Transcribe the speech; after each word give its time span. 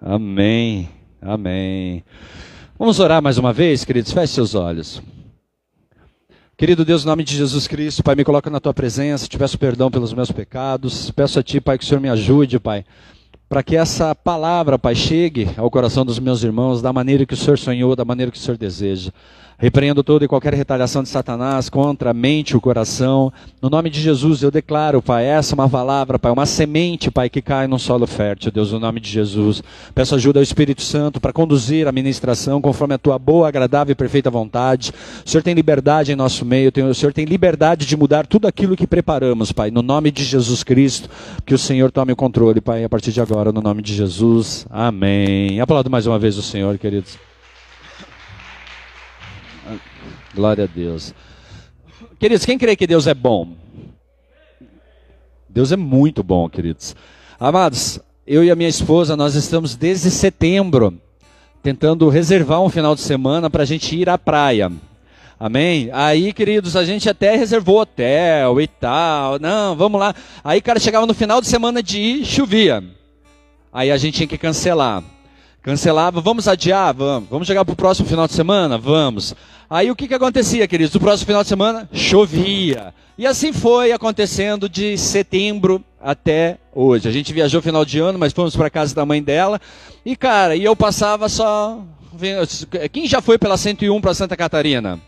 Amém. 0.00 0.88
Amém. 1.20 2.04
Vamos 2.78 3.00
orar 3.00 3.20
mais 3.20 3.38
uma 3.38 3.52
vez, 3.52 3.84
queridos? 3.84 4.12
Feche 4.12 4.34
seus 4.34 4.54
olhos. 4.54 5.02
Querido 6.56 6.84
Deus, 6.84 7.04
em 7.04 7.06
nome 7.06 7.22
de 7.22 7.36
Jesus 7.36 7.68
Cristo, 7.68 8.02
Pai, 8.02 8.14
me 8.16 8.24
coloca 8.24 8.50
na 8.50 8.58
tua 8.58 8.74
presença, 8.74 9.28
te 9.28 9.38
peço 9.38 9.58
perdão 9.58 9.90
pelos 9.90 10.12
meus 10.12 10.32
pecados. 10.32 11.10
Peço 11.10 11.38
a 11.38 11.42
ti, 11.42 11.60
Pai, 11.60 11.78
que 11.78 11.84
o 11.84 11.86
Senhor 11.86 12.00
me 12.00 12.08
ajude, 12.08 12.58
Pai, 12.58 12.84
para 13.48 13.62
que 13.62 13.76
essa 13.76 14.14
palavra, 14.14 14.78
Pai, 14.78 14.94
chegue 14.94 15.48
ao 15.56 15.70
coração 15.70 16.04
dos 16.04 16.18
meus 16.18 16.42
irmãos 16.42 16.82
da 16.82 16.92
maneira 16.92 17.24
que 17.24 17.34
o 17.34 17.36
Senhor 17.36 17.58
sonhou, 17.58 17.96
da 17.96 18.04
maneira 18.04 18.30
que 18.30 18.38
o 18.38 18.40
Senhor 18.40 18.58
deseja. 18.58 19.10
Repreendo 19.60 20.04
toda 20.04 20.24
e 20.24 20.28
qualquer 20.28 20.54
retaliação 20.54 21.02
de 21.02 21.08
Satanás 21.08 21.68
contra 21.68 22.10
a 22.10 22.14
mente 22.14 22.52
e 22.52 22.56
o 22.56 22.60
coração. 22.60 23.32
No 23.60 23.68
nome 23.68 23.90
de 23.90 24.00
Jesus, 24.00 24.40
eu 24.40 24.52
declaro, 24.52 25.02
Pai, 25.02 25.24
essa 25.24 25.52
é 25.52 25.56
uma 25.56 25.68
palavra, 25.68 26.16
Pai, 26.16 26.30
uma 26.30 26.46
semente, 26.46 27.10
Pai, 27.10 27.28
que 27.28 27.42
cai 27.42 27.66
num 27.66 27.76
solo 27.76 28.06
fértil, 28.06 28.52
Deus, 28.52 28.70
no 28.70 28.78
nome 28.78 29.00
de 29.00 29.10
Jesus. 29.10 29.60
Peço 29.92 30.14
ajuda 30.14 30.38
ao 30.38 30.44
Espírito 30.44 30.80
Santo 30.80 31.20
para 31.20 31.32
conduzir 31.32 31.88
a 31.88 31.92
ministração 31.92 32.60
conforme 32.60 32.94
a 32.94 32.98
tua 32.98 33.18
boa, 33.18 33.48
agradável 33.48 33.90
e 33.90 33.96
perfeita 33.96 34.30
vontade. 34.30 34.92
O 35.26 35.28
Senhor 35.28 35.42
tem 35.42 35.54
liberdade 35.54 36.12
em 36.12 36.14
nosso 36.14 36.44
meio, 36.44 36.70
o 36.88 36.94
Senhor 36.94 37.12
tem 37.12 37.24
liberdade 37.24 37.84
de 37.84 37.96
mudar 37.96 38.28
tudo 38.28 38.46
aquilo 38.46 38.76
que 38.76 38.86
preparamos, 38.86 39.50
Pai, 39.50 39.72
no 39.72 39.82
nome 39.82 40.12
de 40.12 40.22
Jesus 40.22 40.62
Cristo. 40.62 41.10
Que 41.44 41.52
o 41.52 41.58
Senhor 41.58 41.90
tome 41.90 42.12
o 42.12 42.16
controle, 42.16 42.60
Pai, 42.60 42.84
a 42.84 42.88
partir 42.88 43.10
de 43.10 43.20
agora, 43.20 43.37
no 43.46 43.62
nome 43.62 43.80
de 43.80 43.94
Jesus. 43.94 44.66
Amém. 44.68 45.60
Aplaudo 45.60 45.88
mais 45.88 46.06
uma 46.06 46.18
vez 46.18 46.36
o 46.36 46.42
Senhor, 46.42 46.76
queridos. 46.78 47.18
Glória 50.34 50.64
a 50.64 50.66
Deus. 50.66 51.14
Queridos, 52.18 52.44
quem 52.44 52.58
crê 52.58 52.76
que 52.76 52.86
Deus 52.86 53.06
é 53.06 53.14
bom? 53.14 53.54
Deus 55.48 55.72
é 55.72 55.76
muito 55.76 56.22
bom, 56.22 56.48
queridos. 56.48 56.94
Amados, 57.40 58.00
eu 58.26 58.44
e 58.44 58.50
a 58.50 58.56
minha 58.56 58.68
esposa, 58.68 59.16
nós 59.16 59.34
estamos 59.34 59.74
desde 59.74 60.10
setembro 60.10 61.00
tentando 61.62 62.08
reservar 62.08 62.62
um 62.62 62.68
final 62.68 62.94
de 62.94 63.00
semana 63.00 63.48
para 63.48 63.62
a 63.62 63.66
gente 63.66 63.96
ir 63.96 64.08
à 64.08 64.18
praia. 64.18 64.70
Amém? 65.38 65.88
Aí, 65.92 66.32
queridos, 66.32 66.74
a 66.74 66.84
gente 66.84 67.08
até 67.08 67.36
reservou 67.36 67.80
hotel 67.80 68.60
e 68.60 68.66
tal. 68.66 69.38
Não, 69.38 69.76
vamos 69.76 70.00
lá. 70.00 70.14
Aí, 70.42 70.60
cara, 70.60 70.80
chegava 70.80 71.06
no 71.06 71.14
final 71.14 71.40
de 71.40 71.46
semana 71.46 71.80
de 71.80 72.00
ir, 72.00 72.24
chovia. 72.24 72.82
Aí 73.72 73.90
a 73.90 73.96
gente 73.96 74.16
tinha 74.16 74.26
que 74.26 74.38
cancelar. 74.38 75.02
Cancelava, 75.62 76.20
vamos 76.20 76.48
adiar? 76.48 76.94
Vamos. 76.94 77.28
Vamos 77.28 77.46
chegar 77.46 77.64
para 77.64 77.72
o 77.72 77.76
próximo 77.76 78.08
final 78.08 78.26
de 78.26 78.32
semana? 78.32 78.78
Vamos. 78.78 79.34
Aí 79.68 79.90
o 79.90 79.96
que, 79.96 80.08
que 80.08 80.14
acontecia, 80.14 80.66
queridos? 80.66 80.94
No 80.94 81.00
próximo 81.00 81.26
final 81.26 81.42
de 81.42 81.48
semana, 81.48 81.88
chovia. 81.92 82.94
E 83.18 83.26
assim 83.26 83.52
foi 83.52 83.92
acontecendo 83.92 84.68
de 84.68 84.96
setembro 84.96 85.84
até 86.00 86.56
hoje. 86.74 87.08
A 87.08 87.12
gente 87.12 87.32
viajou 87.32 87.60
final 87.60 87.84
de 87.84 87.98
ano, 87.98 88.18
mas 88.18 88.32
fomos 88.32 88.56
para 88.56 88.70
casa 88.70 88.94
da 88.94 89.04
mãe 89.04 89.22
dela. 89.22 89.60
E, 90.06 90.16
cara, 90.16 90.56
e 90.56 90.64
eu 90.64 90.74
passava 90.74 91.28
só. 91.28 91.80
Quem 92.92 93.06
já 93.06 93.20
foi 93.20 93.36
pela 93.36 93.56
101 93.56 94.00
para 94.00 94.14
Santa 94.14 94.36
Catarina? 94.36 95.00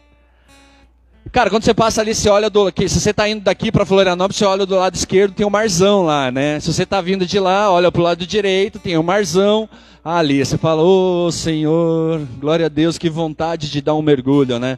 Cara, 1.33 1.49
quando 1.49 1.63
você 1.63 1.73
passa 1.73 2.01
ali, 2.01 2.13
você 2.13 2.29
olha 2.29 2.51
do. 2.51 2.73
Se 2.89 3.01
você 3.01 3.11
está 3.11 3.29
indo 3.29 3.43
daqui 3.43 3.71
para 3.71 3.87
Florianópolis, 3.87 4.37
você 4.37 4.45
olha 4.45 4.67
do 4.67 4.75
lado 4.75 4.97
esquerdo, 4.97 5.33
tem 5.33 5.47
um 5.47 5.51
marzão 5.51 6.03
lá, 6.03 6.29
né? 6.29 6.59
Se 6.59 6.73
você 6.73 6.83
está 6.83 7.01
vindo 7.01 7.25
de 7.25 7.39
lá, 7.39 7.71
olha 7.71 7.93
para 7.93 8.01
o 8.01 8.05
lado 8.05 8.27
direito, 8.27 8.81
tem 8.81 8.99
um 8.99 9.03
marzão 9.03 9.69
ali. 10.05 10.45
Você 10.45 10.59
fala, 10.59 10.83
ô 10.83 11.27
oh, 11.27 11.31
Senhor, 11.31 12.27
glória 12.41 12.67
a 12.67 12.69
Deus, 12.69 12.99
que 12.99 13.09
vontade 13.09 13.71
de 13.71 13.81
dar 13.81 13.95
um 13.95 14.03
mergulho, 14.03 14.59
né? 14.59 14.77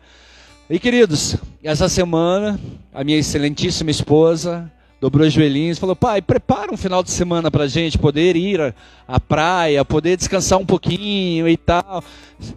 E 0.69 0.78
queridos, 0.78 1.36
essa 1.64 1.89
semana, 1.89 2.61
a 2.92 3.03
minha 3.03 3.19
excelentíssima 3.19 3.91
esposa 3.91 4.70
dobrou 5.00 5.27
os 5.27 5.33
joelhinhos 5.33 5.78
e 5.78 5.81
falou: 5.81 5.97
Pai, 5.97 6.20
prepara 6.20 6.70
um 6.70 6.77
final 6.77 7.03
de 7.03 7.11
semana 7.11 7.50
para 7.50 7.64
a 7.64 7.69
gente 7.69 7.97
poder 7.97 8.37
ir 8.37 8.75
à 9.09 9.19
praia, 9.19 9.87
poder 9.87 10.19
descansar 10.19 10.59
um 10.59 10.66
pouquinho 10.66 11.48
e 11.48 11.56
tal. 11.56 12.05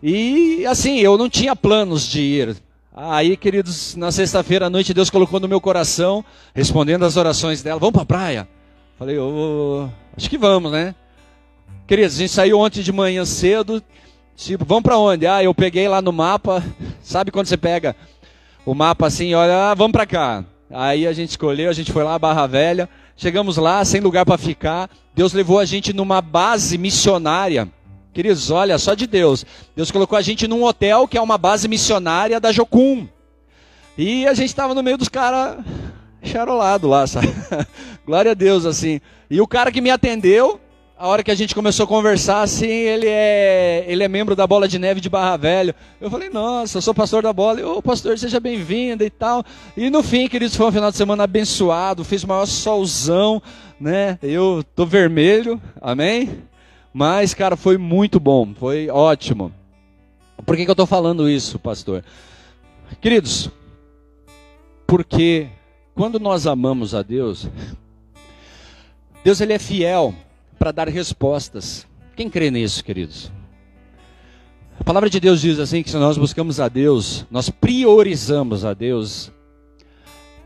E 0.03 0.65
assim, 0.65 0.99
eu 0.99 1.17
não 1.17 1.29
tinha 1.29 1.55
planos 1.55 2.05
de 2.05 2.19
ir. 2.19 2.65
Aí, 2.97 3.35
queridos, 3.35 3.93
na 3.97 4.09
sexta-feira 4.09 4.67
à 4.67 4.69
noite, 4.69 4.93
Deus 4.93 5.09
colocou 5.09 5.37
no 5.37 5.49
meu 5.49 5.59
coração, 5.59 6.23
respondendo 6.53 7.03
às 7.03 7.17
orações 7.17 7.61
dela: 7.61 7.77
Vamos 7.77 7.91
para 7.91 8.03
a 8.03 8.05
praia? 8.05 8.47
Falei: 8.97 9.17
oh, 9.17 9.89
Acho 10.15 10.29
que 10.29 10.37
vamos, 10.37 10.71
né? 10.71 10.95
Queridos, 11.85 12.15
a 12.15 12.19
gente 12.19 12.31
saiu 12.31 12.57
ontem 12.57 12.81
de 12.81 12.93
manhã 12.93 13.25
cedo. 13.25 13.83
Tipo, 14.33 14.63
vamos 14.63 14.83
para 14.83 14.97
onde? 14.97 15.27
Ah, 15.27 15.43
eu 15.43 15.53
peguei 15.53 15.89
lá 15.89 16.01
no 16.01 16.13
mapa. 16.13 16.63
Sabe 17.03 17.31
quando 17.31 17.47
você 17.47 17.57
pega 17.57 17.93
o 18.65 18.73
mapa 18.73 19.07
assim, 19.07 19.33
olha, 19.33 19.71
ah, 19.71 19.73
vamos 19.73 19.91
para 19.91 20.05
cá. 20.05 20.45
Aí 20.71 21.05
a 21.05 21.11
gente 21.11 21.31
escolheu, 21.31 21.69
a 21.69 21.73
gente 21.73 21.91
foi 21.91 22.03
lá 22.03 22.17
Barra 22.17 22.47
Velha. 22.47 22.89
Chegamos 23.17 23.57
lá, 23.57 23.83
sem 23.83 23.99
lugar 23.99 24.25
para 24.25 24.37
ficar. 24.37 24.89
Deus 25.13 25.33
levou 25.33 25.59
a 25.59 25.65
gente 25.65 25.91
numa 25.91 26.21
base 26.21 26.77
missionária. 26.77 27.69
Queridos, 28.15 28.49
olha, 28.49 28.77
só 28.77 28.93
de 28.93 29.05
Deus. 29.05 29.45
Deus 29.75 29.91
colocou 29.91 30.17
a 30.17 30.21
gente 30.21 30.47
num 30.47 30.63
hotel 30.63 31.05
que 31.05 31.17
é 31.17 31.21
uma 31.21 31.37
base 31.37 31.67
missionária 31.67 32.39
da 32.39 32.49
Jocum. 32.49 33.05
E 33.97 34.25
a 34.25 34.33
gente 34.33 34.47
estava 34.47 34.73
no 34.73 34.81
meio 34.81 34.97
dos 34.97 35.09
caras 35.09 35.57
charolados 36.23 36.89
lá, 36.89 37.05
sabe? 37.07 37.27
Glória 38.05 38.31
a 38.31 38.33
Deus, 38.33 38.65
assim. 38.65 39.01
E 39.29 39.41
o 39.41 39.45
cara 39.45 39.69
que 39.69 39.81
me 39.81 39.91
atendeu, 39.91 40.61
a 40.97 41.09
hora 41.09 41.25
que 41.25 41.29
a 41.29 41.35
gente 41.35 41.53
começou 41.53 41.83
a 41.83 41.87
conversar, 41.87 42.41
assim, 42.41 42.69
ele 42.69 43.05
é, 43.09 43.83
ele 43.85 44.01
é 44.01 44.07
membro 44.07 44.33
da 44.33 44.47
Bola 44.47 44.65
de 44.65 44.79
Neve 44.79 45.01
de 45.01 45.09
Barra 45.09 45.35
Velho. 45.35 45.75
Eu 45.99 46.09
falei, 46.09 46.29
nossa, 46.29 46.77
eu 46.77 46.81
sou 46.81 46.93
pastor 46.93 47.21
da 47.21 47.33
bola. 47.33 47.67
Ô, 47.67 47.81
pastor, 47.81 48.17
seja 48.17 48.39
bem-vindo 48.39 49.03
e 49.03 49.09
tal. 49.09 49.43
E 49.75 49.89
no 49.89 50.01
fim, 50.01 50.29
queridos, 50.29 50.55
foi 50.55 50.67
um 50.67 50.71
final 50.71 50.89
de 50.89 50.95
semana 50.95 51.25
abençoado, 51.25 52.05
fez 52.05 52.23
o 52.23 52.29
maior 52.29 52.45
solzão, 52.45 53.43
né? 53.77 54.17
Eu 54.23 54.63
tô 54.73 54.85
vermelho, 54.85 55.61
amém? 55.81 56.45
Mas, 56.97 57.33
cara, 57.33 57.57
foi 57.57 57.77
muito 57.77 58.21
bom, 58.21 58.53
foi 58.55 58.89
ótimo. 58.89 59.51
Por 60.45 60.55
que, 60.55 60.63
que 60.63 60.71
eu 60.71 60.75
tô 60.75 60.85
falando 60.85 61.29
isso, 61.29 61.59
pastor? 61.59 62.05
Queridos, 63.01 63.51
porque 64.87 65.49
quando 65.93 66.21
nós 66.21 66.47
amamos 66.47 66.95
a 66.95 67.01
Deus, 67.01 67.49
Deus 69.25 69.41
ele 69.41 69.51
é 69.51 69.59
fiel 69.59 70.15
para 70.57 70.71
dar 70.71 70.87
respostas. 70.87 71.85
Quem 72.15 72.29
crê 72.29 72.49
nisso, 72.49 72.81
queridos? 72.81 73.29
A 74.79 74.83
palavra 74.85 75.09
de 75.09 75.19
Deus 75.19 75.41
diz 75.41 75.59
assim 75.59 75.83
que 75.83 75.89
se 75.89 75.97
nós 75.97 76.17
buscamos 76.17 76.61
a 76.61 76.69
Deus, 76.69 77.25
nós 77.29 77.49
priorizamos 77.49 78.63
a 78.63 78.73
Deus, 78.73 79.33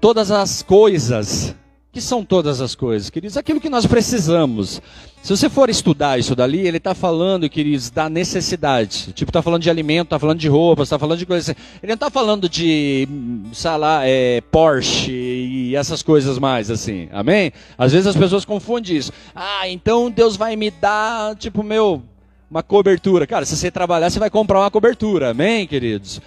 todas 0.01 0.31
as 0.31 0.63
coisas, 0.63 1.55
que 1.91 2.01
são 2.01 2.25
todas 2.25 2.59
as 2.59 2.73
coisas, 2.73 3.11
queridos, 3.11 3.37
aquilo 3.37 3.61
que 3.61 3.69
nós 3.69 3.85
precisamos. 3.85 4.81
Se 5.21 5.35
você 5.35 5.49
for 5.49 5.69
estudar 5.69 6.17
isso 6.17 6.35
dali, 6.35 6.65
ele 6.65 6.77
está 6.77 6.95
falando, 6.95 7.47
queridos, 7.49 7.89
da 7.89 8.09
necessidade. 8.09 9.11
Tipo, 9.13 9.29
está 9.29 9.41
falando 9.41 9.61
de 9.61 9.69
alimento, 9.69 10.07
está 10.07 10.17
falando 10.17 10.39
de 10.39 10.47
roupas, 10.47 10.87
está 10.87 10.97
falando 10.97 11.19
de 11.19 11.25
coisas. 11.25 11.49
Assim. 11.49 11.59
Ele 11.83 11.89
não 11.89 11.95
está 11.95 12.09
falando 12.09 12.47
de, 12.47 13.07
sei 13.53 13.77
lá, 13.77 14.01
é, 14.05 14.41
Porsche 14.49 15.11
e 15.11 15.75
essas 15.75 16.01
coisas 16.01 16.39
mais, 16.39 16.71
assim. 16.71 17.09
Amém? 17.11 17.51
Às 17.77 17.91
vezes 17.91 18.07
as 18.07 18.15
pessoas 18.15 18.45
confundem 18.45 18.95
isso. 18.95 19.11
Ah, 19.35 19.67
então 19.67 20.09
Deus 20.09 20.35
vai 20.35 20.55
me 20.55 20.71
dar, 20.71 21.35
tipo, 21.35 21.63
meu, 21.63 22.01
uma 22.49 22.63
cobertura. 22.63 23.27
Cara, 23.27 23.45
se 23.45 23.55
você 23.55 23.69
trabalhar, 23.69 24.09
você 24.09 24.19
vai 24.19 24.29
comprar 24.29 24.61
uma 24.61 24.71
cobertura. 24.71 25.31
Amém, 25.31 25.67
queridos? 25.67 26.21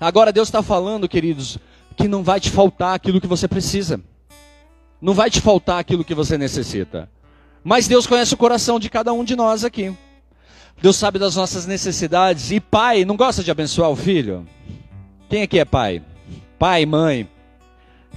Agora 0.00 0.32
Deus 0.32 0.48
está 0.48 0.62
falando, 0.62 1.08
queridos, 1.08 1.58
que 1.96 2.06
não 2.06 2.22
vai 2.22 2.38
te 2.38 2.50
faltar 2.50 2.94
aquilo 2.94 3.20
que 3.20 3.26
você 3.26 3.48
precisa. 3.48 4.00
Não 5.00 5.12
vai 5.12 5.30
te 5.30 5.40
faltar 5.40 5.78
aquilo 5.78 6.04
que 6.04 6.14
você 6.14 6.38
necessita. 6.38 7.08
Mas 7.66 7.88
Deus 7.88 8.06
conhece 8.06 8.32
o 8.32 8.36
coração 8.36 8.78
de 8.78 8.88
cada 8.88 9.12
um 9.12 9.24
de 9.24 9.34
nós 9.34 9.64
aqui. 9.64 9.92
Deus 10.80 10.94
sabe 10.94 11.18
das 11.18 11.34
nossas 11.34 11.66
necessidades. 11.66 12.52
E 12.52 12.60
pai 12.60 13.04
não 13.04 13.16
gosta 13.16 13.42
de 13.42 13.50
abençoar 13.50 13.90
o 13.90 13.96
filho? 13.96 14.46
Quem 15.28 15.42
aqui 15.42 15.58
é 15.58 15.64
pai? 15.64 16.00
Pai, 16.60 16.86
mãe. 16.86 17.28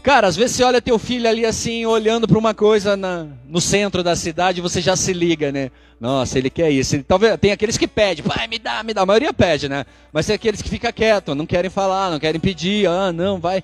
Cara, 0.04 0.28
às 0.28 0.36
vezes 0.36 0.56
você 0.56 0.64
olha 0.64 0.80
teu 0.80 1.00
filho 1.00 1.28
ali 1.28 1.48
assim, 1.48 1.84
olhando 1.84 2.28
para 2.28 2.38
uma 2.38 2.54
coisa 2.54 2.96
na, 2.96 3.26
no 3.48 3.60
centro 3.60 4.04
da 4.04 4.16
cidade, 4.16 4.62
você 4.62 4.82
já 4.82 4.96
se 4.96 5.14
liga, 5.14 5.52
né? 5.52 5.72
Nossa, 6.00 6.38
ele 6.38 6.52
quer 6.52 6.70
isso. 6.70 6.98
Ele, 6.98 7.02
talvez 7.02 7.36
tem 7.40 7.52
aqueles 7.52 7.76
que 7.76 7.88
pedem, 7.88 8.24
pai, 8.24 8.48
me 8.48 8.60
dá, 8.60 8.84
me 8.84 8.94
dá. 8.94 9.02
A 9.02 9.06
maioria 9.08 9.34
pede, 9.34 9.68
né? 9.68 9.84
Mas 10.14 10.28
tem 10.28 10.36
aqueles 10.36 10.62
que 10.62 10.70
ficam 10.70 10.94
quietos, 10.94 11.36
não 11.36 11.48
querem 11.48 11.72
falar, 11.72 12.12
não 12.12 12.20
querem 12.20 12.40
pedir, 12.40 12.88
ah, 12.88 13.12
não, 13.12 13.40
vai. 13.40 13.64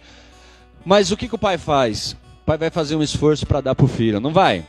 Mas 0.84 1.12
o 1.12 1.18
que, 1.18 1.28
que 1.28 1.36
o 1.36 1.40
pai 1.40 1.60
faz? 1.60 2.14
O 2.42 2.46
pai 2.48 2.58
vai 2.58 2.72
fazer 2.72 2.96
um 2.96 3.04
esforço 3.04 3.46
para 3.46 3.62
dar 3.62 3.76
para 3.76 3.86
o 3.86 3.88
filho, 3.88 4.20
não 4.20 4.34
vai? 4.34 4.66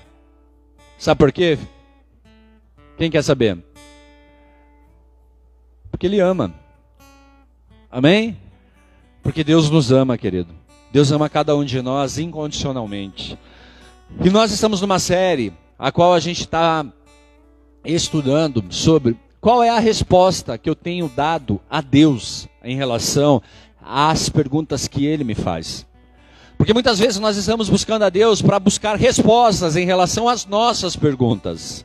Sabe 0.98 1.19
por 1.19 1.32
quê? 1.32 1.58
Quem 2.96 3.10
quer 3.10 3.22
saber? 3.22 3.58
Porque 5.90 6.06
Ele 6.06 6.20
ama. 6.20 6.54
Amém? 7.90 8.37
Porque 9.22 9.44
Deus 9.44 9.70
nos 9.70 9.93
ama, 9.93 10.16
querido. 10.16 10.54
Deus 10.93 11.10
ama 11.12 11.28
cada 11.28 11.54
um 11.56 11.64
de 11.64 11.82
nós 11.82 12.19
incondicionalmente. 12.19 13.38
E 14.25 14.31
nós 14.31 14.50
estamos 14.50 14.81
numa 14.81 14.98
série 14.98 15.52
a 15.78 15.93
qual 15.93 16.14
a 16.14 16.20
gente 16.20 16.40
está 16.40 16.87
estudando 17.84 18.64
sobre 18.70 19.16
qual 19.40 19.62
é 19.62 19.69
a 19.69 19.78
resposta 19.78 20.56
que 20.56 20.69
eu 20.69 20.75
tenho 20.75 21.08
dado 21.08 21.60
a 21.69 21.81
Deus 21.81 22.48
em 22.64 22.76
relação 22.76 23.43
às 23.82 24.28
perguntas 24.28 24.88
que 24.88 25.06
Ele 25.06 25.22
me 25.22 25.34
faz. 25.34 25.87
Porque 26.56 26.73
muitas 26.73 26.99
vezes 26.99 27.19
nós 27.19 27.37
estamos 27.37 27.69
buscando 27.69 28.05
a 28.05 28.11
Deus 28.11 28.41
para 28.41 28.58
buscar 28.58 28.97
respostas 28.97 29.76
em 29.76 29.85
relação 29.85 30.29
às 30.29 30.47
nossas 30.47 30.97
perguntas. 30.97 31.85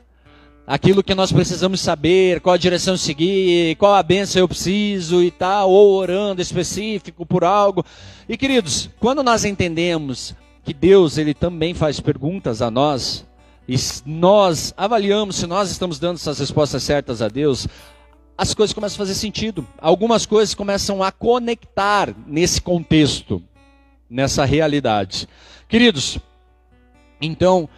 aquilo 0.65 1.03
que 1.03 1.13
nós 1.13 1.31
precisamos 1.31 1.81
saber, 1.81 2.39
qual 2.39 2.53
a 2.53 2.57
direção 2.57 2.95
seguir, 2.95 3.75
qual 3.75 3.93
a 3.93 4.03
benção 4.03 4.41
eu 4.41 4.47
preciso 4.47 5.21
e 5.21 5.29
tal, 5.29 5.69
ou 5.69 5.95
orando 5.95 6.41
específico 6.41 7.25
por 7.25 7.43
algo. 7.43 7.83
E 8.27 8.37
queridos, 8.37 8.89
quando 8.99 9.21
nós 9.21 9.43
entendemos 9.43 10.33
que 10.63 10.73
Deus 10.73 11.17
ele 11.17 11.33
também 11.33 11.73
faz 11.73 11.99
perguntas 11.99 12.61
a 12.61 12.71
nós, 12.71 13.25
e 13.67 13.75
nós 14.05 14.73
avaliamos 14.77 15.35
se 15.37 15.47
nós 15.47 15.69
estamos 15.69 15.99
dando 15.99 16.15
essas 16.15 16.39
respostas 16.39 16.83
certas 16.83 17.21
a 17.21 17.27
Deus, 17.27 17.67
as 18.37 18.53
coisas 18.53 18.73
começam 18.73 18.95
a 18.95 18.97
fazer 18.97 19.15
sentido. 19.15 19.67
Algumas 19.77 20.25
coisas 20.25 20.55
começam 20.55 21.03
a 21.03 21.11
conectar 21.11 22.15
nesse 22.25 22.61
contexto, 22.61 23.41
nessa 24.11 24.43
realidade. 24.43 25.27
Queridos, 25.69 26.19
então, 27.21 27.69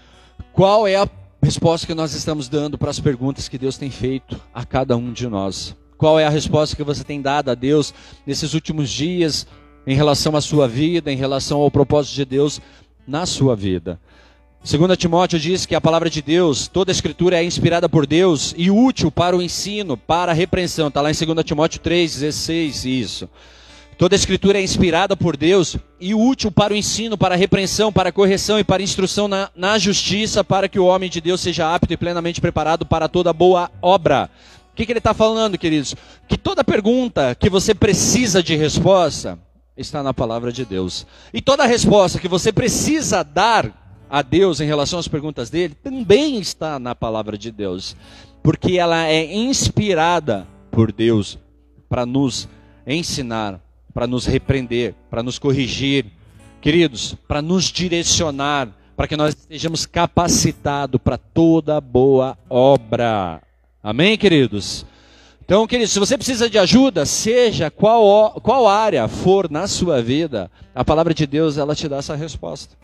qual 0.52 0.88
é 0.88 0.96
a 0.96 1.08
resposta 1.42 1.86
que 1.86 1.94
nós 1.94 2.14
estamos 2.14 2.50
dando 2.50 2.76
para 2.76 2.90
as 2.90 3.00
perguntas 3.00 3.48
que 3.48 3.58
Deus 3.58 3.78
tem 3.78 3.92
feito 3.92 4.42
a 4.52 4.66
cada 4.66 4.98
um 4.98 5.14
de 5.14 5.28
nós? 5.28 5.76
Qual 5.96 6.20
é 6.20 6.26
a 6.26 6.30
resposta 6.30 6.76
que 6.76 6.84
você 6.84 7.04
tem 7.04 7.22
dado 7.22 7.52
a 7.52 7.56
Deus 7.56 7.94
nesses 8.26 8.56
últimos 8.56 8.90
dias 8.90 9.46
em 9.86 9.96
relação 9.96 10.36
à 10.36 10.42
sua 10.42 10.68
vida, 10.68 11.12
em 11.12 11.16
relação 11.16 11.62
ao 11.62 11.70
propósito 11.70 12.16
de 12.16 12.26
Deus 12.26 12.60
na 13.08 13.28
sua 13.28 13.56
vida? 13.56 14.00
2 14.66 14.98
Timóteo 14.98 15.38
diz 15.38 15.66
que 15.66 15.76
a 15.76 15.82
palavra 15.82 16.10
de 16.10 16.22
Deus, 16.22 16.68
toda 16.68 16.90
a 16.90 16.94
escritura 16.94 17.38
é 17.38 17.44
inspirada 17.44 17.88
por 17.88 18.08
Deus 18.08 18.56
e 18.58 18.72
útil 18.72 19.12
para 19.12 19.36
o 19.36 19.42
ensino, 19.42 19.98
para 19.98 20.32
a 20.32 20.36
repreensão. 20.36 20.88
Está 20.88 21.02
lá 21.02 21.12
em 21.12 21.14
2 21.14 21.46
Timóteo 21.46 21.82
3, 21.82 22.14
16, 22.22 22.86
isso. 22.86 23.30
Toda 23.98 24.16
a 24.16 24.18
escritura 24.18 24.60
é 24.60 24.64
inspirada 24.64 25.16
por 25.16 25.38
Deus 25.38 25.78
e 26.00 26.14
útil 26.16 26.52
para 26.52 26.74
o 26.74 26.76
ensino, 26.76 27.18
para 27.18 27.36
a 27.36 27.38
repreensão, 27.38 27.92
para 27.92 28.10
a 28.10 28.12
correção 28.12 28.60
e 28.60 28.64
para 28.64 28.82
a 28.82 28.84
instrução 28.84 29.28
na, 29.28 29.50
na 29.56 29.78
justiça, 29.78 30.44
para 30.44 30.68
que 30.68 30.80
o 30.80 30.86
homem 30.86 31.10
de 31.10 31.22
Deus 31.22 31.42
seja 31.42 31.74
apto 31.74 31.94
e 31.94 31.98
plenamente 31.98 32.42
preparado 32.42 32.86
para 32.86 33.08
toda 33.08 33.32
boa 33.32 33.70
obra. 33.82 34.30
O 34.72 34.76
que, 34.76 34.86
que 34.86 34.92
ele 34.92 35.00
está 35.00 35.14
falando, 35.14 35.58
queridos? 35.58 35.96
Que 36.28 36.38
toda 36.38 36.64
pergunta 36.64 37.36
que 37.36 37.50
você 37.50 37.76
precisa 37.76 38.42
de 38.42 38.56
resposta 38.56 39.38
está 39.78 40.02
na 40.02 40.14
palavra 40.14 40.52
de 40.52 40.66
Deus. 40.66 41.06
E 41.32 41.42
toda 41.42 41.66
resposta 41.66 42.20
que 42.20 42.28
você 42.28 42.52
precisa 42.52 43.24
dar 43.24 43.72
a 44.10 44.22
Deus 44.22 44.60
em 44.60 44.66
relação 44.66 44.98
às 44.98 45.08
perguntas 45.08 45.50
dele 45.50 45.76
também 45.76 46.40
está 46.40 46.80
na 46.80 46.96
palavra 46.96 47.38
de 47.38 47.52
Deus. 47.52 47.96
Porque 48.42 48.78
ela 48.78 49.08
é 49.08 49.34
inspirada 49.34 50.48
por 50.72 50.92
Deus 50.92 51.38
para 51.88 52.06
nos 52.06 52.50
ensinar 52.86 53.60
para 53.94 54.08
nos 54.08 54.26
repreender, 54.26 54.96
para 55.10 55.22
nos 55.22 55.38
corrigir, 55.38 56.06
queridos, 56.62 57.16
para 57.28 57.42
nos 57.42 57.66
direcionar, 57.66 58.70
para 58.96 59.08
que 59.08 59.18
nós 59.18 59.36
estejamos 59.36 59.86
capacitados 59.86 61.00
para 61.02 61.18
toda 61.18 61.80
boa 61.80 62.38
obra. 62.50 63.42
Amém, 63.82 64.18
queridos? 64.18 64.86
Então, 65.44 65.68
queridos, 65.68 65.92
se 65.92 66.00
você 66.00 66.18
precisa 66.18 66.50
de 66.50 66.58
ajuda, 66.58 67.06
seja 67.06 67.70
qual, 67.70 68.40
qual 68.42 68.68
área 68.68 69.08
for 69.08 69.52
na 69.52 69.68
sua 69.68 70.02
vida, 70.02 70.50
a 70.74 70.86
palavra 70.86 71.14
de 71.14 71.28
Deus 71.28 71.58
ela 71.58 71.76
te 71.76 71.88
dá 71.88 71.98
essa 71.98 72.16
resposta 72.16 72.78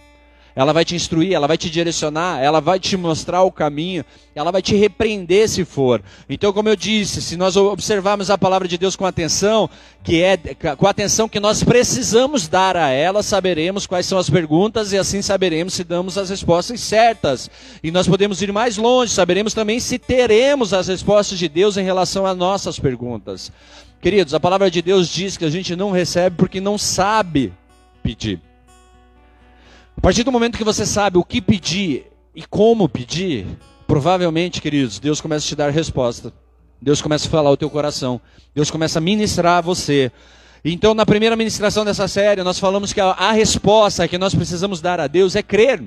ela 0.55 0.73
vai 0.73 0.83
te 0.83 0.95
instruir, 0.95 1.33
ela 1.33 1.47
vai 1.47 1.57
te 1.57 1.69
direcionar, 1.69 2.41
ela 2.41 2.59
vai 2.59 2.79
te 2.79 2.97
mostrar 2.97 3.43
o 3.43 3.51
caminho, 3.51 4.03
ela 4.35 4.51
vai 4.51 4.61
te 4.61 4.75
repreender 4.75 5.47
se 5.47 5.63
for. 5.63 6.01
Então, 6.29 6.51
como 6.51 6.69
eu 6.69 6.75
disse, 6.75 7.21
se 7.21 7.37
nós 7.37 7.55
observarmos 7.55 8.29
a 8.29 8.37
palavra 8.37 8.67
de 8.67 8.77
Deus 8.77 8.95
com 8.95 9.05
atenção, 9.05 9.69
que 10.03 10.21
é 10.21 10.37
com 10.77 10.87
a 10.87 10.89
atenção 10.89 11.29
que 11.29 11.39
nós 11.39 11.63
precisamos 11.63 12.47
dar 12.47 12.75
a 12.75 12.89
ela, 12.89 13.21
saberemos 13.21 13.85
quais 13.85 14.05
são 14.05 14.17
as 14.17 14.29
perguntas 14.29 14.91
e 14.91 14.97
assim 14.97 15.21
saberemos 15.21 15.73
se 15.73 15.83
damos 15.83 16.17
as 16.17 16.29
respostas 16.29 16.79
certas. 16.79 17.49
E 17.83 17.91
nós 17.91 18.07
podemos 18.07 18.41
ir 18.41 18.51
mais 18.51 18.77
longe, 18.77 19.13
saberemos 19.13 19.53
também 19.53 19.79
se 19.79 19.99
teremos 19.99 20.73
as 20.73 20.87
respostas 20.87 21.37
de 21.37 21.47
Deus 21.47 21.77
em 21.77 21.83
relação 21.83 22.25
às 22.25 22.37
nossas 22.37 22.79
perguntas. 22.79 23.51
Queridos, 24.01 24.33
a 24.33 24.39
palavra 24.39 24.71
de 24.71 24.81
Deus 24.81 25.09
diz 25.09 25.35
que 25.35 25.43
a 25.43 25.49
gente 25.49 25.75
não 25.75 25.91
recebe 25.91 26.37
porque 26.37 26.61
não 26.61 26.77
sabe 26.77 27.53
pedir. 28.01 28.48
A 29.99 30.01
partir 30.01 30.23
do 30.23 30.31
momento 30.31 30.57
que 30.57 30.63
você 30.63 30.85
sabe 30.85 31.17
o 31.17 31.25
que 31.25 31.41
pedir 31.41 32.05
e 32.33 32.41
como 32.43 32.87
pedir, 32.87 33.45
provavelmente, 33.85 34.61
queridos, 34.61 34.97
Deus 34.97 35.19
começa 35.19 35.45
a 35.45 35.49
te 35.49 35.55
dar 35.57 35.71
resposta. 35.71 36.31
Deus 36.81 37.01
começa 37.01 37.27
a 37.27 37.29
falar 37.29 37.51
o 37.51 37.57
teu 37.57 37.69
coração. 37.69 38.21
Deus 38.55 38.71
começa 38.71 38.99
a 38.99 39.01
ministrar 39.01 39.57
a 39.57 39.61
você. 39.61 40.09
Então, 40.63 40.93
na 40.93 41.05
primeira 41.05 41.35
ministração 41.35 41.83
dessa 41.83 42.07
série, 42.07 42.41
nós 42.43 42.57
falamos 42.57 42.93
que 42.93 43.01
a, 43.01 43.07
a 43.07 43.33
resposta 43.33 44.07
que 44.07 44.17
nós 44.17 44.33
precisamos 44.33 44.79
dar 44.79 45.01
a 45.01 45.07
Deus 45.07 45.35
é 45.35 45.43
crer. 45.43 45.83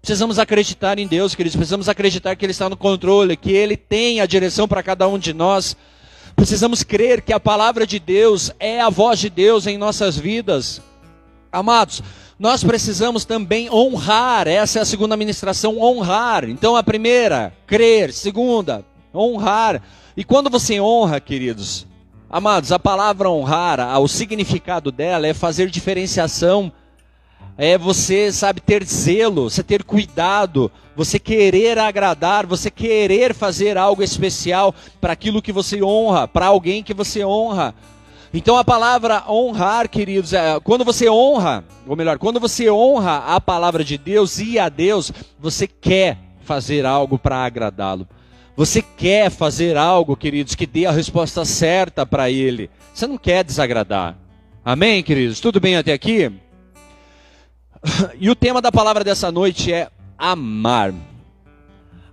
Precisamos 0.00 0.38
acreditar 0.38 0.98
em 0.98 1.06
Deus, 1.06 1.34
queridos. 1.34 1.56
Precisamos 1.56 1.90
acreditar 1.90 2.36
que 2.36 2.46
Ele 2.46 2.52
está 2.52 2.70
no 2.70 2.76
controle, 2.76 3.36
que 3.36 3.52
Ele 3.52 3.76
tem 3.76 4.22
a 4.22 4.26
direção 4.26 4.66
para 4.66 4.82
cada 4.82 5.06
um 5.06 5.18
de 5.18 5.34
nós. 5.34 5.76
Precisamos 6.34 6.82
crer 6.82 7.20
que 7.20 7.34
a 7.34 7.38
palavra 7.38 7.86
de 7.86 7.98
Deus 7.98 8.50
é 8.58 8.80
a 8.80 8.88
voz 8.88 9.18
de 9.18 9.28
Deus 9.28 9.66
em 9.66 9.76
nossas 9.76 10.16
vidas. 10.16 10.80
Amados, 11.52 12.02
nós 12.38 12.62
precisamos 12.62 13.24
também 13.24 13.70
honrar. 13.70 14.46
Essa 14.46 14.78
é 14.78 14.82
a 14.82 14.86
segunda 14.86 15.16
ministração, 15.16 15.78
honrar. 15.80 16.44
Então 16.44 16.76
a 16.76 16.82
primeira, 16.82 17.52
crer. 17.66 18.12
Segunda, 18.12 18.84
honrar. 19.14 19.82
E 20.16 20.22
quando 20.22 20.50
você 20.50 20.80
honra, 20.80 21.20
queridos, 21.20 21.86
amados, 22.28 22.72
a 22.72 22.78
palavra 22.78 23.30
honrar, 23.30 24.00
o 24.00 24.08
significado 24.08 24.92
dela 24.92 25.26
é 25.26 25.32
fazer 25.34 25.70
diferenciação. 25.70 26.70
É 27.58 27.78
você, 27.78 28.30
sabe, 28.30 28.60
ter 28.60 28.84
zelo, 28.84 29.48
você 29.48 29.62
ter 29.62 29.82
cuidado, 29.82 30.70
você 30.94 31.18
querer 31.18 31.78
agradar, 31.78 32.44
você 32.44 32.70
querer 32.70 33.34
fazer 33.34 33.78
algo 33.78 34.02
especial 34.02 34.74
para 35.00 35.14
aquilo 35.14 35.40
que 35.40 35.52
você 35.52 35.82
honra, 35.82 36.28
para 36.28 36.46
alguém 36.46 36.82
que 36.82 36.92
você 36.92 37.24
honra. 37.24 37.74
Então 38.36 38.58
a 38.58 38.62
palavra 38.62 39.24
honrar, 39.26 39.88
queridos, 39.88 40.34
é, 40.34 40.60
quando 40.60 40.84
você 40.84 41.08
honra, 41.08 41.64
ou 41.86 41.96
melhor, 41.96 42.18
quando 42.18 42.38
você 42.38 42.70
honra 42.70 43.34
a 43.34 43.40
palavra 43.40 43.82
de 43.82 43.96
Deus 43.96 44.38
e 44.38 44.58
a 44.58 44.68
Deus, 44.68 45.10
você 45.38 45.66
quer 45.66 46.18
fazer 46.42 46.84
algo 46.84 47.18
para 47.18 47.38
agradá-lo. 47.38 48.06
Você 48.54 48.82
quer 48.82 49.30
fazer 49.30 49.78
algo, 49.78 50.14
queridos, 50.14 50.54
que 50.54 50.66
dê 50.66 50.84
a 50.84 50.90
resposta 50.90 51.46
certa 51.46 52.04
para 52.04 52.30
Ele. 52.30 52.68
Você 52.92 53.06
não 53.06 53.16
quer 53.16 53.42
desagradar. 53.42 54.18
Amém, 54.62 55.02
queridos? 55.02 55.40
Tudo 55.40 55.58
bem 55.58 55.78
até 55.78 55.94
aqui? 55.94 56.30
E 58.20 58.28
o 58.28 58.36
tema 58.36 58.60
da 58.60 58.70
palavra 58.70 59.02
dessa 59.02 59.32
noite 59.32 59.72
é 59.72 59.88
amar. 60.18 60.92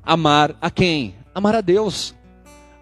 Amar 0.02 0.56
a 0.62 0.72
quem? 0.72 1.16
Amar 1.36 1.54
a 1.54 1.62
Deus. 1.62 2.16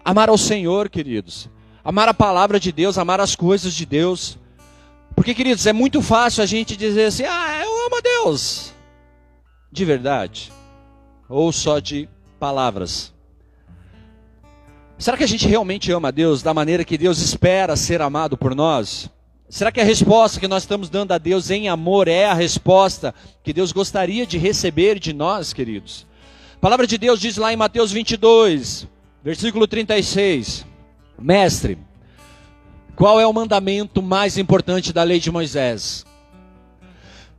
Amar 0.04 0.28
ao 0.28 0.38
Senhor, 0.38 0.88
queridos 0.88 1.51
amar 1.84 2.08
a 2.08 2.14
palavra 2.14 2.58
de 2.58 2.72
Deus, 2.72 2.98
amar 2.98 3.20
as 3.20 3.34
coisas 3.34 3.74
de 3.74 3.84
Deus. 3.84 4.38
Porque, 5.14 5.34
queridos, 5.34 5.66
é 5.66 5.72
muito 5.72 6.00
fácil 6.00 6.42
a 6.42 6.46
gente 6.46 6.76
dizer 6.76 7.06
assim: 7.06 7.24
ah, 7.24 7.60
eu 7.62 7.86
amo 7.86 7.96
a 7.96 8.00
Deus. 8.00 8.72
De 9.70 9.84
verdade. 9.84 10.52
Ou 11.28 11.52
só 11.52 11.78
de 11.78 12.08
palavras. 12.38 13.12
Será 14.98 15.16
que 15.16 15.24
a 15.24 15.28
gente 15.28 15.48
realmente 15.48 15.90
ama 15.90 16.08
a 16.08 16.12
Deus 16.12 16.42
da 16.42 16.54
maneira 16.54 16.84
que 16.84 16.96
Deus 16.96 17.18
espera 17.18 17.74
ser 17.74 18.00
amado 18.00 18.36
por 18.36 18.54
nós? 18.54 19.10
Será 19.48 19.70
que 19.70 19.80
a 19.80 19.84
resposta 19.84 20.40
que 20.40 20.48
nós 20.48 20.62
estamos 20.62 20.88
dando 20.88 21.12
a 21.12 21.18
Deus 21.18 21.50
em 21.50 21.68
amor 21.68 22.08
é 22.08 22.24
a 22.24 22.32
resposta 22.32 23.14
que 23.42 23.52
Deus 23.52 23.72
gostaria 23.72 24.24
de 24.24 24.38
receber 24.38 24.98
de 24.98 25.12
nós, 25.12 25.52
queridos? 25.52 26.06
A 26.54 26.58
palavra 26.58 26.86
de 26.86 26.96
Deus 26.96 27.20
diz 27.20 27.36
lá 27.36 27.52
em 27.52 27.56
Mateus 27.56 27.90
22, 27.90 28.86
versículo 29.22 29.66
36. 29.66 30.64
Mestre, 31.18 31.78
qual 32.96 33.20
é 33.20 33.26
o 33.26 33.32
mandamento 33.32 34.02
mais 34.02 34.36
importante 34.36 34.92
da 34.92 35.02
lei 35.02 35.18
de 35.18 35.30
Moisés? 35.30 36.04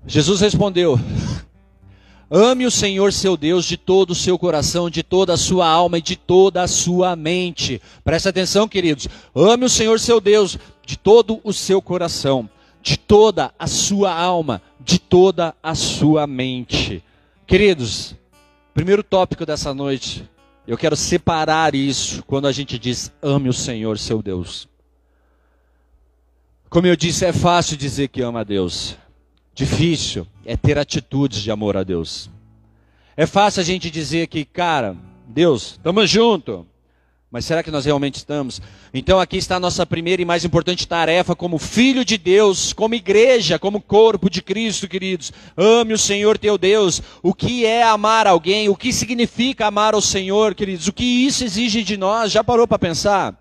Jesus 0.05 0.41
respondeu: 0.41 0.99
Ame 2.29 2.65
o 2.65 2.71
Senhor 2.71 3.13
seu 3.13 3.37
Deus 3.37 3.65
de 3.65 3.77
todo 3.77 4.11
o 4.11 4.15
seu 4.15 4.39
coração, 4.39 4.89
de 4.89 5.03
toda 5.03 5.33
a 5.33 5.37
sua 5.37 5.67
alma 5.67 5.99
e 5.99 6.01
de 6.01 6.15
toda 6.15 6.63
a 6.63 6.67
sua 6.67 7.15
mente. 7.15 7.79
Presta 8.03 8.29
atenção, 8.29 8.67
queridos. 8.67 9.07
Ame 9.35 9.65
o 9.65 9.69
Senhor 9.69 9.99
seu 9.99 10.19
Deus 10.19 10.57
de 10.85 10.97
todo 10.97 11.39
o 11.43 11.53
seu 11.53 11.81
coração, 11.81 12.49
de 12.81 12.97
toda 12.97 13.53
a 13.57 13.67
sua 13.67 14.13
alma, 14.13 14.61
de 14.79 14.99
toda 14.99 15.55
a 15.61 15.75
sua 15.75 16.25
mente. 16.25 17.03
Queridos, 17.45 18.15
primeiro 18.73 19.03
tópico 19.03 19.45
dessa 19.45 19.73
noite: 19.73 20.27
eu 20.65 20.77
quero 20.77 20.95
separar 20.95 21.75
isso 21.75 22.23
quando 22.23 22.47
a 22.47 22.51
gente 22.51 22.79
diz 22.79 23.11
ame 23.21 23.49
o 23.49 23.53
Senhor, 23.53 23.97
seu 23.97 24.21
Deus. 24.21 24.67
Como 26.69 26.87
eu 26.87 26.95
disse, 26.95 27.25
é 27.25 27.33
fácil 27.33 27.77
dizer 27.77 28.07
que 28.07 28.21
ama 28.21 28.39
a 28.39 28.43
Deus. 28.43 28.97
Difícil 29.53 30.25
é 30.45 30.57
ter 30.57 30.77
atitudes 30.79 31.41
de 31.41 31.51
amor 31.51 31.77
a 31.77 31.83
Deus. 31.83 32.29
É 33.15 33.27
fácil 33.27 33.61
a 33.61 33.63
gente 33.63 33.91
dizer 33.91 34.27
que, 34.27 34.43
cara, 34.43 34.95
Deus, 35.27 35.73
estamos 35.73 36.09
junto. 36.09 36.65
Mas 37.33 37.45
será 37.45 37.63
que 37.63 37.71
nós 37.71 37.83
realmente 37.83 38.17
estamos? 38.17 38.61
Então 38.93 39.19
aqui 39.19 39.37
está 39.37 39.55
a 39.55 39.59
nossa 39.59 39.87
primeira 39.87 40.21
e 40.21 40.25
mais 40.25 40.45
importante 40.45 40.87
tarefa 40.87 41.35
como 41.35 41.57
filho 41.57 42.05
de 42.05 42.15
Deus, 42.15 42.73
como 42.73 42.93
igreja, 42.93 43.57
como 43.57 43.81
corpo 43.81 44.29
de 44.29 44.39
Cristo, 44.39 44.87
queridos. 44.87 45.33
Ame 45.57 45.95
o 45.95 45.97
Senhor 45.97 46.37
teu 46.37 46.59
Deus. 46.59 47.01
O 47.23 47.33
que 47.33 47.65
é 47.65 47.81
amar 47.81 48.27
alguém? 48.27 48.69
O 48.69 48.75
que 48.75 48.93
significa 48.93 49.65
amar 49.65 49.95
ao 49.95 50.01
Senhor, 50.01 50.53
queridos? 50.53 50.87
O 50.87 50.93
que 50.93 51.03
isso 51.03 51.43
exige 51.43 51.81
de 51.81 51.97
nós? 51.97 52.31
Já 52.31 52.43
parou 52.43 52.67
para 52.67 52.77
pensar? 52.77 53.33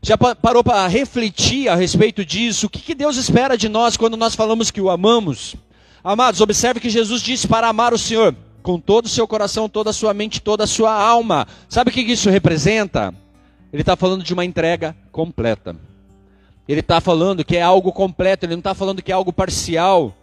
Já 0.00 0.16
parou 0.16 0.62
para 0.62 0.86
refletir 0.86 1.68
a 1.68 1.74
respeito 1.74 2.24
disso? 2.24 2.68
O 2.68 2.70
que, 2.70 2.78
que 2.78 2.94
Deus 2.94 3.16
espera 3.16 3.58
de 3.58 3.68
nós 3.68 3.96
quando 3.96 4.16
nós 4.16 4.36
falamos 4.36 4.70
que 4.70 4.80
o 4.80 4.88
amamos? 4.88 5.56
Amados, 6.04 6.40
observe 6.40 6.78
que 6.78 6.88
Jesus 6.88 7.22
disse 7.22 7.48
para 7.48 7.66
amar 7.66 7.92
o 7.92 7.98
Senhor 7.98 8.36
com 8.62 8.78
todo 8.78 9.06
o 9.06 9.08
seu 9.08 9.26
coração, 9.26 9.68
toda 9.68 9.90
a 9.90 9.92
sua 9.92 10.12
mente, 10.12 10.40
toda 10.40 10.64
a 10.64 10.66
sua 10.66 10.92
alma. 10.92 11.46
Sabe 11.68 11.90
o 11.90 11.92
que 11.92 12.00
isso 12.00 12.30
representa? 12.30 13.14
Ele 13.72 13.82
está 13.82 13.96
falando 13.96 14.22
de 14.22 14.34
uma 14.34 14.44
entrega 14.44 14.96
completa. 15.12 15.76
Ele 16.68 16.80
está 16.80 17.00
falando 17.00 17.44
que 17.44 17.56
é 17.56 17.62
algo 17.62 17.92
completo, 17.92 18.44
ele 18.44 18.54
não 18.54 18.60
está 18.60 18.74
falando 18.74 19.02
que 19.02 19.10
é 19.10 19.14
algo 19.14 19.32
parcial. 19.32 20.14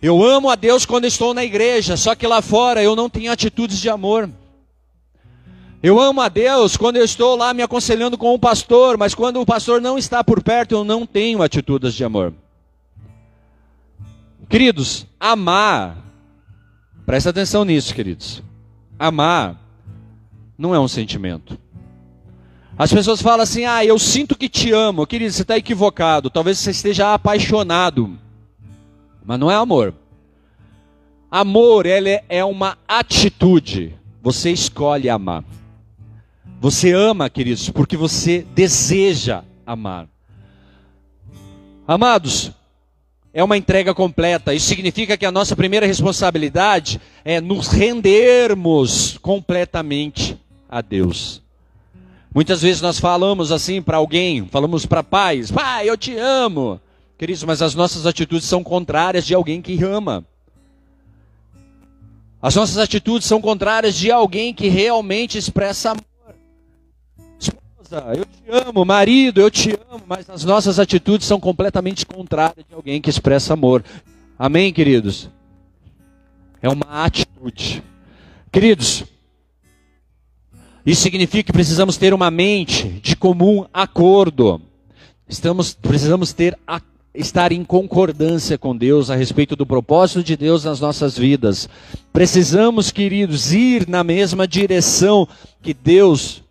Eu 0.00 0.22
amo 0.22 0.50
a 0.50 0.54
Deus 0.54 0.86
quando 0.86 1.06
estou 1.06 1.34
na 1.34 1.44
igreja, 1.44 1.96
só 1.96 2.14
que 2.14 2.26
lá 2.26 2.40
fora 2.42 2.82
eu 2.82 2.94
não 2.94 3.08
tenho 3.08 3.32
atitudes 3.32 3.80
de 3.80 3.88
amor. 3.88 4.30
Eu 5.82 6.00
amo 6.00 6.20
a 6.22 6.28
Deus 6.28 6.76
quando 6.76 6.96
eu 6.96 7.04
estou 7.04 7.36
lá 7.36 7.52
me 7.52 7.62
aconselhando 7.62 8.16
com 8.16 8.32
o 8.32 8.38
pastor, 8.38 8.96
mas 8.96 9.14
quando 9.14 9.40
o 9.40 9.46
pastor 9.46 9.80
não 9.80 9.98
está 9.98 10.24
por 10.24 10.42
perto, 10.42 10.72
eu 10.72 10.84
não 10.84 11.04
tenho 11.04 11.42
atitudes 11.42 11.94
de 11.94 12.04
amor. 12.04 12.32
Queridos, 14.48 15.06
amar 15.18 16.03
Presta 17.06 17.30
atenção 17.30 17.64
nisso, 17.64 17.94
queridos. 17.94 18.42
Amar 18.98 19.60
não 20.56 20.74
é 20.74 20.80
um 20.80 20.88
sentimento. 20.88 21.58
As 22.78 22.92
pessoas 22.92 23.20
falam 23.20 23.42
assim: 23.42 23.64
ah, 23.64 23.84
eu 23.84 23.98
sinto 23.98 24.36
que 24.36 24.48
te 24.48 24.72
amo. 24.72 25.06
Querido, 25.06 25.32
você 25.32 25.42
está 25.42 25.56
equivocado. 25.56 26.30
Talvez 26.30 26.58
você 26.58 26.70
esteja 26.70 27.14
apaixonado. 27.14 28.18
Mas 29.24 29.38
não 29.38 29.50
é 29.50 29.54
amor. 29.54 29.94
Amor, 31.30 31.86
ele 31.86 32.20
é 32.28 32.44
uma 32.44 32.78
atitude. 32.86 33.94
Você 34.22 34.50
escolhe 34.50 35.08
amar. 35.08 35.44
Você 36.60 36.92
ama, 36.92 37.28
queridos, 37.28 37.68
porque 37.68 37.96
você 37.96 38.46
deseja 38.54 39.42
amar. 39.66 40.08
Amados, 41.86 42.50
é 43.34 43.42
uma 43.42 43.58
entrega 43.58 43.92
completa. 43.92 44.54
Isso 44.54 44.68
significa 44.68 45.16
que 45.16 45.26
a 45.26 45.32
nossa 45.32 45.56
primeira 45.56 45.84
responsabilidade 45.84 47.00
é 47.24 47.40
nos 47.40 47.66
rendermos 47.66 49.18
completamente 49.20 50.38
a 50.68 50.80
Deus. 50.80 51.42
Muitas 52.32 52.62
vezes 52.62 52.80
nós 52.80 53.00
falamos 53.00 53.50
assim 53.50 53.82
para 53.82 53.96
alguém, 53.96 54.46
falamos 54.46 54.86
para 54.86 55.02
pais: 55.02 55.50
Pai, 55.50 55.90
eu 55.90 55.96
te 55.96 56.16
amo. 56.16 56.80
Queridos, 57.18 57.42
mas 57.42 57.60
as 57.60 57.74
nossas 57.74 58.06
atitudes 58.06 58.46
são 58.46 58.62
contrárias 58.62 59.26
de 59.26 59.34
alguém 59.34 59.60
que 59.60 59.82
ama. 59.82 60.24
As 62.40 62.54
nossas 62.54 62.78
atitudes 62.78 63.26
são 63.26 63.40
contrárias 63.40 63.96
de 63.96 64.12
alguém 64.12 64.54
que 64.54 64.68
realmente 64.68 65.38
expressa 65.38 65.90
amor 65.90 66.04
eu 68.14 68.24
te 68.24 68.66
amo, 68.68 68.84
marido, 68.84 69.40
eu 69.40 69.50
te 69.50 69.78
amo, 69.90 70.02
mas 70.06 70.28
as 70.28 70.44
nossas 70.44 70.78
atitudes 70.78 71.26
são 71.26 71.40
completamente 71.40 72.04
contrárias 72.04 72.64
de 72.68 72.74
alguém 72.74 73.00
que 73.00 73.10
expressa 73.10 73.54
amor. 73.54 73.84
Amém, 74.38 74.72
queridos? 74.72 75.30
É 76.60 76.68
uma 76.68 77.04
atitude. 77.04 77.82
Queridos, 78.50 79.04
isso 80.86 81.02
significa 81.02 81.44
que 81.44 81.52
precisamos 81.52 81.96
ter 81.96 82.12
uma 82.12 82.30
mente 82.30 82.88
de 83.02 83.16
comum 83.16 83.64
acordo. 83.72 84.60
Estamos, 85.26 85.74
precisamos 85.74 86.32
ter 86.32 86.58
a, 86.66 86.80
estar 87.14 87.52
em 87.52 87.64
concordância 87.64 88.58
com 88.58 88.76
Deus 88.76 89.08
a 89.08 89.16
respeito 89.16 89.56
do 89.56 89.64
propósito 89.64 90.22
de 90.22 90.36
Deus 90.36 90.64
nas 90.64 90.80
nossas 90.80 91.16
vidas. 91.16 91.68
Precisamos, 92.12 92.90
queridos, 92.90 93.52
ir 93.52 93.88
na 93.88 94.04
mesma 94.04 94.46
direção 94.46 95.26
que 95.62 95.72
Deus 95.72 96.43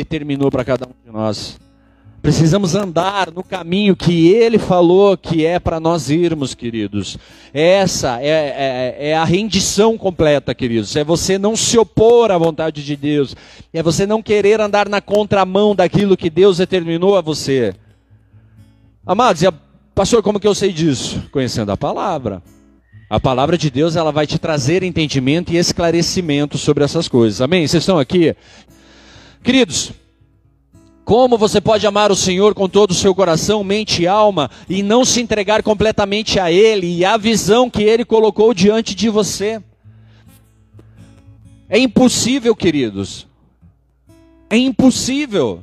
determinou 0.00 0.50
para 0.50 0.64
cada 0.64 0.86
um 0.86 0.92
de 1.04 1.12
nós. 1.12 1.58
Precisamos 2.22 2.74
andar 2.74 3.30
no 3.30 3.42
caminho 3.42 3.96
que 3.96 4.28
Ele 4.28 4.58
falou 4.58 5.16
que 5.16 5.46
é 5.46 5.58
para 5.58 5.80
nós 5.80 6.10
irmos, 6.10 6.54
queridos. 6.54 7.16
Essa 7.52 8.20
é, 8.20 8.28
é, 8.28 9.10
é, 9.10 9.16
a 9.16 9.24
rendição 9.24 9.96
completa, 9.96 10.54
queridos. 10.54 10.94
É 10.96 11.04
você 11.04 11.38
não 11.38 11.56
se 11.56 11.78
opor 11.78 12.30
à 12.30 12.36
vontade 12.36 12.84
de 12.84 12.94
Deus. 12.94 13.34
É 13.72 13.82
você 13.82 14.06
não 14.06 14.22
querer 14.22 14.60
andar 14.60 14.88
na 14.88 15.00
contramão 15.00 15.74
daquilo 15.74 16.16
que 16.16 16.28
Deus 16.28 16.58
determinou 16.58 17.16
a 17.16 17.22
você. 17.22 17.74
Amados, 19.06 19.42
pastor, 19.94 20.22
como 20.22 20.38
que 20.38 20.46
eu 20.46 20.54
sei 20.54 20.72
disso? 20.72 21.22
Conhecendo 21.32 21.72
a 21.72 21.76
palavra. 21.76 22.42
A 23.08 23.18
palavra 23.18 23.56
de 23.56 23.70
Deus 23.70 23.96
ela 23.96 24.12
vai 24.12 24.26
te 24.26 24.38
trazer 24.38 24.82
entendimento 24.82 25.52
e 25.52 25.56
esclarecimento 25.56 26.58
sobre 26.58 26.84
essas 26.84 27.08
coisas. 27.08 27.40
Amém? 27.40 27.66
Vocês 27.66 27.82
estão 27.82 27.98
aqui? 27.98 28.36
Queridos, 29.42 29.92
como 31.04 31.38
você 31.38 31.60
pode 31.60 31.86
amar 31.86 32.12
o 32.12 32.16
Senhor 32.16 32.54
com 32.54 32.68
todo 32.68 32.92
o 32.92 32.94
seu 32.94 33.14
coração, 33.14 33.64
mente 33.64 34.02
e 34.02 34.06
alma 34.06 34.50
e 34.68 34.82
não 34.82 35.04
se 35.04 35.20
entregar 35.20 35.62
completamente 35.62 36.38
a 36.38 36.52
Ele 36.52 36.98
e 36.98 37.04
à 37.04 37.16
visão 37.16 37.70
que 37.70 37.82
Ele 37.82 38.04
colocou 38.04 38.54
diante 38.54 38.94
de 38.94 39.08
você? 39.08 39.60
É 41.68 41.78
impossível, 41.78 42.54
queridos. 42.54 43.26
É 44.48 44.56
impossível. 44.56 45.62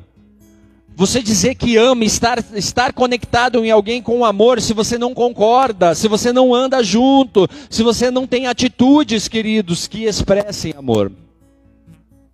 Você 0.96 1.22
dizer 1.22 1.54
que 1.54 1.78
ama, 1.78 2.04
estar, 2.04 2.44
estar 2.56 2.92
conectado 2.92 3.64
em 3.64 3.70
alguém 3.70 4.02
com 4.02 4.26
amor, 4.26 4.60
se 4.60 4.74
você 4.74 4.98
não 4.98 5.14
concorda, 5.14 5.94
se 5.94 6.08
você 6.08 6.34
não 6.34 6.56
anda 6.56 6.84
junto, 6.84 7.48
se 7.70 7.84
você 7.84 8.10
não 8.10 8.26
tem 8.26 8.48
atitudes, 8.48 9.28
queridos, 9.28 9.88
que 9.88 10.06
expressem 10.06 10.74
amor. 10.76 11.12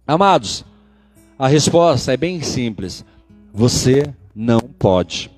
Amados, 0.08 0.64
a 1.38 1.48
resposta 1.48 2.14
é 2.14 2.18
bem 2.18 2.42
simples. 2.42 3.06
Você 3.54 4.14
não 4.36 4.60
pode. 4.60 5.32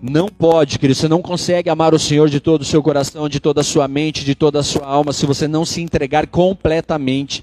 Não 0.00 0.28
pode, 0.28 0.78
querido. 0.78 0.98
Você 0.98 1.08
não 1.08 1.22
consegue 1.22 1.70
amar 1.70 1.94
o 1.94 1.98
Senhor 1.98 2.28
de 2.28 2.40
todo 2.40 2.62
o 2.62 2.64
seu 2.64 2.82
coração, 2.82 3.28
de 3.28 3.40
toda 3.40 3.62
a 3.62 3.64
sua 3.64 3.88
mente, 3.88 4.24
de 4.24 4.34
toda 4.34 4.60
a 4.60 4.62
sua 4.62 4.86
alma, 4.86 5.12
se 5.12 5.24
você 5.24 5.48
não 5.48 5.64
se 5.64 5.80
entregar 5.80 6.26
completamente 6.26 7.42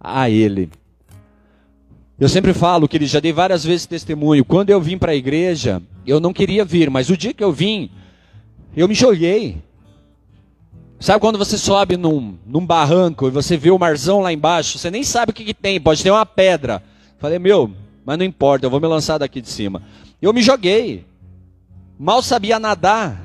a 0.00 0.30
Ele. 0.30 0.70
Eu 2.18 2.28
sempre 2.28 2.52
falo, 2.52 2.88
que 2.88 2.96
ele 2.96 3.06
já 3.06 3.20
dei 3.20 3.32
várias 3.32 3.62
vezes 3.62 3.86
testemunho. 3.86 4.44
Quando 4.44 4.70
eu 4.70 4.80
vim 4.80 4.98
para 4.98 5.12
a 5.12 5.14
igreja, 5.14 5.80
eu 6.04 6.18
não 6.18 6.32
queria 6.32 6.64
vir, 6.64 6.90
mas 6.90 7.10
o 7.10 7.16
dia 7.16 7.32
que 7.32 7.44
eu 7.44 7.52
vim, 7.52 7.90
eu 8.76 8.88
me 8.88 8.94
joguei. 8.94 9.58
Sabe 10.98 11.20
quando 11.20 11.38
você 11.38 11.56
sobe 11.56 11.96
num, 11.96 12.36
num 12.44 12.66
barranco 12.66 13.28
e 13.28 13.30
você 13.30 13.56
vê 13.56 13.70
o 13.70 13.78
marzão 13.78 14.20
lá 14.20 14.32
embaixo? 14.32 14.78
Você 14.78 14.90
nem 14.90 15.04
sabe 15.04 15.30
o 15.30 15.34
que, 15.34 15.44
que 15.44 15.54
tem, 15.54 15.80
pode 15.80 16.02
ter 16.02 16.10
uma 16.10 16.26
pedra. 16.26 16.82
Falei, 17.18 17.38
meu, 17.38 17.72
mas 18.04 18.16
não 18.16 18.24
importa, 18.24 18.66
eu 18.66 18.70
vou 18.70 18.80
me 18.80 18.86
lançar 18.86 19.18
daqui 19.18 19.40
de 19.40 19.48
cima. 19.48 19.82
Eu 20.20 20.32
me 20.32 20.42
joguei. 20.42 21.04
Mal 21.98 22.22
sabia 22.22 22.58
nadar, 22.58 23.20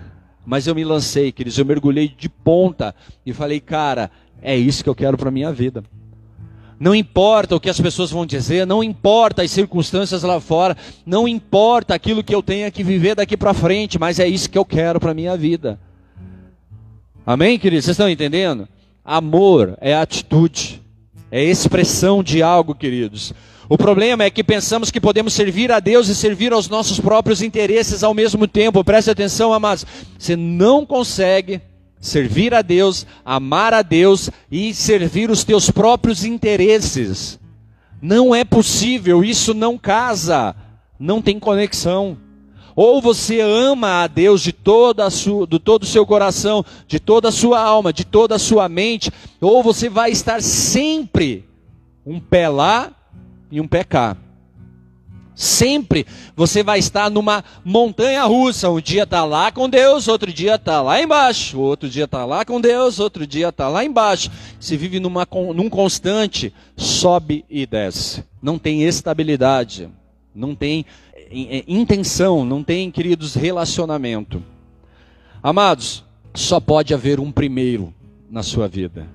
mas 0.45 0.67
eu 0.67 0.75
me 0.75 0.83
lancei, 0.83 1.31
queridos. 1.31 1.57
Eu 1.57 1.65
mergulhei 1.65 2.07
de 2.07 2.27
ponta 2.27 2.95
e 3.25 3.31
falei, 3.31 3.59
cara, 3.59 4.09
é 4.41 4.57
isso 4.57 4.83
que 4.83 4.89
eu 4.89 4.95
quero 4.95 5.17
para 5.17 5.31
minha 5.31 5.51
vida. 5.53 5.83
Não 6.79 6.93
importa 6.93 7.55
o 7.55 7.59
que 7.59 7.69
as 7.69 7.79
pessoas 7.79 8.11
vão 8.11 8.25
dizer, 8.25 8.67
não 8.67 8.83
importa 8.83 9.41
as 9.41 9.51
circunstâncias 9.51 10.23
lá 10.23 10.41
fora, 10.41 10.75
não 11.05 11.27
importa 11.27 11.93
aquilo 11.93 12.23
que 12.23 12.35
eu 12.35 12.43
tenha 12.43 12.69
que 12.71 12.83
viver 12.83 13.15
daqui 13.15 13.37
para 13.37 13.53
frente, 13.53 13.97
mas 13.97 14.19
é 14.19 14.27
isso 14.27 14.49
que 14.49 14.57
eu 14.57 14.65
quero 14.65 14.99
para 14.99 15.13
minha 15.13 15.37
vida. 15.37 15.79
Amém, 17.25 17.57
queridos? 17.57 17.85
Vocês 17.85 17.93
estão 17.93 18.09
entendendo? 18.09 18.67
Amor 19.05 19.77
é 19.79 19.95
atitude, 19.95 20.81
é 21.31 21.41
expressão 21.41 22.21
de 22.21 22.43
algo, 22.43 22.75
queridos. 22.75 23.33
O 23.73 23.77
problema 23.77 24.23
é 24.23 24.29
que 24.29 24.43
pensamos 24.43 24.91
que 24.91 25.01
podemos 25.01 25.33
servir 25.33 25.71
a 25.71 25.79
Deus 25.79 26.07
e 26.07 26.13
servir 26.13 26.53
aos 26.53 26.69
nossos 26.69 26.99
próprios 26.99 27.41
interesses 27.41 28.03
ao 28.03 28.13
mesmo 28.13 28.47
tempo. 28.47 28.83
Preste 28.83 29.09
atenção, 29.09 29.51
amados. 29.51 29.83
Você 30.15 30.35
não 30.35 30.85
consegue 30.85 31.59
servir 31.99 32.53
a 32.53 32.61
Deus, 32.61 33.03
amar 33.25 33.73
a 33.73 33.81
Deus 33.81 34.29
e 34.51 34.75
servir 34.75 35.31
os 35.31 35.43
teus 35.43 35.71
próprios 35.71 36.23
interesses. 36.23 37.39
Não 37.99 38.35
é 38.35 38.43
possível, 38.43 39.23
isso 39.23 39.55
não 39.55 39.75
casa, 39.75 40.55
não 40.99 41.19
tem 41.19 41.39
conexão. 41.39 42.15
Ou 42.75 43.01
você 43.01 43.41
ama 43.41 44.03
a 44.03 44.07
Deus 44.07 44.43
de, 44.43 44.53
toda 44.53 45.09
sua, 45.09 45.47
de 45.47 45.57
todo 45.57 45.81
o 45.81 45.87
seu 45.87 46.05
coração, 46.05 46.63
de 46.87 46.99
toda 46.99 47.29
a 47.29 47.31
sua 47.31 47.59
alma, 47.59 47.91
de 47.91 48.05
toda 48.05 48.35
a 48.35 48.39
sua 48.39 48.69
mente, 48.69 49.09
ou 49.41 49.63
você 49.63 49.89
vai 49.89 50.11
estar 50.11 50.43
sempre 50.43 51.49
um 52.05 52.19
pé 52.19 52.47
lá 52.47 52.91
e 53.53 53.61
um 53.61 53.67
cá. 53.67 54.17
Sempre 55.35 56.05
você 56.35 56.63
vai 56.63 56.79
estar 56.79 57.09
numa 57.09 57.43
montanha 57.63 58.23
russa. 58.23 58.69
Um 58.69 58.81
dia 58.81 59.03
está 59.03 59.23
lá 59.23 59.51
com 59.51 59.69
Deus, 59.69 60.07
outro 60.07 60.33
dia 60.33 60.55
está 60.55 60.81
lá 60.81 61.01
embaixo. 61.01 61.59
Outro 61.59 61.87
dia 61.87 62.05
está 62.05 62.25
lá 62.25 62.43
com 62.43 62.59
Deus, 62.59 62.99
outro 62.99 63.25
dia 63.25 63.49
está 63.49 63.67
lá 63.67 63.85
embaixo. 63.85 64.31
Se 64.59 64.75
vive 64.75 64.99
numa, 64.99 65.27
num 65.55 65.69
constante, 65.69 66.53
sobe 66.75 67.45
e 67.49 67.65
desce. 67.65 68.23
não 68.41 68.57
tem 68.57 68.83
estabilidade, 68.83 69.87
não 70.33 70.55
tem 70.55 70.85
é, 71.15 71.57
é, 71.59 71.63
intenção, 71.67 72.43
não 72.43 72.63
tem, 72.63 72.89
queridos, 72.89 73.35
relacionamento. 73.35 74.43
Amados, 75.41 76.03
só 76.33 76.59
pode 76.59 76.93
haver 76.93 77.19
um 77.19 77.31
primeiro 77.31 77.93
na 78.31 78.41
sua 78.41 78.67
vida. 78.67 79.07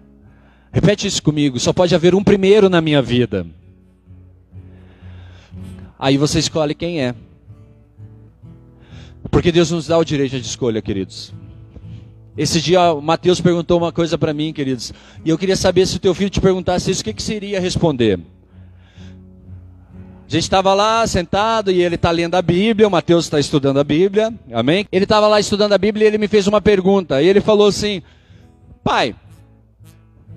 Repete 0.73 1.07
isso 1.07 1.23
comigo: 1.23 1.59
só 1.59 1.73
pode 1.73 1.95
haver 1.95 2.15
um 2.15 2.23
primeiro 2.23 2.69
na 2.69 2.81
minha 2.81 3.03
vida. 3.03 3.47
Aí 5.99 6.17
você 6.17 6.39
escolhe 6.39 6.75
quem 6.75 7.01
é. 7.03 7.15
Porque 9.31 9.51
Deus 9.51 9.71
nos 9.71 9.87
dá 9.87 9.99
o 9.99 10.05
direito 10.05 10.39
de 10.41 10.47
escolha, 10.47 10.81
queridos. 10.81 11.35
Esse 12.37 12.61
dia 12.61 12.93
o 12.93 13.03
Mateus 13.03 13.41
perguntou 13.41 13.79
uma 13.79 13.91
coisa 13.91 14.17
para 14.17 14.33
mim, 14.33 14.53
queridos. 14.53 14.93
E 15.25 15.31
eu 15.31 15.37
queria 15.37 15.57
saber 15.57 15.87
se 15.87 15.97
o 15.97 16.01
teu 16.01 16.15
filho 16.15 16.31
te 16.31 16.41
perguntasse 16.41 16.91
isso, 16.91 17.01
o 17.01 17.05
que, 17.05 17.13
que 17.13 17.23
seria 17.23 17.61
responder? 17.61 18.21
A 20.29 20.31
gente 20.31 20.45
estava 20.45 20.73
lá 20.73 21.05
sentado 21.07 21.73
e 21.73 21.83
ele 21.83 21.97
está 21.97 22.11
lendo 22.11 22.37
a 22.37 22.43
Bíblia, 22.43 22.87
o 22.87 22.91
Mateus 22.91 23.25
está 23.25 23.41
estudando 23.41 23.81
a 23.81 23.85
Bíblia, 23.85 24.33
amém? 24.53 24.87
Ele 24.93 25.05
estava 25.05 25.27
lá 25.27 25.41
estudando 25.41 25.73
a 25.73 25.79
Bíblia 25.79 26.05
e 26.05 26.07
ele 26.07 26.19
me 26.19 26.29
fez 26.29 26.47
uma 26.47 26.61
pergunta. 26.61 27.21
E 27.21 27.27
ele 27.27 27.41
falou 27.41 27.67
assim: 27.67 28.03
Pai, 28.85 29.17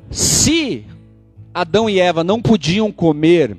se 0.10 0.86
Adão 1.54 1.90
e 1.90 2.00
Eva 2.00 2.24
não 2.24 2.42
podiam 2.42 2.92
comer 2.92 3.58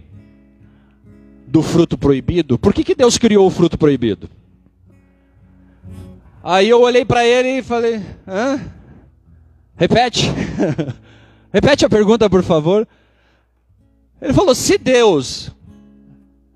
do 1.53 1.61
fruto 1.63 1.99
proibido, 1.99 2.59
por 2.59 2.73
que, 2.73 2.83
que 2.83 2.95
Deus 2.95 3.19
criou 3.19 3.47
o 3.47 3.51
fruto 3.51 3.77
proibido? 3.77 4.31
Aí 6.43 6.67
eu 6.67 6.81
olhei 6.81 7.05
para 7.05 7.27
ele 7.27 7.59
e 7.59 7.63
falei: 7.63 8.01
Hã? 8.27 8.59
Repete. 9.77 10.33
Repete 11.53 11.85
a 11.85 11.91
pergunta, 11.91 12.31
por 12.31 12.43
favor. 12.43 12.89
Ele 14.21 14.33
falou: 14.33 14.55
Se 14.55 14.79
Deus 14.79 15.53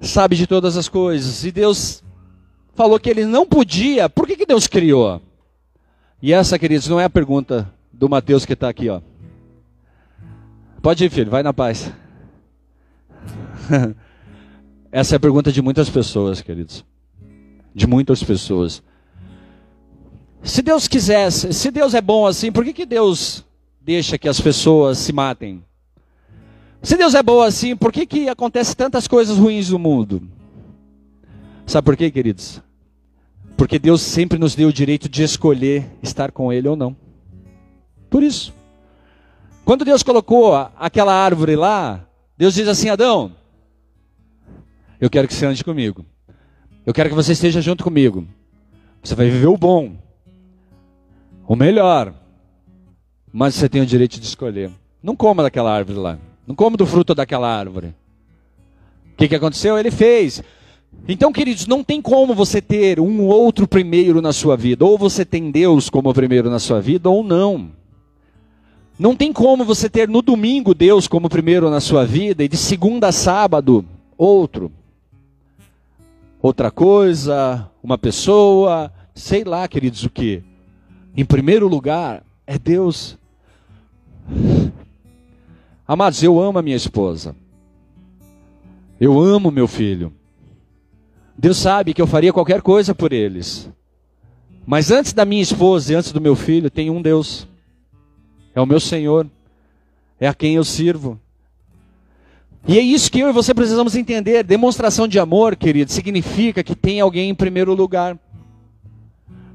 sabe 0.00 0.35
de 0.35 0.47
todas 0.47 0.79
as 0.79 0.88
coisas. 0.88 1.45
E 1.45 1.53
Deus 1.53 2.03
falou 2.75 2.99
que 2.99 3.11
ele 3.11 3.26
não 3.26 3.47
podia, 3.47 4.09
por 4.09 4.26
que, 4.26 4.35
que 4.35 4.47
Deus 4.47 4.67
criou? 4.67 5.21
E 6.23 6.33
essa, 6.33 6.59
queridos, 6.59 6.88
não 6.88 6.99
é 6.99 7.05
a 7.05 7.11
pergunta 7.11 7.71
do 7.93 8.09
Mateus 8.09 8.47
que 8.47 8.55
está 8.55 8.71
aqui, 8.71 8.88
ó. 8.88 9.03
Pode 10.81 11.05
ir, 11.05 11.11
filho, 11.11 11.31
vai 11.31 11.43
na 11.43 11.53
paz. 11.53 11.93
essa 14.97 15.15
é 15.15 15.19
a 15.19 15.21
pergunta 15.21 15.53
de 15.53 15.61
muitas 15.61 15.91
pessoas, 15.91 16.41
queridos. 16.41 16.83
De 17.75 17.87
muitas 17.87 18.23
pessoas. 18.23 18.83
Se 20.43 20.62
Deus 20.62 20.88
quisesse, 20.88 21.53
se 21.53 21.71
Deus 21.71 21.93
é 21.93 22.00
bom 22.00 22.26
assim, 22.26 22.50
por 22.50 22.65
que, 22.65 22.73
que 22.73 22.87
Deus 22.87 23.45
deixa 23.79 24.17
que 24.17 24.26
as 24.26 24.41
pessoas 24.41 24.97
se 24.97 25.12
matem? 25.12 25.62
Se 26.81 26.97
Deus 26.97 27.15
é 27.15 27.23
bom 27.23 27.43
assim, 27.43 27.76
por 27.76 27.93
que, 27.93 28.07
que 28.07 28.26
acontece 28.31 28.75
tantas 28.75 29.07
coisas 29.07 29.37
ruins 29.37 29.69
no 29.69 29.79
mundo? 29.79 30.23
Sabe 31.67 31.85
por 31.85 31.95
quê, 31.95 32.11
queridos? 32.11 32.62
Porque 33.55 33.79
Deus 33.79 34.00
sempre 34.00 34.38
nos 34.38 34.55
deu 34.55 34.71
o 34.71 34.73
direito 34.73 35.11
de 35.11 35.23
escolher 35.23 35.85
estar 36.03 36.33
com 36.33 36.50
Ele 36.50 36.69
ou 36.69 36.76
não. 36.76 36.97
Por 38.09 38.23
isso. 38.23 38.50
Quando 39.62 39.85
Deus 39.85 40.03
colocou 40.03 40.55
aquela 40.75 41.12
árvore 41.12 41.55
lá, 41.55 42.09
Deus 42.38 42.55
diz 42.55 42.67
assim: 42.67 42.88
Adão, 42.88 43.33
eu 45.00 45.11
quero 45.11 45.29
que 45.29 45.35
você 45.35 45.47
ande 45.47 45.62
comigo. 45.62 46.05
Eu 46.85 46.95
quero 46.95 47.09
que 47.09 47.15
você 47.15 47.33
esteja 47.33 47.61
junto 47.61 47.85
comigo. 47.85 48.26
Você 49.03 49.15
vai 49.15 49.29
viver 49.29 49.47
o 49.47 49.57
bom, 49.57 49.97
o 51.47 51.55
melhor. 51.55 52.15
Mas 53.33 53.55
você 53.55 53.69
tem 53.69 53.83
o 53.83 53.87
direito 53.87 54.19
de 54.19 54.26
escolher. 54.26 54.71
Não 55.03 55.15
coma 55.15 55.43
daquela 55.43 55.73
árvore 55.73 55.99
lá. 55.99 56.19
Não 56.47 56.55
come 56.55 56.76
do 56.76 56.87
fruto 56.87 57.15
daquela 57.15 57.49
árvore. 57.49 57.88
O 59.12 59.17
que, 59.17 59.29
que 59.29 59.35
aconteceu? 59.35 59.79
Ele 59.79 59.91
fez. 59.91 60.43
Então, 61.09 61.33
queridos, 61.33 61.67
não 61.67 61.85
tem 61.85 62.00
como 62.00 62.35
você 62.35 62.61
ter 62.61 62.99
um 62.99 63.23
outro 63.26 63.69
primeiro 63.69 64.23
na 64.23 64.33
sua 64.33 64.57
vida. 64.57 64.85
Ou 64.85 64.97
você 64.97 65.25
tem 65.25 65.50
Deus 65.50 65.91
como 65.91 66.15
primeiro 66.15 66.49
na 66.49 66.59
sua 66.59 66.81
vida, 66.81 67.11
ou 67.11 67.23
não. 67.23 67.71
Não 68.99 69.15
tem 69.15 69.33
como 69.33 69.65
você 69.65 69.91
ter 69.91 70.09
no 70.09 70.23
domingo 70.23 70.75
Deus 70.75 71.07
como 71.07 71.29
primeiro 71.29 71.69
na 71.69 71.81
sua 71.81 72.07
vida 72.07 72.43
e 72.43 72.49
de 72.49 72.57
segunda 72.57 73.09
a 73.09 73.12
sábado 73.12 73.85
outro. 74.17 74.73
Outra 76.47 76.71
coisa, 76.71 77.69
uma 77.83 77.99
pessoa, 77.99 78.93
sei 79.13 79.43
lá, 79.43 79.67
queridos, 79.67 80.04
o 80.04 80.09
que. 80.09 80.45
Em 81.17 81.25
primeiro 81.25 81.67
lugar 81.67 82.23
é 82.47 82.56
Deus. 82.56 83.19
Amados, 85.89 86.23
eu 86.23 86.41
amo 86.41 86.56
a 86.56 86.63
minha 86.63 86.76
esposa. 86.76 87.35
Eu 89.00 89.19
amo 89.19 89.50
meu 89.50 89.67
filho. 89.67 90.13
Deus 91.37 91.56
sabe 91.56 91.93
que 91.93 92.00
eu 92.00 92.06
faria 92.06 92.32
qualquer 92.32 92.63
coisa 92.63 92.95
por 92.95 93.13
eles. 93.13 93.69
Mas 94.65 94.93
antes 94.93 95.13
da 95.13 95.25
minha 95.25 95.43
esposa 95.43 95.93
e 95.93 95.97
antes 95.97 96.13
do 96.13 96.21
meu 96.21 96.37
filho, 96.37 96.71
tem 96.71 96.91
um 96.91 97.02
Deus. 97.02 97.49
É 98.54 98.61
o 98.61 98.67
meu 98.67 98.78
Senhor. 98.78 99.28
É 100.21 100.28
a 100.28 100.35
quem 100.35 100.54
eu 100.54 100.63
sirvo. 100.63 101.19
E 102.69 102.79
é 102.79 102.83
isso 102.83 103.11
que 103.13 103.21
eu 103.21 103.29
e 103.29 103.33
você 103.33 103.55
precisamos 103.55 103.95
entender. 103.95 104.43
Demonstração 104.43 105.07
de 105.07 105.21
amor, 105.21 105.55
querido, 105.55 105.93
significa 105.93 106.65
que 106.65 106.75
tem 106.75 107.00
alguém 107.00 107.31
em 107.31 107.35
primeiro 107.35 107.73
lugar. 107.75 108.19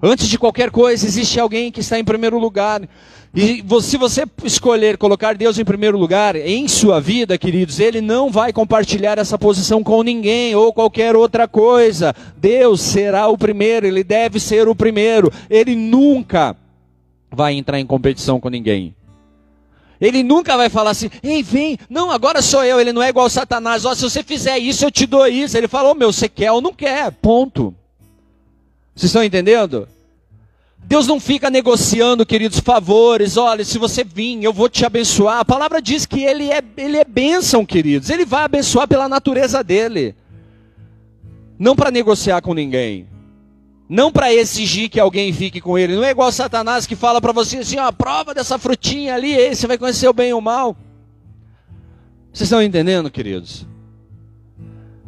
Antes 0.02 0.28
de 0.30 0.40
qualquer 0.40 0.72
coisa, 0.72 1.06
existe 1.06 1.40
alguém 1.40 1.72
que 1.72 1.82
está 1.82 2.00
em 2.00 2.06
primeiro 2.06 2.40
lugar. 2.40 2.82
E 3.36 3.64
se 3.82 3.98
você 3.98 4.24
escolher 4.44 4.98
colocar 4.98 5.36
Deus 5.36 5.60
em 5.60 5.66
primeiro 5.66 5.98
lugar 5.98 6.36
em 6.36 6.68
sua 6.68 7.00
vida, 7.00 7.38
queridos, 7.38 7.80
Ele 7.80 8.02
não 8.02 8.32
vai 8.32 8.54
compartilhar 8.54 9.18
essa 9.18 9.38
posição 9.38 9.84
com 9.84 10.02
ninguém 10.04 10.56
ou 10.56 10.74
qualquer 10.74 11.16
outra 11.16 11.48
coisa. 11.48 12.16
Deus 12.38 12.82
será 12.82 13.28
o 13.28 13.38
primeiro, 13.38 13.86
Ele 13.86 14.04
deve 14.04 14.40
ser 14.40 14.68
o 14.70 14.76
primeiro. 14.76 15.32
Ele 15.50 15.76
nunca 15.76 16.56
vai 17.30 17.54
entrar 17.54 17.80
em 17.80 17.86
competição 17.86 18.40
com 18.40 18.50
ninguém. 18.50 18.96
Ele 20.02 20.24
nunca 20.24 20.58
vai 20.58 20.68
falar 20.68 20.90
assim, 20.90 21.12
ei, 21.22 21.44
vem, 21.44 21.78
não, 21.88 22.10
agora 22.10 22.42
sou 22.42 22.64
eu. 22.64 22.82
Ele 22.82 22.92
não 22.92 23.04
é 23.04 23.10
igual 23.10 23.30
Satanás, 23.30 23.86
ó, 23.86 23.94
se 23.94 24.02
você 24.02 24.24
fizer 24.24 24.58
isso, 24.58 24.84
eu 24.84 24.90
te 24.90 25.06
dou 25.06 25.28
isso. 25.28 25.56
Ele 25.56 25.68
falou, 25.68 25.92
oh, 25.92 25.96
meu, 25.96 26.12
você 26.12 26.28
quer 26.28 26.52
ou 26.52 26.60
não 26.60 26.74
quer, 26.74 27.12
ponto. 27.12 27.74
Vocês 28.96 29.10
estão 29.10 29.24
entendendo? 29.24 29.88
Deus 30.84 31.06
não 31.06 31.20
fica 31.20 31.52
negociando, 31.52 32.26
queridos, 32.26 32.60
favores. 32.60 33.38
Olha, 33.38 33.64
se 33.64 33.78
você 33.78 34.04
vir, 34.04 34.44
eu 34.44 34.52
vou 34.52 34.68
te 34.68 34.84
abençoar. 34.84 35.40
A 35.40 35.46
palavra 35.46 35.80
diz 35.80 36.08
que 36.08 36.24
ele 36.24 36.52
é, 36.52 36.64
ele 36.76 36.98
é 36.98 37.06
bênção, 37.06 37.64
queridos. 37.64 38.10
Ele 38.10 38.26
vai 38.26 38.44
abençoar 38.44 38.88
pela 38.88 39.08
natureza 39.08 39.64
dele. 39.64 40.16
Não 41.60 41.76
para 41.76 41.92
negociar 41.92 42.42
com 42.42 42.56
ninguém. 42.56 43.08
Não 43.92 44.12
para 44.12 44.34
exigir 44.34 44.90
que 44.90 45.00
alguém 45.00 45.34
fique 45.34 45.60
com 45.60 45.78
ele. 45.78 45.96
Não 45.96 46.04
é 46.04 46.12
igual 46.12 46.32
Satanás 46.32 46.88
que 46.88 46.96
fala 46.96 47.20
para 47.20 47.34
você 47.34 47.58
assim: 47.58 47.78
ó, 47.78 47.92
prova 47.92 48.34
dessa 48.34 48.58
frutinha 48.58 49.14
ali, 49.16 49.36
aí 49.36 49.54
você 49.54 49.68
vai 49.68 49.78
conhecer 49.78 50.08
o 50.08 50.14
bem 50.14 50.30
e 50.30 50.34
o 50.34 50.40
mal. 50.40 50.78
Vocês 52.32 52.48
estão 52.48 52.64
entendendo, 52.64 53.12
queridos? 53.12 53.68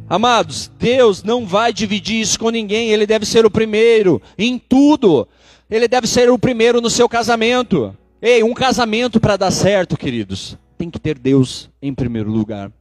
Amados, 0.09 0.69
Deus 0.77 1.23
não 1.23 1.45
vai 1.45 1.71
dividir 1.71 2.19
isso 2.19 2.37
com 2.37 2.49
ninguém, 2.49 2.89
Ele 2.89 3.07
deve 3.07 3.25
ser 3.25 3.45
o 3.45 3.49
primeiro 3.49 4.21
em 4.37 4.59
tudo 4.59 5.27
ele 5.75 5.87
deve 5.87 6.05
ser 6.05 6.29
o 6.29 6.37
primeiro 6.37 6.79
no 6.79 6.89
seu 6.89 7.09
casamento. 7.09 7.97
Ei, 8.21 8.43
um 8.43 8.53
casamento 8.53 9.19
para 9.19 9.35
dar 9.35 9.49
certo, 9.49 9.97
queridos, 9.97 10.55
tem 10.77 10.89
que 10.89 10.99
ter 10.99 11.17
Deus 11.17 11.67
em 11.81 11.93
primeiro 11.93 12.29
lugar. 12.29 12.71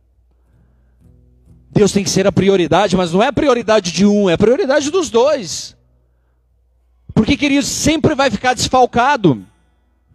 Deus 1.71 1.91
tem 1.91 2.05
que 2.05 2.11
ser 2.11 2.27
a 2.27 2.33
prioridade, 2.33 2.95
mas 2.95 3.13
não 3.13 3.23
é 3.23 3.29
a 3.29 3.33
prioridade 3.33 3.91
de 3.91 4.05
um, 4.05 4.29
é 4.29 4.35
a 4.35 4.39
prioridade 4.39 4.91
dos 4.91 5.09
dois. 5.09 5.75
Porque, 7.15 7.37
queridos, 7.37 7.69
sempre 7.69 8.15
vai 8.15 8.31
ficar 8.31 8.55
desfalcado. 8.55 9.45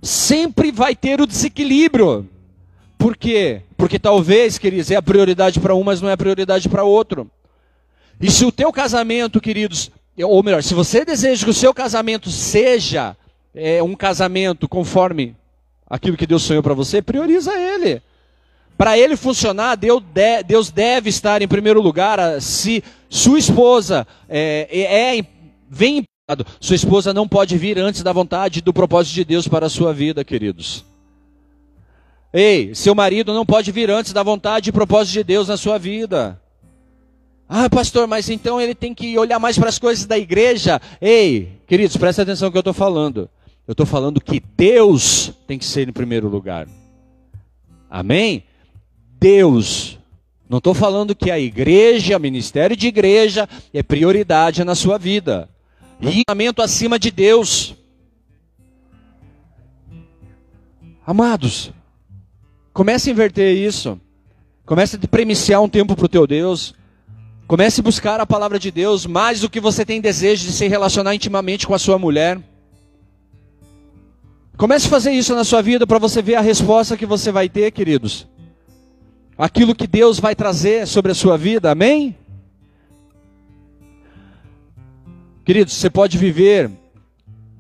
Sempre 0.01 0.71
vai 0.71 0.95
ter 0.95 1.21
o 1.21 1.27
desequilíbrio. 1.27 2.27
Por 2.97 3.15
quê? 3.15 3.62
Porque 3.75 3.99
talvez, 3.99 4.57
queridos, 4.57 4.89
é 4.89 4.95
a 4.95 5.01
prioridade 5.01 5.60
para 5.60 5.75
um, 5.75 5.83
mas 5.83 6.01
não 6.01 6.10
é 6.10 6.13
a 6.13 6.17
prioridade 6.17 6.67
para 6.67 6.83
outro. 6.83 7.29
E 8.19 8.31
se 8.31 8.43
o 8.45 8.51
teu 8.51 8.71
casamento, 8.71 9.39
queridos, 9.39 9.91
ou 10.19 10.41
melhor, 10.41 10.63
se 10.63 10.73
você 10.73 11.05
deseja 11.05 11.43
que 11.43 11.51
o 11.51 11.53
seu 11.53 11.73
casamento 11.73 12.31
seja 12.31 13.15
é, 13.53 13.81
um 13.83 13.95
casamento 13.95 14.67
conforme 14.67 15.36
aquilo 15.88 16.17
que 16.17 16.25
Deus 16.25 16.41
sonhou 16.43 16.63
para 16.63 16.73
você, 16.73 17.01
prioriza 17.01 17.53
ele. 17.53 18.01
Para 18.75 18.97
ele 18.97 19.15
funcionar, 19.15 19.75
Deus, 19.75 20.01
de, 20.01 20.43
Deus 20.43 20.71
deve 20.71 21.10
estar 21.10 21.41
em 21.41 21.47
primeiro 21.47 21.81
lugar. 21.81 22.41
Se 22.41 22.83
sua 23.10 23.39
esposa 23.39 24.07
é, 24.27 24.67
é, 24.71 25.17
é 25.17 25.25
vem 25.69 26.03
sua 26.60 26.76
esposa 26.76 27.13
não 27.13 27.26
pode 27.26 27.58
vir 27.58 27.80
antes 27.80 28.04
da 28.04 28.12
vontade 28.12 28.60
e 28.60 28.62
do 28.62 28.74
propósito 28.74 29.16
de 29.16 29.24
Deus 29.24 29.48
para 29.48 29.68
a 29.68 29.70
sua 29.70 29.94
vida, 29.94 30.26
queridos. 30.26 30.84
Ei, 32.34 32.76
seu 32.76 32.94
marido 32.94 33.34
não 33.34 33.46
pode 33.46 33.72
vir 33.72 33.90
antes 33.90 34.12
da 34.12 34.24
vontade 34.24 34.70
e 34.70 34.74
propósito 34.74 35.13
de 35.13 35.24
Deus 35.24 35.48
na 35.48 35.56
sua 35.56 35.78
vida. 35.78 36.38
Ah, 37.48 37.70
pastor, 37.70 38.08
mas 38.08 38.30
então 38.30 38.60
ele 38.60 38.76
tem 38.76 38.94
que 38.94 39.18
olhar 39.18 39.40
mais 39.40 39.58
para 39.58 39.70
as 39.70 39.80
coisas 39.80 40.06
da 40.06 40.18
igreja. 40.18 40.82
Ei, 41.00 41.62
queridos, 41.66 41.96
presta 41.96 42.24
atenção 42.24 42.48
no 42.48 42.52
que 42.52 42.58
eu 42.58 42.60
estou 42.60 42.74
falando. 42.74 43.30
Eu 43.66 43.72
estou 43.72 43.86
falando 43.86 44.20
que 44.20 44.44
Deus 44.58 45.32
tem 45.48 45.58
que 45.58 45.66
ser 45.66 45.88
em 45.88 45.94
primeiro 45.94 46.28
lugar. 46.28 46.68
Amém? 47.90 48.44
Deus 49.18 49.98
Não 50.50 50.58
estou 50.58 50.74
falando 50.74 51.16
que 51.16 51.32
a 51.32 51.40
igreja, 51.40 52.18
o 52.18 52.20
ministério 52.20 52.76
de 52.76 52.88
igreja, 52.88 53.48
é 53.74 53.82
prioridade 53.82 54.66
na 54.66 54.76
sua 54.76 54.98
vida. 54.98 55.50
Relacionamento 55.99 56.62
acima 56.62 56.99
de 56.99 57.10
Deus. 57.10 57.75
Amados, 61.05 61.71
comece 62.73 63.10
a 63.10 63.13
inverter 63.13 63.55
isso. 63.55 63.99
Comece 64.65 64.99
a 65.01 65.07
premiciar 65.07 65.62
um 65.62 65.69
tempo 65.69 65.95
para 65.95 66.05
o 66.05 66.10
teu 66.10 66.27
Deus. 66.27 66.75
Comece 67.47 67.79
a 67.79 67.83
buscar 67.83 68.19
a 68.19 68.25
palavra 68.25 68.60
de 68.60 68.69
Deus 68.69 69.05
mais 69.05 69.39
do 69.39 69.49
que 69.49 69.60
você 69.60 69.86
tem 69.86 70.01
desejo 70.01 70.45
de 70.45 70.51
se 70.51 70.67
relacionar 70.67 71.15
intimamente 71.15 71.65
com 71.65 71.73
a 71.73 71.79
sua 71.79 71.97
mulher. 71.97 72.38
Comece 74.57 74.88
a 74.88 74.89
fazer 74.89 75.12
isso 75.12 75.33
na 75.33 75.45
sua 75.45 75.62
vida 75.62 75.88
para 75.88 75.97
você 75.97 76.21
ver 76.21 76.36
a 76.36 76.41
resposta 76.41 76.97
que 76.97 77.05
você 77.05 77.31
vai 77.31 77.47
ter, 77.47 77.71
queridos. 77.71 78.27
Aquilo 79.38 79.73
que 79.73 79.88
Deus 79.88 80.19
vai 80.19 80.36
trazer 80.36 80.86
sobre 80.86 81.12
a 81.12 81.15
sua 81.15 81.38
vida, 81.38 81.71
amém? 81.71 82.15
Queridos, 85.47 85.75
você 85.75 85.89
pode 85.89 86.17
viver 86.17 86.69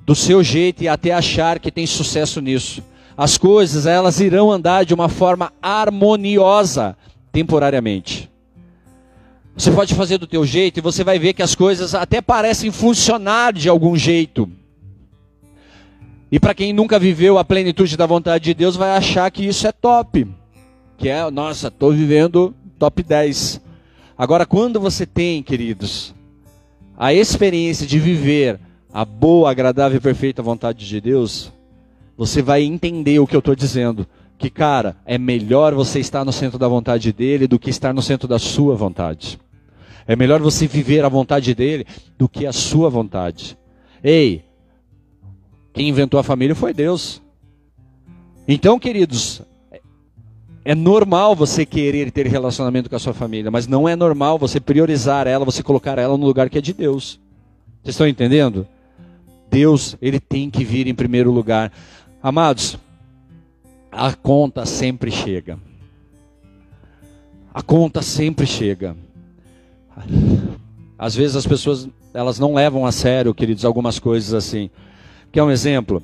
do 0.05 0.13
seu 0.13 0.43
jeito 0.43 0.83
e 0.83 0.89
até 0.89 1.13
achar 1.13 1.57
que 1.57 1.71
tem 1.71 1.87
sucesso 1.87 2.41
nisso. 2.41 2.83
As 3.15 3.37
coisas, 3.37 3.85
elas 3.85 4.19
irão 4.19 4.51
andar 4.51 4.83
de 4.83 4.93
uma 4.93 5.07
forma 5.07 5.53
harmoniosa 5.61 6.97
temporariamente. 7.31 8.29
Você 9.55 9.71
pode 9.71 9.95
fazer 9.95 10.17
do 10.17 10.27
teu 10.27 10.45
jeito 10.45 10.77
e 10.77 10.81
você 10.81 11.01
vai 11.01 11.17
ver 11.17 11.31
que 11.31 11.41
as 11.41 11.55
coisas 11.55 11.95
até 11.95 12.19
parecem 12.19 12.71
funcionar 12.71 13.53
de 13.53 13.69
algum 13.69 13.95
jeito. 13.95 14.51
E 16.29 16.41
para 16.41 16.53
quem 16.53 16.73
nunca 16.73 16.99
viveu 16.99 17.37
a 17.37 17.45
plenitude 17.45 17.95
da 17.95 18.05
vontade 18.05 18.43
de 18.43 18.53
Deus, 18.53 18.75
vai 18.75 18.97
achar 18.97 19.31
que 19.31 19.45
isso 19.45 19.65
é 19.65 19.71
top. 19.71 20.27
Que 20.97 21.07
é, 21.07 21.31
nossa, 21.31 21.69
estou 21.69 21.93
vivendo 21.93 22.53
top 22.77 23.01
10. 23.01 23.61
Agora, 24.17 24.45
quando 24.45 24.77
você 24.77 25.05
tem, 25.05 25.41
queridos, 25.41 26.16
a 26.97 27.13
experiência 27.13 27.85
de 27.85 27.99
viver 27.99 28.59
a 28.91 29.05
boa, 29.05 29.51
agradável 29.51 29.97
e 29.97 30.01
perfeita 30.01 30.41
vontade 30.41 30.87
de 30.87 30.99
Deus, 30.99 31.53
você 32.17 32.41
vai 32.41 32.63
entender 32.63 33.19
o 33.19 33.27
que 33.27 33.35
eu 33.35 33.39
estou 33.39 33.55
dizendo. 33.55 34.07
Que, 34.39 34.49
cara, 34.49 34.97
é 35.05 35.17
melhor 35.17 35.73
você 35.75 35.99
estar 35.99 36.25
no 36.25 36.31
centro 36.31 36.57
da 36.57 36.67
vontade 36.67 37.13
dele 37.13 37.47
do 37.47 37.59
que 37.59 37.69
estar 37.69 37.93
no 37.93 38.01
centro 38.01 38.27
da 38.27 38.39
sua 38.39 38.75
vontade. 38.75 39.39
É 40.07 40.15
melhor 40.15 40.41
você 40.41 40.65
viver 40.65 41.05
a 41.05 41.09
vontade 41.09 41.53
dele 41.53 41.85
do 42.17 42.27
que 42.27 42.45
a 42.45 42.51
sua 42.51 42.89
vontade. 42.89 43.57
Ei, 44.03 44.43
quem 45.73 45.89
inventou 45.89 46.19
a 46.19 46.23
família 46.23 46.55
foi 46.55 46.73
Deus. 46.73 47.21
Então, 48.47 48.79
queridos, 48.79 49.41
é 50.67 50.75
normal 50.75 51.33
você 51.33 51.65
querer 51.65 52.11
ter 52.11 52.27
relacionamento 52.27 52.89
com 52.89 52.95
a 52.97 52.99
sua 52.99 53.13
família, 53.13 53.49
mas 53.49 53.67
não 53.67 53.87
é 53.87 53.95
normal 53.95 54.37
você 54.37 54.59
priorizar 54.59 55.25
ela, 55.25 55.45
você 55.45 55.63
colocar 55.63 55.97
ela 55.97 56.17
no 56.17 56.25
lugar 56.25 56.49
que 56.49 56.57
é 56.57 56.61
de 56.61 56.73
Deus. 56.73 57.21
Vocês 57.81 57.95
estão 57.95 58.05
entendendo? 58.05 58.67
Deus, 59.49 59.95
ele 60.01 60.19
tem 60.19 60.49
que 60.49 60.65
vir 60.65 60.85
em 60.85 60.93
primeiro 60.93 61.31
lugar. 61.31 61.71
Amados, 62.21 62.77
a 63.89 64.11
conta 64.11 64.65
sempre 64.65 65.09
chega. 65.09 65.57
A 67.53 67.61
conta 67.61 68.01
sempre 68.01 68.45
chega. 68.45 68.93
Às 70.99 71.15
vezes 71.15 71.37
as 71.37 71.47
pessoas 71.47 71.87
elas 72.13 72.39
não 72.39 72.55
levam 72.55 72.85
a 72.85 72.91
sério, 72.91 73.33
queridos, 73.33 73.63
algumas 73.63 73.99
coisas 73.99 74.33
assim. 74.33 74.69
Quer 75.31 75.43
um 75.43 75.49
exemplo? 75.49 76.03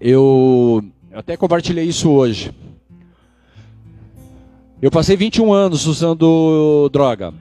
Eu, 0.00 0.82
eu 1.10 1.18
até 1.18 1.36
compartilhei 1.36 1.84
isso 1.84 2.08
hoje. 2.08 2.50
Eu 4.82 4.90
passei 4.90 5.14
21 5.14 5.52
anos 5.52 5.86
usando 5.86 6.88
droga. 6.90 7.34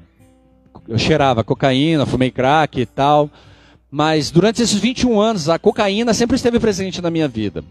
Eu 0.88 0.97
cheirava 0.97 1.43
cocaína, 1.43 2.06
fumei 2.06 2.30
crack 2.30 2.82
e 2.82 2.86
tal. 2.86 3.30
Mas 3.89 4.30
durante 4.30 4.62
esses 4.62 4.78
21 4.78 5.19
anos, 5.21 5.47
a 5.47 5.58
cocaína 5.58 6.13
sempre 6.13 6.36
esteve 6.36 6.60
presente 6.60 7.02
na 7.02 7.10
minha 7.10 7.30
vida. 7.30 7.63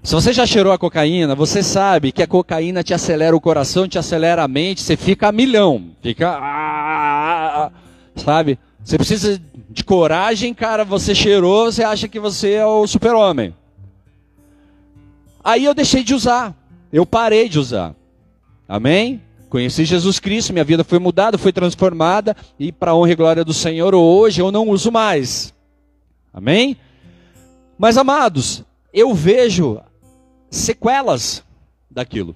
Se 0.00 0.14
você 0.14 0.32
já 0.32 0.46
cheirou 0.46 0.72
a 0.72 0.78
cocaína, 0.78 1.34
você 1.34 1.60
sabe 1.60 2.12
que 2.12 2.22
a 2.22 2.26
cocaína 2.28 2.84
te 2.84 2.94
acelera 2.94 3.34
o 3.34 3.40
coração, 3.40 3.88
te 3.88 3.98
acelera 3.98 4.44
a 4.44 4.48
mente, 4.48 4.80
você 4.80 4.96
fica 4.96 5.26
a 5.26 5.32
milhão. 5.32 5.90
Fica. 6.00 6.38
Ah, 6.40 7.72
sabe? 8.14 8.56
Você 8.84 8.96
precisa 8.96 9.42
de 9.68 9.82
coragem, 9.82 10.54
cara. 10.54 10.84
Você 10.84 11.16
cheirou, 11.16 11.72
você 11.72 11.82
acha 11.82 12.06
que 12.06 12.20
você 12.20 12.52
é 12.52 12.64
o 12.64 12.86
super-homem. 12.86 13.52
Aí 15.42 15.64
eu 15.64 15.74
deixei 15.74 16.04
de 16.04 16.14
usar. 16.14 16.54
Eu 16.92 17.04
parei 17.04 17.48
de 17.48 17.58
usar. 17.58 17.92
Amém? 18.68 19.22
Conheci 19.48 19.84
Jesus 19.84 20.18
Cristo, 20.18 20.52
minha 20.52 20.64
vida 20.64 20.82
foi 20.82 20.98
mudada, 20.98 21.38
foi 21.38 21.52
transformada. 21.52 22.36
E 22.58 22.72
para 22.72 22.94
honra 22.94 23.12
e 23.12 23.16
glória 23.16 23.44
do 23.44 23.54
Senhor, 23.54 23.94
hoje 23.94 24.40
eu 24.40 24.50
não 24.50 24.68
uso 24.68 24.90
mais. 24.90 25.54
Amém? 26.32 26.76
Mas 27.78 27.96
amados, 27.96 28.64
eu 28.92 29.14
vejo 29.14 29.80
sequelas 30.50 31.44
daquilo. 31.90 32.34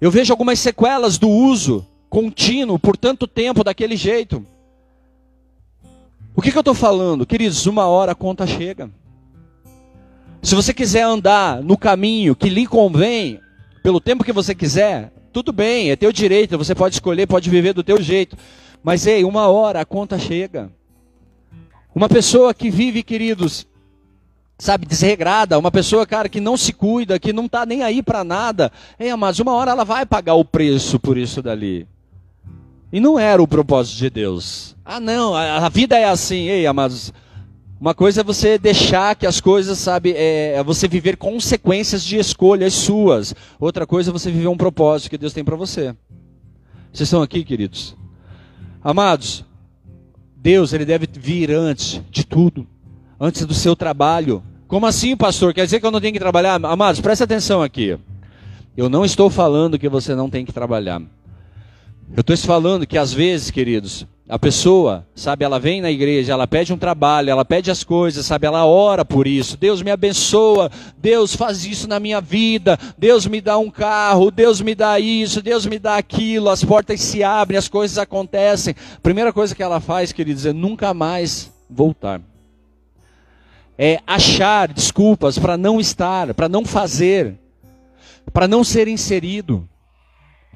Eu 0.00 0.10
vejo 0.10 0.32
algumas 0.32 0.58
sequelas 0.58 1.18
do 1.18 1.28
uso 1.28 1.86
contínuo 2.08 2.78
por 2.78 2.96
tanto 2.96 3.26
tempo 3.26 3.62
daquele 3.62 3.96
jeito. 3.96 4.44
O 6.34 6.42
que, 6.42 6.50
que 6.50 6.56
eu 6.56 6.60
estou 6.60 6.74
falando? 6.74 7.26
Queridos, 7.26 7.66
uma 7.66 7.86
hora 7.86 8.12
a 8.12 8.14
conta 8.14 8.46
chega. 8.46 8.90
Se 10.42 10.54
você 10.54 10.72
quiser 10.72 11.02
andar 11.02 11.62
no 11.62 11.76
caminho 11.76 12.34
que 12.34 12.48
lhe 12.48 12.66
convém, 12.66 13.40
pelo 13.82 14.00
tempo 14.00 14.24
que 14.24 14.32
você 14.32 14.54
quiser, 14.54 15.12
tudo 15.32 15.52
bem, 15.52 15.90
é 15.90 15.96
teu 15.96 16.12
direito, 16.12 16.58
você 16.58 16.74
pode 16.74 16.96
escolher, 16.96 17.26
pode 17.26 17.48
viver 17.48 17.72
do 17.72 17.82
teu 17.82 18.00
jeito. 18.02 18.36
Mas 18.82 19.06
ei, 19.06 19.24
uma 19.24 19.48
hora 19.48 19.80
a 19.80 19.84
conta 19.84 20.18
chega. 20.18 20.70
Uma 21.94 22.08
pessoa 22.08 22.54
que 22.54 22.70
vive, 22.70 23.02
queridos, 23.02 23.66
sabe, 24.58 24.86
desregrada, 24.86 25.58
uma 25.58 25.70
pessoa, 25.70 26.06
cara, 26.06 26.28
que 26.28 26.40
não 26.40 26.56
se 26.56 26.72
cuida, 26.72 27.18
que 27.18 27.32
não 27.32 27.46
está 27.46 27.66
nem 27.66 27.82
aí 27.82 28.02
para 28.02 28.22
nada, 28.22 28.70
ei, 28.98 29.14
mas 29.16 29.38
uma 29.38 29.52
hora 29.52 29.72
ela 29.72 29.84
vai 29.84 30.06
pagar 30.06 30.34
o 30.34 30.44
preço 30.44 30.98
por 30.98 31.16
isso 31.16 31.42
dali. 31.42 31.86
E 32.92 33.00
não 33.00 33.18
era 33.18 33.42
o 33.42 33.48
propósito 33.48 33.98
de 33.98 34.10
Deus. 34.10 34.76
Ah, 34.84 34.98
não, 34.98 35.34
a, 35.34 35.66
a 35.66 35.68
vida 35.68 35.96
é 35.96 36.04
assim, 36.04 36.48
ei, 36.48 36.66
amados. 36.66 37.12
Uma 37.80 37.94
coisa 37.94 38.20
é 38.20 38.24
você 38.24 38.58
deixar 38.58 39.16
que 39.16 39.26
as 39.26 39.40
coisas, 39.40 39.78
sabe, 39.78 40.12
é, 40.12 40.52
é 40.52 40.62
você 40.62 40.86
viver 40.86 41.16
consequências 41.16 42.04
de 42.04 42.18
escolhas 42.18 42.74
suas. 42.74 43.34
Outra 43.58 43.86
coisa 43.86 44.10
é 44.10 44.12
você 44.12 44.30
viver 44.30 44.48
um 44.48 44.56
propósito 44.56 45.08
que 45.08 45.16
Deus 45.16 45.32
tem 45.32 45.42
para 45.42 45.56
você. 45.56 45.94
Vocês 46.92 47.06
estão 47.06 47.22
aqui, 47.22 47.42
queridos? 47.42 47.96
Amados, 48.84 49.46
Deus, 50.36 50.74
ele 50.74 50.84
deve 50.84 51.08
vir 51.10 51.50
antes 51.52 52.02
de 52.10 52.26
tudo, 52.26 52.66
antes 53.18 53.46
do 53.46 53.54
seu 53.54 53.74
trabalho, 53.74 54.42
como 54.70 54.86
assim, 54.86 55.16
pastor? 55.16 55.52
Quer 55.52 55.64
dizer 55.64 55.80
que 55.80 55.86
eu 55.86 55.90
não 55.90 56.00
tenho 56.00 56.12
que 56.12 56.18
trabalhar? 56.20 56.64
Amados, 56.64 57.00
presta 57.00 57.24
atenção 57.24 57.60
aqui. 57.60 57.98
Eu 58.76 58.88
não 58.88 59.04
estou 59.04 59.28
falando 59.28 59.78
que 59.78 59.88
você 59.88 60.14
não 60.14 60.30
tem 60.30 60.44
que 60.44 60.52
trabalhar. 60.52 61.02
Eu 62.16 62.20
estou 62.20 62.36
falando 62.36 62.86
que 62.86 62.98
às 62.98 63.12
vezes, 63.12 63.50
queridos, 63.50 64.06
a 64.28 64.38
pessoa, 64.38 65.06
sabe, 65.14 65.44
ela 65.44 65.58
vem 65.58 65.80
na 65.80 65.90
igreja, 65.90 66.32
ela 66.32 66.46
pede 66.46 66.72
um 66.72 66.78
trabalho, 66.78 67.30
ela 67.30 67.44
pede 67.44 67.70
as 67.70 67.84
coisas, 67.84 68.26
sabe, 68.26 68.46
ela 68.46 68.66
ora 68.66 69.04
por 69.04 69.26
isso. 69.26 69.56
Deus 69.56 69.82
me 69.82 69.90
abençoa, 69.90 70.70
Deus 70.98 71.34
faz 71.34 71.64
isso 71.64 71.88
na 71.88 71.98
minha 72.00 72.20
vida, 72.20 72.78
Deus 72.98 73.26
me 73.26 73.40
dá 73.40 73.58
um 73.58 73.70
carro, 73.70 74.30
Deus 74.30 74.60
me 74.60 74.74
dá 74.74 74.98
isso, 74.98 75.40
Deus 75.40 75.66
me 75.66 75.78
dá 75.78 75.96
aquilo, 75.96 76.48
as 76.48 76.64
portas 76.64 77.00
se 77.00 77.22
abrem, 77.22 77.58
as 77.58 77.68
coisas 77.68 77.98
acontecem. 77.98 78.74
primeira 79.02 79.32
coisa 79.32 79.54
que 79.54 79.62
ela 79.62 79.80
faz, 79.80 80.12
queridos, 80.12 80.46
é 80.46 80.52
nunca 80.52 80.92
mais 80.92 81.52
voltar 81.68 82.20
é, 83.82 83.98
achar 84.06 84.68
desculpas 84.68 85.38
para 85.38 85.56
não 85.56 85.80
estar, 85.80 86.34
para 86.34 86.50
não 86.50 86.66
fazer, 86.66 87.38
para 88.30 88.46
não 88.46 88.62
ser 88.62 88.86
inserido. 88.88 89.66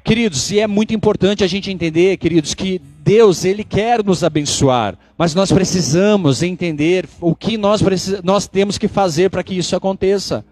Queridos, 0.05 0.51
e 0.51 0.59
é 0.59 0.67
muito 0.67 0.93
importante 0.93 1.43
a 1.43 1.47
gente 1.47 1.71
entender, 1.71 2.17
queridos, 2.17 2.53
que 2.53 2.79
Deus, 3.03 3.43
Ele 3.43 3.63
quer 3.63 4.03
nos 4.03 4.23
abençoar, 4.23 4.95
mas 5.17 5.33
nós 5.33 5.51
precisamos 5.51 6.43
entender 6.43 7.09
o 7.19 7.33
que 7.33 7.57
nós, 7.57 7.81
nós 8.23 8.47
temos 8.47 8.77
que 8.77 8.87
fazer 8.87 9.31
para 9.31 9.43
que 9.43 9.57
isso 9.57 9.75
aconteça. 9.75 10.45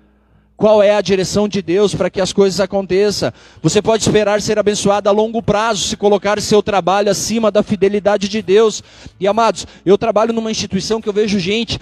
Qual 0.58 0.82
é 0.82 0.96
a 0.96 1.02
direção 1.02 1.48
de 1.48 1.62
Deus 1.62 1.94
para 1.94 2.10
que 2.10 2.20
as 2.20 2.34
coisas 2.34 2.60
aconteçam? 2.60 3.32
Você 3.62 3.80
pode 3.80 4.02
esperar 4.02 4.42
ser 4.42 4.58
abençoado 4.58 5.08
a 5.08 5.12
longo 5.12 5.39
prazo 5.39 5.84
se 5.84 5.96
colocar 5.96 6.42
seu 6.42 6.63
trabalho 6.63 7.12
acima 7.12 7.52
da 7.52 7.62
fidelidade 7.62 8.28
de 8.28 8.42
Deus. 8.42 8.82
E 9.20 9.28
amados, 9.28 9.68
eu 9.86 10.00
trabalho 10.00 10.34
numa 10.34 10.50
instituição 10.50 11.00
que 11.00 11.08
eu 11.08 11.13
vejo 11.13 11.38
gente 11.38 11.80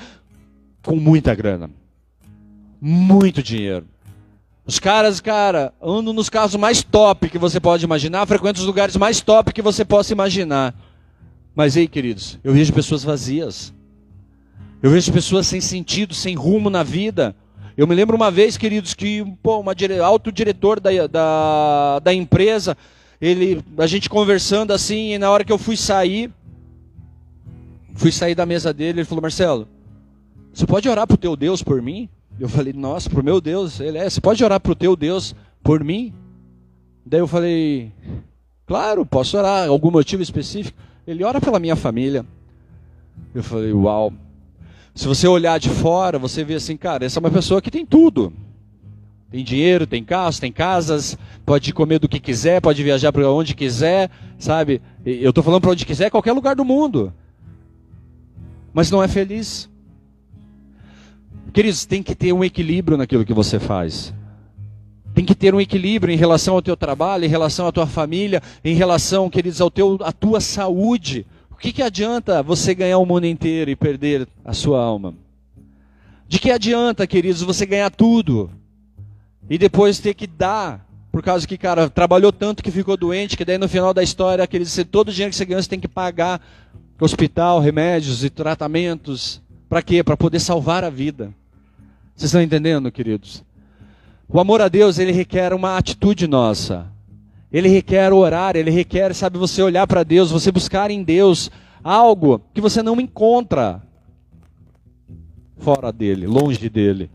com 0.83 0.97
muita 0.97 1.33
grana. 1.33 1.69
Muito 2.81 3.41
dinheiro. 3.41 3.85
Os 4.71 4.79
caras, 4.79 5.19
cara, 5.19 5.73
andam 5.81 6.13
nos 6.13 6.29
carros 6.29 6.55
mais 6.55 6.81
top 6.81 7.29
que 7.29 7.37
você 7.37 7.59
pode 7.59 7.83
imaginar, 7.83 8.25
frequentam 8.25 8.61
os 8.61 8.65
lugares 8.65 8.95
mais 8.95 9.19
top 9.19 9.51
que 9.51 9.61
você 9.61 9.83
possa 9.83 10.13
imaginar. 10.13 10.73
Mas 11.53 11.75
ei, 11.75 11.89
queridos, 11.89 12.39
eu 12.41 12.53
vejo 12.53 12.71
pessoas 12.71 13.03
vazias. 13.03 13.73
Eu 14.81 14.89
vejo 14.89 15.11
pessoas 15.11 15.45
sem 15.45 15.59
sentido, 15.59 16.13
sem 16.13 16.35
rumo 16.35 16.69
na 16.69 16.83
vida. 16.83 17.35
Eu 17.75 17.85
me 17.85 17.93
lembro 17.93 18.15
uma 18.15 18.31
vez, 18.31 18.55
queridos, 18.55 18.93
que 18.93 19.25
pô, 19.43 19.61
dire... 19.75 19.99
alto 19.99 20.31
diretor 20.31 20.79
da, 20.79 21.05
da, 21.05 21.99
da 21.99 22.13
empresa, 22.13 22.77
ele, 23.19 23.61
a 23.77 23.87
gente 23.87 24.09
conversando 24.09 24.71
assim, 24.71 25.15
e 25.15 25.17
na 25.17 25.29
hora 25.29 25.43
que 25.43 25.51
eu 25.51 25.57
fui 25.57 25.75
sair, 25.75 26.31
fui 27.93 28.09
sair 28.09 28.35
da 28.35 28.45
mesa 28.45 28.71
dele, 28.73 29.01
ele 29.01 29.05
falou: 29.05 29.21
Marcelo, 29.21 29.67
você 30.53 30.65
pode 30.65 30.87
orar 30.87 31.05
pro 31.05 31.17
teu 31.17 31.35
Deus 31.35 31.61
por 31.61 31.81
mim? 31.81 32.07
Eu 32.41 32.49
falei: 32.49 32.73
Nossa, 32.73 33.07
pro 33.07 33.23
meu 33.23 33.39
Deus. 33.39 33.79
Ele 33.79 33.99
é, 33.99 34.09
você 34.09 34.19
pode 34.19 34.43
orar 34.43 34.59
pro 34.59 34.75
teu 34.75 34.95
Deus 34.95 35.35
por 35.63 35.83
mim? 35.83 36.11
Daí 37.05 37.19
eu 37.19 37.27
falei: 37.27 37.91
Claro, 38.65 39.05
posso 39.05 39.37
orar. 39.37 39.69
Algum 39.69 39.91
motivo 39.91 40.23
específico? 40.23 40.75
Ele 41.05 41.23
ora 41.23 41.39
pela 41.39 41.59
minha 41.59 41.75
família. 41.75 42.25
Eu 43.35 43.43
falei: 43.43 43.71
Uau. 43.71 44.11
Se 44.95 45.07
você 45.07 45.27
olhar 45.27 45.59
de 45.59 45.69
fora, 45.69 46.17
você 46.17 46.43
vê 46.43 46.55
assim, 46.55 46.75
cara, 46.75 47.05
essa 47.05 47.19
é 47.19 47.21
uma 47.21 47.29
pessoa 47.29 47.61
que 47.61 47.69
tem 47.69 47.85
tudo. 47.85 48.33
Tem 49.29 49.43
dinheiro, 49.43 49.85
tem 49.85 50.03
carros, 50.03 50.39
tem 50.39 50.51
casas, 50.51 51.17
pode 51.45 51.71
comer 51.71 51.99
do 51.99 52.09
que 52.09 52.19
quiser, 52.19 52.59
pode 52.59 52.83
viajar 52.83 53.13
para 53.13 53.31
onde 53.31 53.55
quiser, 53.55 54.09
sabe? 54.37 54.81
Eu 55.05 55.29
estou 55.29 55.43
falando 55.43 55.61
para 55.61 55.71
onde 55.71 55.85
quiser, 55.85 56.09
qualquer 56.09 56.33
lugar 56.33 56.55
do 56.55 56.65
mundo. 56.65 57.13
Mas 58.73 58.91
não 58.91 59.01
é 59.01 59.07
feliz. 59.07 59.70
Queridos, 61.53 61.85
tem 61.85 62.01
que 62.01 62.15
ter 62.15 62.31
um 62.31 62.43
equilíbrio 62.43 62.97
naquilo 62.97 63.25
que 63.25 63.33
você 63.33 63.59
faz. 63.59 64.13
Tem 65.13 65.25
que 65.25 65.35
ter 65.35 65.53
um 65.53 65.59
equilíbrio 65.59 66.13
em 66.13 66.17
relação 66.17 66.55
ao 66.55 66.61
teu 66.61 66.77
trabalho, 66.77 67.25
em 67.25 67.29
relação 67.29 67.67
à 67.67 67.71
tua 67.73 67.85
família, 67.85 68.41
em 68.63 68.73
relação, 68.73 69.29
queridos, 69.29 69.59
ao 69.59 69.69
teu, 69.69 69.97
à 70.01 70.13
tua 70.13 70.39
saúde. 70.39 71.25
O 71.51 71.55
que, 71.55 71.73
que 71.73 71.81
adianta 71.81 72.41
você 72.41 72.73
ganhar 72.73 72.97
o 72.97 73.05
mundo 73.05 73.25
inteiro 73.25 73.69
e 73.69 73.75
perder 73.75 74.25
a 74.45 74.53
sua 74.53 74.81
alma? 74.81 75.13
De 76.25 76.39
que 76.39 76.49
adianta, 76.49 77.05
queridos, 77.05 77.41
você 77.41 77.65
ganhar 77.65 77.89
tudo 77.89 78.49
e 79.49 79.57
depois 79.57 79.99
ter 79.99 80.13
que 80.13 80.25
dar, 80.25 80.87
por 81.11 81.21
causa 81.21 81.45
que, 81.45 81.57
cara, 81.57 81.89
trabalhou 81.89 82.31
tanto 82.31 82.63
que 82.63 82.71
ficou 82.71 82.95
doente, 82.95 83.35
que 83.35 83.43
daí 83.43 83.57
no 83.57 83.67
final 83.67 83.93
da 83.93 84.01
história, 84.01 84.41
aquele, 84.41 84.65
todo 84.85 85.09
o 85.09 85.11
dinheiro 85.11 85.31
que 85.31 85.35
você 85.35 85.43
ganhou, 85.43 85.61
você 85.61 85.67
tem 85.67 85.81
que 85.81 85.89
pagar 85.89 86.39
hospital, 86.97 87.59
remédios 87.59 88.23
e 88.23 88.29
tratamentos. 88.29 89.41
Para 89.67 89.81
quê? 89.81 90.01
Para 90.01 90.15
poder 90.15 90.39
salvar 90.39 90.85
a 90.85 90.89
vida. 90.89 91.33
Vocês 92.21 92.29
estão 92.29 92.41
entendendo, 92.43 92.91
queridos? 92.91 93.43
O 94.29 94.39
amor 94.39 94.61
a 94.61 94.67
Deus, 94.67 94.99
ele 94.99 95.11
requer 95.11 95.55
uma 95.55 95.75
atitude 95.75 96.27
nossa. 96.27 96.85
Ele 97.51 97.67
requer 97.67 98.13
orar, 98.13 98.55
ele 98.55 98.69
requer, 98.69 99.15
sabe, 99.15 99.39
você 99.39 99.59
olhar 99.63 99.87
para 99.87 100.03
Deus, 100.03 100.29
você 100.29 100.51
buscar 100.51 100.91
em 100.91 101.01
Deus 101.01 101.49
algo 101.83 102.39
que 102.53 102.61
você 102.61 102.83
não 102.83 103.01
encontra 103.01 103.81
fora 105.57 105.91
dele, 105.91 106.27
longe 106.27 106.69
dele. 106.69 107.09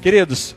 Queridos, 0.00 0.56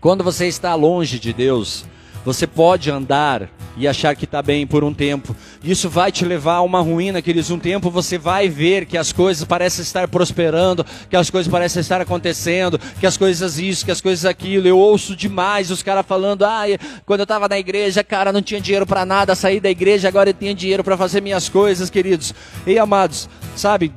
quando 0.00 0.22
você 0.22 0.46
está 0.46 0.72
longe 0.76 1.18
de 1.18 1.32
Deus, 1.32 1.84
você 2.24 2.46
pode 2.46 2.92
andar 2.92 3.50
e 3.76 3.86
achar 3.86 4.16
que 4.16 4.24
está 4.24 4.42
bem 4.42 4.66
por 4.66 4.82
um 4.82 4.92
tempo. 4.92 5.36
Isso 5.62 5.88
vai 5.88 6.10
te 6.10 6.24
levar 6.24 6.56
a 6.56 6.62
uma 6.62 6.80
ruína, 6.80 7.20
queridos. 7.20 7.50
Um 7.50 7.58
tempo 7.58 7.90
você 7.90 8.16
vai 8.16 8.48
ver 8.48 8.86
que 8.86 8.96
as 8.96 9.12
coisas 9.12 9.44
parecem 9.44 9.82
estar 9.82 10.08
prosperando, 10.08 10.84
que 11.10 11.16
as 11.16 11.28
coisas 11.30 11.50
parecem 11.50 11.80
estar 11.80 12.00
acontecendo, 12.00 12.78
que 12.98 13.06
as 13.06 13.16
coisas 13.16 13.58
isso, 13.58 13.84
que 13.84 13.90
as 13.90 14.00
coisas 14.00 14.24
aquilo. 14.24 14.66
Eu 14.66 14.78
ouço 14.78 15.14
demais 15.14 15.70
os 15.70 15.82
caras 15.82 16.06
falando: 16.06 16.44
ah, 16.44 16.64
quando 17.04 17.20
eu 17.20 17.24
estava 17.24 17.48
na 17.48 17.58
igreja, 17.58 18.02
cara, 18.02 18.32
não 18.32 18.42
tinha 18.42 18.60
dinheiro 18.60 18.86
para 18.86 19.04
nada, 19.04 19.34
saí 19.34 19.60
da 19.60 19.70
igreja, 19.70 20.08
agora 20.08 20.30
eu 20.30 20.34
tenho 20.34 20.54
dinheiro 20.54 20.82
para 20.82 20.96
fazer 20.96 21.20
minhas 21.20 21.48
coisas, 21.48 21.90
queridos. 21.90 22.34
E 22.66 22.78
amados, 22.78 23.28
sabe? 23.54 23.92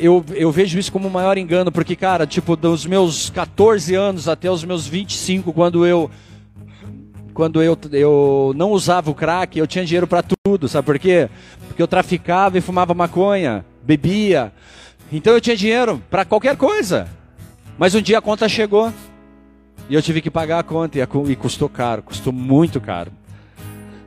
eu, 0.00 0.24
eu 0.30 0.50
vejo 0.50 0.78
isso 0.78 0.90
como 0.90 1.06
o 1.06 1.10
maior 1.10 1.36
engano, 1.36 1.70
porque, 1.70 1.94
cara, 1.94 2.26
tipo, 2.26 2.56
dos 2.56 2.86
meus 2.86 3.28
14 3.28 3.94
anos 3.94 4.28
até 4.28 4.50
os 4.50 4.64
meus 4.64 4.86
25, 4.86 5.52
quando 5.52 5.86
eu 5.86 6.10
quando 7.40 7.62
eu, 7.62 7.74
eu 7.92 8.52
não 8.54 8.70
usava 8.70 9.10
o 9.10 9.14
crack, 9.14 9.58
eu 9.58 9.66
tinha 9.66 9.82
dinheiro 9.82 10.06
para 10.06 10.22
tudo, 10.22 10.68
sabe 10.68 10.84
por 10.84 10.98
quê? 10.98 11.26
Porque 11.66 11.82
eu 11.82 11.88
traficava 11.88 12.58
e 12.58 12.60
fumava 12.60 12.92
maconha, 12.92 13.64
bebia. 13.82 14.52
Então 15.10 15.32
eu 15.32 15.40
tinha 15.40 15.56
dinheiro 15.56 16.02
para 16.10 16.26
qualquer 16.26 16.54
coisa. 16.54 17.08
Mas 17.78 17.94
um 17.94 18.02
dia 18.02 18.18
a 18.18 18.20
conta 18.20 18.46
chegou 18.46 18.92
e 19.88 19.94
eu 19.94 20.02
tive 20.02 20.20
que 20.20 20.30
pagar 20.30 20.58
a 20.58 20.62
conta 20.62 20.98
e, 20.98 21.02
e 21.30 21.34
custou 21.34 21.66
caro, 21.66 22.02
custou 22.02 22.30
muito 22.30 22.78
caro. 22.78 23.10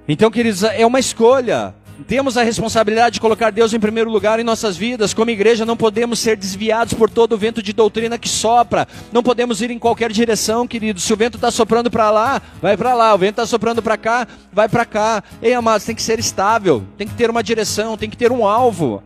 Então, 0.07 0.29
queridos, 0.29 0.61
é 0.61 0.85
uma 0.85 0.99
escolha. 0.99 1.73
Temos 2.07 2.37
a 2.37 2.43
responsabilidade 2.43 3.13
de 3.15 3.21
colocar 3.21 3.51
Deus 3.51 3.73
em 3.73 3.79
primeiro 3.79 4.09
lugar 4.09 4.39
em 4.39 4.43
nossas 4.43 4.75
vidas. 4.75 5.13
Como 5.13 5.29
igreja, 5.29 5.65
não 5.65 5.77
podemos 5.77 6.19
ser 6.19 6.35
desviados 6.35 6.93
por 6.93 7.09
todo 7.09 7.33
o 7.33 7.37
vento 7.37 7.61
de 7.61 7.71
doutrina 7.71 8.17
que 8.17 8.27
sopra. 8.27 8.87
Não 9.11 9.21
podemos 9.21 9.61
ir 9.61 9.69
em 9.69 9.77
qualquer 9.77 10.11
direção, 10.11 10.67
querido. 10.67 10.99
Se 10.99 11.13
o 11.13 11.15
vento 11.15 11.35
está 11.35 11.51
soprando 11.51 11.91
para 11.91 12.09
lá, 12.09 12.41
vai 12.61 12.75
para 12.75 12.95
lá. 12.95 13.13
O 13.13 13.17
vento 13.17 13.33
está 13.33 13.45
soprando 13.45 13.81
para 13.81 13.95
cá, 13.95 14.27
vai 14.51 14.67
para 14.67 14.85
cá. 14.85 15.23
Ei, 15.41 15.53
amados, 15.53 15.85
tem 15.85 15.95
que 15.95 16.01
ser 16.01 16.19
estável. 16.19 16.83
Tem 16.97 17.07
que 17.07 17.13
ter 17.13 17.29
uma 17.29 17.43
direção, 17.43 17.95
tem 17.95 18.09
que 18.09 18.17
ter 18.17 18.31
um 18.31 18.45
alvo. 18.45 19.03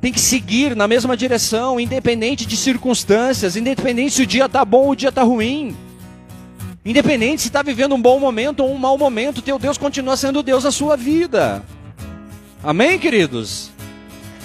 Tem 0.00 0.12
que 0.12 0.20
seguir 0.20 0.76
na 0.76 0.86
mesma 0.88 1.16
direção, 1.16 1.78
independente 1.78 2.46
de 2.46 2.56
circunstâncias, 2.56 3.56
independente 3.56 4.14
se 4.14 4.22
o 4.22 4.26
dia 4.26 4.46
está 4.46 4.64
bom 4.64 4.84
ou 4.84 4.90
o 4.90 4.96
dia 4.96 5.10
está 5.10 5.22
ruim. 5.22 5.76
Independente 6.84 7.42
se 7.42 7.48
está 7.48 7.62
vivendo 7.62 7.94
um 7.94 8.00
bom 8.00 8.18
momento 8.18 8.60
ou 8.60 8.72
um 8.72 8.78
mau 8.78 8.96
momento, 8.96 9.42
teu 9.42 9.58
Deus 9.58 9.76
continua 9.76 10.16
sendo 10.16 10.42
Deus 10.42 10.64
na 10.64 10.70
sua 10.70 10.96
vida. 10.96 11.62
Amém, 12.62 12.98
queridos? 12.98 13.70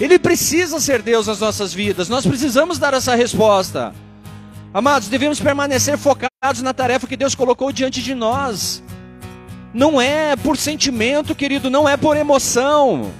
Ele 0.00 0.18
precisa 0.18 0.80
ser 0.80 1.02
Deus 1.02 1.26
nas 1.26 1.40
nossas 1.40 1.74
vidas, 1.74 2.08
nós 2.08 2.26
precisamos 2.26 2.78
dar 2.78 2.94
essa 2.94 3.14
resposta. 3.14 3.94
Amados, 4.72 5.08
devemos 5.08 5.38
permanecer 5.38 5.98
focados 5.98 6.62
na 6.62 6.72
tarefa 6.72 7.06
que 7.06 7.16
Deus 7.16 7.34
colocou 7.34 7.70
diante 7.72 8.02
de 8.02 8.14
nós. 8.14 8.82
Não 9.72 10.00
é 10.00 10.34
por 10.36 10.56
sentimento, 10.56 11.34
querido, 11.34 11.68
não 11.68 11.86
é 11.86 11.96
por 11.96 12.16
emoção, 12.16 13.10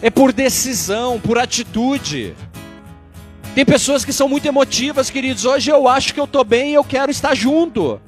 é 0.00 0.10
por 0.10 0.32
decisão, 0.32 1.20
por 1.20 1.38
atitude. 1.38 2.34
Tem 3.54 3.64
pessoas 3.64 4.04
que 4.04 4.12
são 4.12 4.28
muito 4.28 4.46
emotivas, 4.46 5.10
queridos. 5.10 5.44
Hoje 5.44 5.70
eu 5.70 5.88
acho 5.88 6.14
que 6.14 6.20
eu 6.20 6.24
estou 6.24 6.44
bem 6.44 6.70
e 6.70 6.74
eu 6.74 6.84
quero 6.84 7.10
estar 7.10 7.34
junto. 7.34 8.00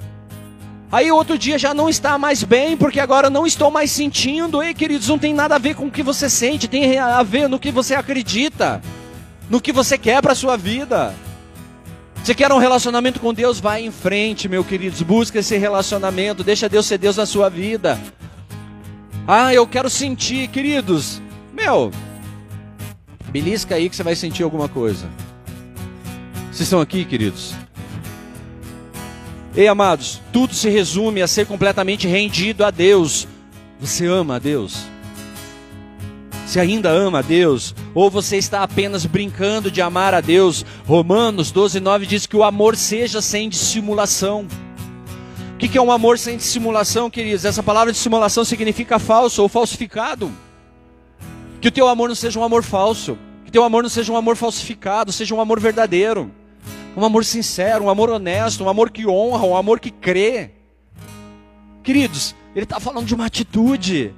Aí 0.95 1.11
outro 1.11 1.37
dia 1.37 1.59
já 1.59 1.75
não 1.75 1.89
está 1.89 2.17
mais 2.17 2.45
bem, 2.45 2.77
porque 2.77 3.01
agora 3.01 3.29
não 3.29 3.45
estou 3.45 3.69
mais 3.69 3.91
sentindo. 3.91 4.63
Ei, 4.63 4.73
queridos, 4.73 5.09
não 5.09 5.19
tem 5.19 5.35
nada 5.35 5.57
a 5.57 5.59
ver 5.59 5.75
com 5.75 5.87
o 5.87 5.91
que 5.91 6.05
você 6.05 6.31
sente, 6.31 6.69
tem 6.69 6.97
a 7.01 7.21
ver 7.25 7.49
no 7.49 7.59
que 7.59 7.73
você 7.73 7.97
acredita, 7.97 8.81
no 9.51 9.61
que 9.61 9.73
você 9.73 9.99
quer 9.99 10.23
para 10.23 10.37
sua 10.37 10.57
vida. 10.57 11.13
Você 12.23 12.33
quer 12.33 12.53
um 12.53 12.59
relacionamento 12.59 13.19
com 13.19 13.35
Deus? 13.35 13.59
Vai 13.59 13.85
em 13.85 13.91
frente, 13.91 14.49
meu 14.49 14.63
queridos. 14.63 15.03
Busca 15.03 15.41
esse 15.41 15.59
relacionamento. 15.59 16.45
Deixa 16.45 16.69
Deus 16.69 16.87
ser 16.87 16.99
Deus 16.99 17.17
na 17.17 17.27
sua 17.27 17.49
vida. 17.49 18.01
Ah, 19.27 19.53
eu 19.53 19.67
quero 19.67 19.91
sentir, 19.91 20.47
queridos. 20.47 21.21
Meu, 21.53 21.91
belisca 23.31 23.75
aí 23.75 23.91
que 23.91 23.97
você 23.97 24.05
vai 24.05 24.15
sentir 24.15 24.45
alguma 24.45 24.69
coisa. 24.69 25.09
Vocês 26.53 26.61
estão 26.61 26.81
aqui, 26.81 27.05
queridos? 27.05 27.53
Ei, 29.57 29.69
amados, 29.69 30.21
tudo 30.33 30.53
se 30.53 30.69
resume 30.69 31.23
a 31.23 31.29
ser 31.29 31.47
completamente 31.47 32.09
rendido 32.09 32.65
a 32.65 32.73
Deus. 32.73 33.29
Você 33.79 34.05
ama 34.05 34.35
a 34.35 34.39
Deus? 34.41 34.83
Você 36.45 36.59
ainda 36.59 36.91
ama 36.91 37.21
a 37.21 37.23
Deus? 37.23 37.73
Ou 37.95 38.11
você 38.11 38.37
está 38.37 38.65
apenas 38.65 39.07
brincando 39.07 39.71
de 39.71 39.81
amar 39.81 40.13
a 40.13 40.21
Deus? 40.21 40.67
Romanos 40.85 41.53
12, 41.53 41.79
9 41.79 42.05
diz 42.05 42.27
que 42.27 42.37
o 42.37 42.43
amor 42.43 42.75
seja 42.75 43.23
sem 43.23 43.49
dissimulação. 43.49 44.49
O 45.55 45.57
que 45.57 45.79
é 45.79 45.81
um 45.81 45.93
amor 45.93 46.19
sem 46.19 46.37
dissimulação, 46.37 47.09
queridos? 47.09 47.45
Essa 47.45 47.63
palavra 47.63 47.93
dissimulação 47.93 48.45
significa 48.45 48.99
falso 48.99 49.41
ou 49.41 49.49
falsificado. 49.49 50.33
Que 51.61 51.69
o 51.69 51.73
teu 51.73 51.87
amor 51.87 52.09
não 52.09 52.17
seja 52.17 52.41
um 52.41 52.45
amor 52.45 52.65
falso. 52.65 53.17
Que 53.45 53.51
o 53.51 53.53
teu 53.53 53.63
amor 53.63 53.85
não 53.85 53.91
seja 53.91 54.13
um 54.13 54.17
amor 54.17 54.35
falsificado, 54.35 55.13
seja 55.13 55.33
um 55.33 55.41
amor 55.41 55.61
verdadeiro 55.61 56.31
um 56.97 57.05
amor 57.05 57.25
sincero, 57.25 57.85
um 57.85 57.91
amor 57.91 58.11
honesto, 58.11 58.65
um 58.65 58.69
amor 58.69 58.91
que 58.91 59.07
honra, 59.07 59.45
um 59.47 59.57
amor 59.57 59.81
que 59.81 59.91
crê. 59.91 60.51
Queridos, 61.83 62.35
ele 62.55 62.65
está 62.65 62.79
falando 62.79 63.07
de 63.07 63.15
uma 63.15 63.27
atitude. 63.27 64.15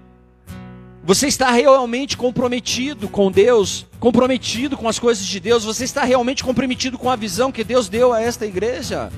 Você 1.02 1.28
está 1.28 1.50
realmente 1.50 2.16
comprometido 2.16 3.08
com 3.08 3.30
Deus, 3.30 3.86
comprometido 4.00 4.76
com 4.76 4.88
as 4.88 4.98
coisas 4.98 5.24
de 5.24 5.38
Deus, 5.38 5.64
você 5.64 5.84
está 5.84 6.02
realmente 6.02 6.42
comprometido 6.42 6.98
com 6.98 7.08
a 7.08 7.16
visão 7.16 7.52
que 7.52 7.62
Deus 7.62 7.88
deu 7.88 8.12
a 8.12 8.20
esta 8.20 8.44
igreja. 8.44 9.10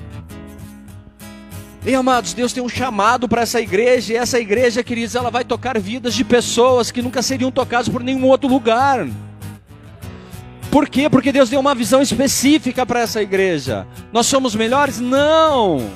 E 1.85 1.95
amados, 1.95 2.33
Deus 2.33 2.53
tem 2.53 2.61
um 2.61 2.69
chamado 2.69 3.27
para 3.27 3.41
essa 3.41 3.59
igreja, 3.59 4.13
e 4.13 4.15
essa 4.15 4.39
igreja, 4.39 4.83
queridos, 4.83 5.15
ela 5.15 5.31
vai 5.31 5.43
tocar 5.43 5.79
vidas 5.79 6.13
de 6.13 6.23
pessoas 6.23 6.91
que 6.91 7.01
nunca 7.01 7.21
seriam 7.21 7.51
tocadas 7.51 7.89
por 7.89 8.03
nenhum 8.03 8.27
outro 8.27 8.47
lugar. 8.47 9.07
Por 10.71 10.87
quê? 10.87 11.09
Porque 11.09 11.31
Deus 11.31 11.49
deu 11.49 11.59
uma 11.59 11.73
visão 11.73 12.01
específica 12.01 12.85
para 12.85 12.99
essa 12.99 13.21
igreja. 13.21 13.87
Nós 14.13 14.27
somos 14.27 14.53
melhores? 14.53 14.99
Não! 14.99 15.89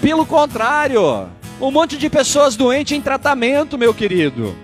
Pelo 0.00 0.24
contrário, 0.24 1.28
um 1.60 1.70
monte 1.70 1.96
de 1.96 2.08
pessoas 2.08 2.56
doentes 2.56 2.96
em 2.96 3.00
tratamento, 3.00 3.76
meu 3.76 3.92
querido. 3.92 4.54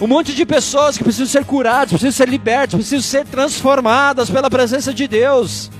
Um 0.00 0.06
monte 0.06 0.34
de 0.34 0.46
pessoas 0.46 0.96
que 0.96 1.04
precisam 1.04 1.26
ser 1.26 1.44
curadas, 1.44 1.90
precisam 1.90 2.12
ser 2.12 2.28
libertas, 2.28 2.74
precisam 2.74 3.02
ser 3.02 3.26
transformadas 3.26 4.30
pela 4.30 4.48
presença 4.48 4.94
de 4.94 5.06
Deus. 5.06 5.70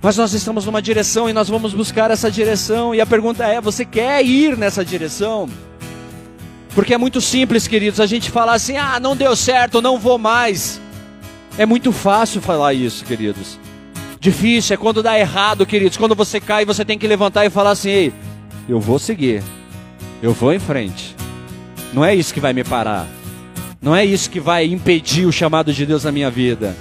Mas 0.00 0.16
nós 0.16 0.32
estamos 0.32 0.64
numa 0.64 0.80
direção 0.80 1.28
e 1.28 1.32
nós 1.32 1.48
vamos 1.48 1.74
buscar 1.74 2.10
essa 2.10 2.30
direção. 2.30 2.94
E 2.94 3.00
a 3.00 3.06
pergunta 3.06 3.44
é: 3.44 3.60
você 3.60 3.84
quer 3.84 4.24
ir 4.24 4.56
nessa 4.56 4.84
direção? 4.84 5.48
Porque 6.74 6.94
é 6.94 6.98
muito 6.98 7.20
simples, 7.20 7.66
queridos, 7.66 8.00
a 8.00 8.06
gente 8.06 8.30
falar 8.30 8.54
assim: 8.54 8.76
ah, 8.76 8.98
não 9.00 9.16
deu 9.16 9.34
certo, 9.34 9.82
não 9.82 9.98
vou 9.98 10.16
mais. 10.16 10.80
É 11.58 11.66
muito 11.66 11.90
fácil 11.90 12.40
falar 12.40 12.72
isso, 12.72 13.04
queridos. 13.04 13.58
Difícil 14.20 14.74
é 14.74 14.76
quando 14.76 15.02
dá 15.02 15.18
errado, 15.18 15.66
queridos. 15.66 15.98
Quando 15.98 16.14
você 16.14 16.40
cai, 16.40 16.64
você 16.64 16.84
tem 16.84 16.96
que 16.96 17.06
levantar 17.06 17.44
e 17.44 17.50
falar 17.50 17.72
assim: 17.72 17.90
ei, 17.90 18.12
eu 18.68 18.78
vou 18.78 18.96
seguir, 18.96 19.42
eu 20.22 20.32
vou 20.32 20.54
em 20.54 20.60
frente. 20.60 21.16
Não 21.92 22.04
é 22.04 22.14
isso 22.14 22.32
que 22.32 22.38
vai 22.38 22.52
me 22.52 22.62
parar. 22.62 23.08
Não 23.82 23.94
é 23.94 24.04
isso 24.04 24.30
que 24.30 24.38
vai 24.38 24.66
impedir 24.66 25.26
o 25.26 25.32
chamado 25.32 25.72
de 25.72 25.84
Deus 25.84 26.04
na 26.04 26.12
minha 26.12 26.30
vida. 26.30 26.76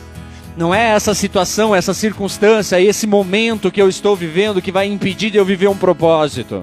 Não 0.55 0.73
é 0.73 0.89
essa 0.89 1.15
situação, 1.15 1.75
essa 1.75 1.93
circunstância, 1.93 2.79
esse 2.79 3.07
momento 3.07 3.71
que 3.71 3.81
eu 3.81 3.89
estou 3.89 4.15
vivendo 4.15 4.61
que 4.61 4.71
vai 4.71 4.87
impedir 4.87 5.31
de 5.31 5.37
eu 5.37 5.45
viver 5.45 5.67
um 5.67 5.77
propósito. 5.77 6.61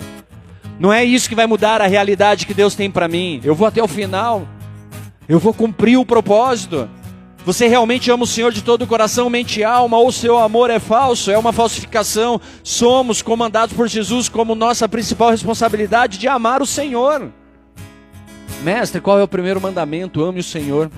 Não 0.78 0.92
é 0.92 1.04
isso 1.04 1.28
que 1.28 1.34
vai 1.34 1.46
mudar 1.46 1.80
a 1.80 1.86
realidade 1.86 2.46
que 2.46 2.54
Deus 2.54 2.74
tem 2.76 2.90
para 2.90 3.08
mim. 3.08 3.40
Eu 3.44 3.54
vou 3.54 3.66
até 3.66 3.82
o 3.82 3.88
final. 3.88 4.46
Eu 5.28 5.38
vou 5.40 5.54
cumprir 5.54 5.96
o 5.96 6.04
propósito. 6.04 6.88
Você 7.44 7.68
realmente 7.68 8.10
ama 8.10 8.24
o 8.24 8.26
Senhor 8.26 8.50
de 8.50 8.62
todo 8.62 8.82
o 8.82 8.86
coração, 8.86 9.28
mente 9.28 9.60
e 9.60 9.64
alma, 9.64 9.98
ou 9.98 10.10
seu 10.10 10.38
amor 10.38 10.70
é 10.70 10.78
falso, 10.78 11.30
é 11.30 11.36
uma 11.36 11.52
falsificação? 11.52 12.40
Somos 12.62 13.20
comandados 13.20 13.76
por 13.76 13.86
Jesus 13.86 14.30
como 14.30 14.54
nossa 14.54 14.88
principal 14.88 15.30
responsabilidade 15.30 16.16
de 16.16 16.26
amar 16.26 16.62
o 16.62 16.66
Senhor. 16.66 17.30
Mestre, 18.62 18.98
qual 18.98 19.18
é 19.18 19.22
o 19.22 19.28
primeiro 19.28 19.60
mandamento? 19.60 20.24
Ame 20.24 20.40
o 20.40 20.44
Senhor. 20.44 20.90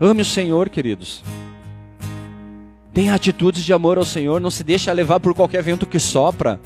Ame 0.00 0.22
o 0.22 0.24
Senhor, 0.24 0.70
queridos. 0.70 1.22
Tenha 2.94 3.14
atitudes 3.14 3.62
de 3.62 3.74
amor 3.74 3.98
ao 3.98 4.06
Senhor, 4.06 4.40
não 4.40 4.50
se 4.50 4.64
deixe 4.64 4.90
levar 4.90 5.20
por 5.20 5.34
qualquer 5.34 5.62
vento 5.62 5.84
que 5.84 5.98
sopra. 5.98 6.58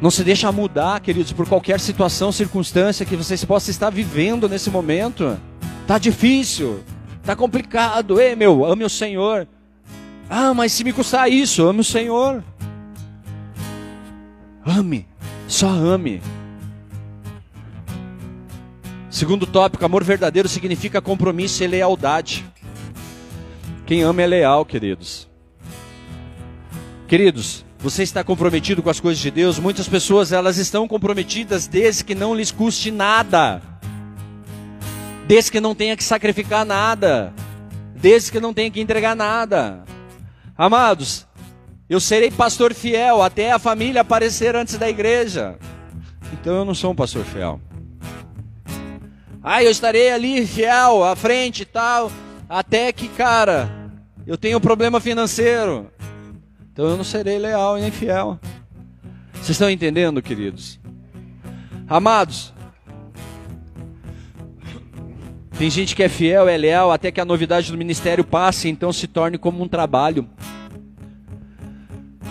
Não 0.00 0.12
se 0.12 0.22
deixa 0.22 0.52
mudar, 0.52 1.00
queridos, 1.00 1.32
por 1.32 1.48
qualquer 1.48 1.80
situação, 1.80 2.30
circunstância 2.30 3.04
que 3.04 3.16
você 3.16 3.36
possa 3.44 3.68
estar 3.68 3.90
vivendo 3.90 4.48
nesse 4.48 4.70
momento. 4.70 5.36
Tá 5.88 5.98
difícil, 5.98 6.84
tá 7.28 7.36
complicado. 7.36 8.18
Ei, 8.18 8.34
meu, 8.34 8.64
ame 8.64 8.84
o 8.84 8.88
Senhor. 8.88 9.46
Ah, 10.30 10.54
mas 10.54 10.72
se 10.72 10.82
me 10.82 10.94
custar 10.94 11.30
isso, 11.30 11.68
ame 11.68 11.80
o 11.80 11.84
Senhor. 11.84 12.42
Ame, 14.64 15.06
só 15.46 15.68
ame. 15.68 16.22
Segundo 19.10 19.46
tópico, 19.46 19.84
amor 19.84 20.02
verdadeiro 20.04 20.48
significa 20.48 21.02
compromisso 21.02 21.62
e 21.62 21.66
lealdade. 21.66 22.46
Quem 23.84 24.02
ama 24.02 24.22
é 24.22 24.26
leal, 24.26 24.64
queridos. 24.64 25.28
Queridos, 27.06 27.62
você 27.78 28.04
está 28.04 28.24
comprometido 28.24 28.82
com 28.82 28.88
as 28.88 29.00
coisas 29.00 29.20
de 29.20 29.30
Deus? 29.30 29.58
Muitas 29.58 29.86
pessoas 29.86 30.32
elas 30.32 30.56
estão 30.56 30.88
comprometidas 30.88 31.66
desde 31.66 32.04
que 32.04 32.14
não 32.14 32.34
lhes 32.34 32.50
custe 32.50 32.90
nada. 32.90 33.60
Desde 35.28 35.52
que 35.52 35.60
não 35.60 35.74
tenha 35.74 35.94
que 35.94 36.02
sacrificar 36.02 36.64
nada. 36.64 37.34
Desde 37.94 38.32
que 38.32 38.40
não 38.40 38.54
tenha 38.54 38.70
que 38.70 38.80
entregar 38.80 39.14
nada. 39.14 39.84
Amados, 40.56 41.26
eu 41.86 42.00
serei 42.00 42.30
pastor 42.30 42.72
fiel 42.72 43.22
até 43.22 43.52
a 43.52 43.58
família 43.58 44.00
aparecer 44.00 44.56
antes 44.56 44.78
da 44.78 44.88
igreja. 44.88 45.58
Então 46.32 46.56
eu 46.56 46.64
não 46.64 46.74
sou 46.74 46.92
um 46.92 46.94
pastor 46.94 47.26
fiel. 47.26 47.60
Ah, 49.42 49.62
eu 49.62 49.70
estarei 49.70 50.10
ali 50.10 50.46
fiel, 50.46 51.04
à 51.04 51.14
frente 51.14 51.60
e 51.60 51.66
tal, 51.66 52.10
até 52.48 52.90
que, 52.90 53.06
cara, 53.08 53.68
eu 54.26 54.38
tenho 54.38 54.56
um 54.56 54.62
problema 54.62 54.98
financeiro. 54.98 55.92
Então 56.72 56.86
eu 56.86 56.96
não 56.96 57.04
serei 57.04 57.38
leal 57.38 57.76
e 57.76 57.82
nem 57.82 57.90
fiel. 57.90 58.40
Vocês 59.34 59.50
estão 59.50 59.70
entendendo, 59.70 60.22
queridos? 60.22 60.80
Amados, 61.86 62.52
tem 65.58 65.68
gente 65.68 65.96
que 65.96 66.04
é 66.04 66.08
fiel, 66.08 66.48
é 66.48 66.56
leal, 66.56 66.92
até 66.92 67.10
que 67.10 67.20
a 67.20 67.24
novidade 67.24 67.72
do 67.72 67.76
ministério 67.76 68.22
passe, 68.22 68.68
então 68.68 68.92
se 68.92 69.08
torne 69.08 69.36
como 69.36 69.60
um 69.60 69.66
trabalho. 69.66 70.28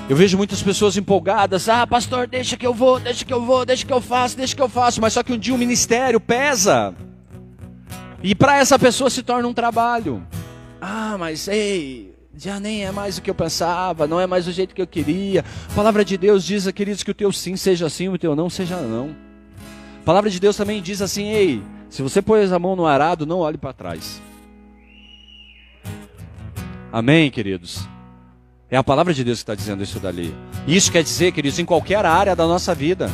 Eu 0.08 0.16
vejo 0.16 0.38
muitas 0.38 0.63
pessoas 0.63 0.96
empolgadas, 0.96 1.68
ah, 1.68 1.86
pastor, 1.86 2.26
deixa 2.26 2.56
que 2.56 2.66
eu 2.66 2.74
vou, 2.74 2.98
deixa 2.98 3.26
que 3.26 3.34
eu 3.34 3.44
vou, 3.44 3.66
deixa 3.66 3.86
que 3.86 3.92
eu 3.92 4.00
faço, 4.00 4.38
deixa 4.38 4.56
que 4.56 4.62
eu 4.62 4.70
faço, 4.70 5.02
mas 5.02 5.12
só 5.12 5.22
que 5.22 5.34
um 5.34 5.38
dia 5.38 5.54
o 5.54 5.58
ministério 5.58 6.22
pesa. 6.22 6.96
E 8.24 8.34
para 8.34 8.58
essa 8.58 8.80
pessoa 8.80 9.10
se 9.10 9.22
torna 9.22 9.46
um 9.46 9.54
trabalho. 9.54 10.26
Ah, 10.80 11.18
mas 11.20 11.50
ei, 11.50 12.16
já 12.38 12.62
nem 12.62 12.86
é 12.86 12.92
mais 12.94 13.18
o 13.18 13.22
que 13.22 13.30
eu 13.30 13.36
pensava, 13.36 14.08
não 14.08 14.22
é 14.22 14.26
mais 14.26 14.48
o 14.48 14.54
jeito 14.54 14.74
que 14.74 14.82
eu 14.82 14.88
queria. 14.88 15.44
A 15.70 15.76
palavra 15.76 16.06
de 16.06 16.18
Deus 16.18 16.46
diz, 16.46 16.66
queridos, 16.72 17.04
que 17.04 17.12
o 17.12 17.16
teu 17.16 17.30
sim 17.34 17.58
seja 17.58 17.90
sim, 17.90 18.08
o 18.08 18.18
teu 18.18 18.38
não 18.38 18.50
seja 18.50 18.78
não. 18.78 19.13
A 20.02 20.06
palavra 20.06 20.30
de 20.30 20.40
Deus 20.40 20.56
também 20.56 20.82
diz 20.82 21.02
assim: 21.02 21.28
ei, 21.28 21.62
se 21.89 22.02
você 22.02 22.21
pôs 22.21 22.52
a 22.52 22.60
mão 22.60 22.76
no 22.76 22.86
arado, 22.86 23.26
não 23.26 23.39
olhe 23.39 23.58
para 23.58 23.73
trás. 23.73 24.21
Amém, 26.91 27.30
queridos? 27.30 27.88
É 28.69 28.78
a 28.78 28.84
palavra 28.84 29.13
de 29.13 29.23
Deus 29.23 29.39
que 29.39 29.43
está 29.43 29.56
dizendo 29.56 29.84
isso 29.84 30.00
dali. 30.00 30.34
Isso 30.67 30.91
quer 30.91 31.04
dizer, 31.04 31.32
queridos, 31.32 31.60
em 31.60 31.65
qualquer 31.65 32.06
área 32.06 32.36
da 32.36 32.45
nossa 32.45 32.76
vida. 32.76 33.10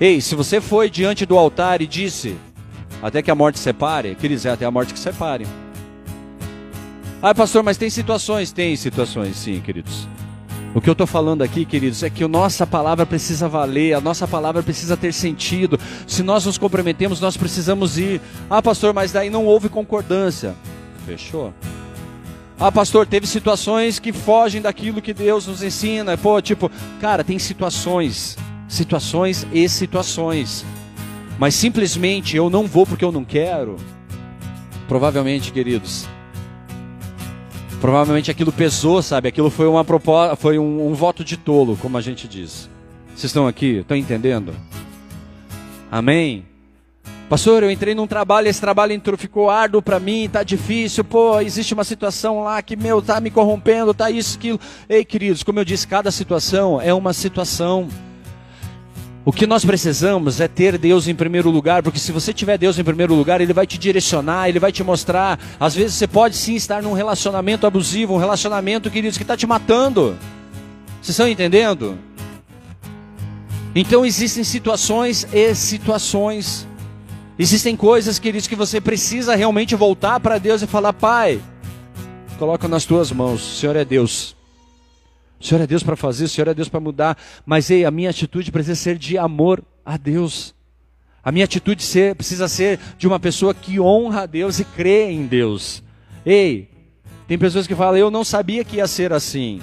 Ei, 0.00 0.20
se 0.20 0.34
você 0.34 0.60
foi 0.60 0.88
diante 0.88 1.26
do 1.26 1.36
altar 1.36 1.82
e 1.82 1.86
disse, 1.86 2.36
até 3.02 3.20
que 3.20 3.30
a 3.30 3.34
morte 3.34 3.58
separe, 3.58 4.14
queridos, 4.14 4.46
é 4.46 4.50
até 4.50 4.64
a 4.64 4.70
morte 4.70 4.92
que 4.92 4.98
separe. 4.98 5.46
Ah, 7.20 7.34
pastor, 7.34 7.64
mas 7.64 7.76
tem 7.76 7.90
situações? 7.90 8.52
Tem 8.52 8.76
situações, 8.76 9.36
sim, 9.36 9.60
queridos. 9.60 10.06
O 10.78 10.80
que 10.80 10.88
eu 10.88 10.92
estou 10.92 11.08
falando 11.08 11.42
aqui, 11.42 11.64
queridos, 11.64 12.04
é 12.04 12.08
que 12.08 12.22
a 12.22 12.28
nossa 12.28 12.64
palavra 12.64 13.04
precisa 13.04 13.48
valer, 13.48 13.94
a 13.94 14.00
nossa 14.00 14.28
palavra 14.28 14.62
precisa 14.62 14.96
ter 14.96 15.12
sentido. 15.12 15.76
Se 16.06 16.22
nós 16.22 16.46
nos 16.46 16.56
comprometemos, 16.56 17.20
nós 17.20 17.36
precisamos 17.36 17.98
ir. 17.98 18.20
Ah, 18.48 18.62
pastor, 18.62 18.94
mas 18.94 19.10
daí 19.10 19.28
não 19.28 19.44
houve 19.44 19.68
concordância. 19.68 20.54
Fechou? 21.04 21.52
Ah, 22.60 22.70
pastor, 22.70 23.08
teve 23.08 23.26
situações 23.26 23.98
que 23.98 24.12
fogem 24.12 24.62
daquilo 24.62 25.02
que 25.02 25.12
Deus 25.12 25.48
nos 25.48 25.64
ensina. 25.64 26.16
Pô, 26.16 26.40
tipo, 26.40 26.70
cara, 27.00 27.24
tem 27.24 27.40
situações, 27.40 28.38
situações 28.68 29.48
e 29.52 29.68
situações. 29.68 30.64
Mas 31.40 31.56
simplesmente 31.56 32.36
eu 32.36 32.48
não 32.48 32.68
vou 32.68 32.86
porque 32.86 33.04
eu 33.04 33.10
não 33.10 33.24
quero. 33.24 33.74
Provavelmente, 34.86 35.50
queridos, 35.50 36.06
Provavelmente 37.80 38.30
aquilo 38.30 38.52
pesou, 38.52 39.00
sabe? 39.02 39.28
Aquilo 39.28 39.50
foi 39.50 39.66
uma 39.66 39.84
proposta, 39.84 40.34
foi 40.34 40.58
um, 40.58 40.88
um 40.88 40.94
voto 40.94 41.24
de 41.24 41.36
tolo, 41.36 41.76
como 41.80 41.96
a 41.96 42.00
gente 42.00 42.26
diz. 42.26 42.68
Vocês 43.10 43.24
estão 43.24 43.46
aqui? 43.46 43.78
Estão 43.78 43.96
entendendo? 43.96 44.54
Amém? 45.90 46.44
Pastor, 47.28 47.62
eu 47.62 47.70
entrei 47.70 47.94
num 47.94 48.06
trabalho, 48.06 48.48
esse 48.48 48.60
trabalho 48.60 48.92
entrou, 48.92 49.16
ficou 49.16 49.50
árduo 49.50 49.82
para 49.82 50.00
mim, 50.00 50.30
tá 50.32 50.42
difícil, 50.42 51.04
pô, 51.04 51.38
existe 51.40 51.74
uma 51.74 51.84
situação 51.84 52.42
lá 52.42 52.62
que, 52.62 52.74
meu, 52.74 53.02
tá 53.02 53.20
me 53.20 53.30
corrompendo, 53.30 53.92
tá 53.92 54.10
isso, 54.10 54.38
aquilo. 54.38 54.58
Ei, 54.88 55.04
queridos, 55.04 55.42
como 55.42 55.58
eu 55.58 55.64
disse, 55.64 55.86
cada 55.86 56.10
situação 56.10 56.80
é 56.80 56.92
uma 56.92 57.12
situação. 57.12 57.88
O 59.28 59.32
que 59.32 59.46
nós 59.46 59.62
precisamos 59.62 60.40
é 60.40 60.48
ter 60.48 60.78
Deus 60.78 61.06
em 61.06 61.14
primeiro 61.14 61.50
lugar, 61.50 61.82
porque 61.82 61.98
se 61.98 62.10
você 62.12 62.32
tiver 62.32 62.56
Deus 62.56 62.78
em 62.78 62.82
primeiro 62.82 63.14
lugar, 63.14 63.42
Ele 63.42 63.52
vai 63.52 63.66
te 63.66 63.76
direcionar, 63.76 64.48
Ele 64.48 64.58
vai 64.58 64.72
te 64.72 64.82
mostrar. 64.82 65.38
Às 65.60 65.74
vezes 65.74 65.96
você 65.96 66.06
pode 66.06 66.34
sim 66.34 66.54
estar 66.54 66.82
num 66.82 66.94
relacionamento 66.94 67.66
abusivo, 67.66 68.14
um 68.14 68.16
relacionamento, 68.16 68.90
queridos, 68.90 69.18
que 69.18 69.24
está 69.24 69.36
te 69.36 69.46
matando. 69.46 70.16
Vocês 71.02 71.10
estão 71.10 71.28
entendendo? 71.28 71.98
Então 73.74 74.06
existem 74.06 74.42
situações 74.42 75.28
e 75.30 75.54
situações. 75.54 76.66
Existem 77.38 77.76
coisas, 77.76 78.18
queridos, 78.18 78.48
que 78.48 78.56
você 78.56 78.80
precisa 78.80 79.36
realmente 79.36 79.74
voltar 79.74 80.20
para 80.20 80.38
Deus 80.38 80.62
e 80.62 80.66
falar: 80.66 80.94
Pai, 80.94 81.38
coloca 82.38 82.66
nas 82.66 82.86
tuas 82.86 83.12
mãos, 83.12 83.42
o 83.42 83.56
Senhor 83.56 83.76
é 83.76 83.84
Deus. 83.84 84.37
O 85.40 85.44
Senhor 85.44 85.60
é 85.62 85.66
Deus 85.66 85.82
para 85.82 85.96
fazer, 85.96 86.24
o 86.24 86.28
Senhor 86.28 86.48
é 86.48 86.54
Deus 86.54 86.68
para 86.68 86.80
mudar, 86.80 87.16
mas 87.46 87.70
ei, 87.70 87.84
a 87.84 87.90
minha 87.90 88.10
atitude 88.10 88.50
precisa 88.50 88.74
ser 88.74 88.98
de 88.98 89.16
amor 89.16 89.62
a 89.84 89.96
Deus. 89.96 90.54
A 91.22 91.30
minha 91.30 91.44
atitude 91.44 91.82
ser, 91.82 92.14
precisa 92.14 92.48
ser 92.48 92.80
de 92.96 93.06
uma 93.06 93.20
pessoa 93.20 93.54
que 93.54 93.78
honra 93.78 94.22
a 94.22 94.26
Deus 94.26 94.58
e 94.58 94.64
crê 94.64 95.10
em 95.10 95.26
Deus. 95.26 95.82
Ei, 96.24 96.70
tem 97.26 97.38
pessoas 97.38 97.66
que 97.66 97.74
falam, 97.74 97.98
eu 97.98 98.10
não 98.10 98.24
sabia 98.24 98.64
que 98.64 98.76
ia 98.76 98.86
ser 98.86 99.12
assim. 99.12 99.60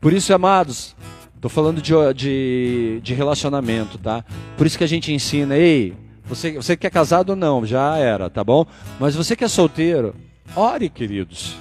Por 0.00 0.12
isso, 0.12 0.32
amados, 0.32 0.96
estou 1.34 1.50
falando 1.50 1.80
de, 1.80 1.92
de, 2.14 3.00
de, 3.02 3.14
relacionamento, 3.14 3.98
tá? 3.98 4.24
Por 4.56 4.66
isso 4.66 4.78
que 4.78 4.84
a 4.84 4.88
gente 4.88 5.12
ensina, 5.12 5.56
ei, 5.56 5.94
você, 6.24 6.52
você 6.52 6.76
que 6.76 6.86
é 6.86 6.90
casado 6.90 7.30
ou 7.30 7.36
não, 7.36 7.64
já 7.64 7.96
era, 7.98 8.28
tá 8.28 8.42
bom? 8.42 8.66
Mas 8.98 9.14
você 9.14 9.36
que 9.36 9.44
é 9.44 9.48
solteiro, 9.48 10.14
ore, 10.54 10.88
queridos. 10.88 11.56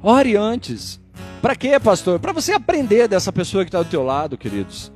Ore 0.00 0.36
antes. 0.36 1.00
Para 1.40 1.54
quê, 1.54 1.78
pastor? 1.78 2.18
Para 2.18 2.32
você 2.32 2.52
aprender 2.52 3.06
dessa 3.06 3.32
pessoa 3.32 3.64
que 3.64 3.68
está 3.68 3.82
do 3.82 3.88
teu 3.88 4.02
lado, 4.02 4.36
queridos. 4.36 4.92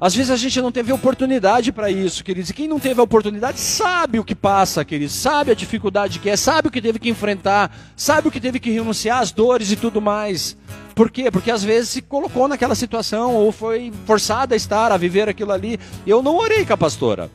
Às 0.00 0.14
vezes 0.14 0.30
a 0.30 0.36
gente 0.36 0.60
não 0.62 0.70
teve 0.70 0.92
oportunidade 0.92 1.72
para 1.72 1.90
isso, 1.90 2.22
queridos. 2.22 2.50
E 2.50 2.54
quem 2.54 2.68
não 2.68 2.78
teve 2.78 3.00
a 3.00 3.02
oportunidade 3.02 3.58
sabe 3.58 4.20
o 4.20 4.24
que 4.24 4.34
passa, 4.34 4.84
queridos. 4.84 5.14
Sabe 5.14 5.50
a 5.50 5.54
dificuldade 5.54 6.20
que 6.20 6.30
é, 6.30 6.36
sabe 6.36 6.68
o 6.68 6.70
que 6.70 6.80
teve 6.80 7.00
que 7.00 7.08
enfrentar, 7.08 7.76
sabe 7.96 8.28
o 8.28 8.30
que 8.30 8.40
teve 8.40 8.60
que 8.60 8.70
renunciar 8.70 9.18
às 9.18 9.32
dores 9.32 9.72
e 9.72 9.76
tudo 9.76 10.00
mais. 10.00 10.56
Por 10.94 11.10
quê? 11.10 11.32
Porque 11.32 11.50
às 11.50 11.64
vezes 11.64 11.90
se 11.90 12.02
colocou 12.02 12.46
naquela 12.46 12.76
situação 12.76 13.34
ou 13.34 13.50
foi 13.50 13.92
forçada 14.06 14.54
a 14.54 14.56
estar, 14.56 14.92
a 14.92 14.96
viver 14.96 15.28
aquilo 15.28 15.50
ali. 15.50 15.80
Eu 16.06 16.22
não 16.22 16.36
orei 16.36 16.64
com 16.64 16.74
a 16.74 16.76
pastora. 16.76 17.28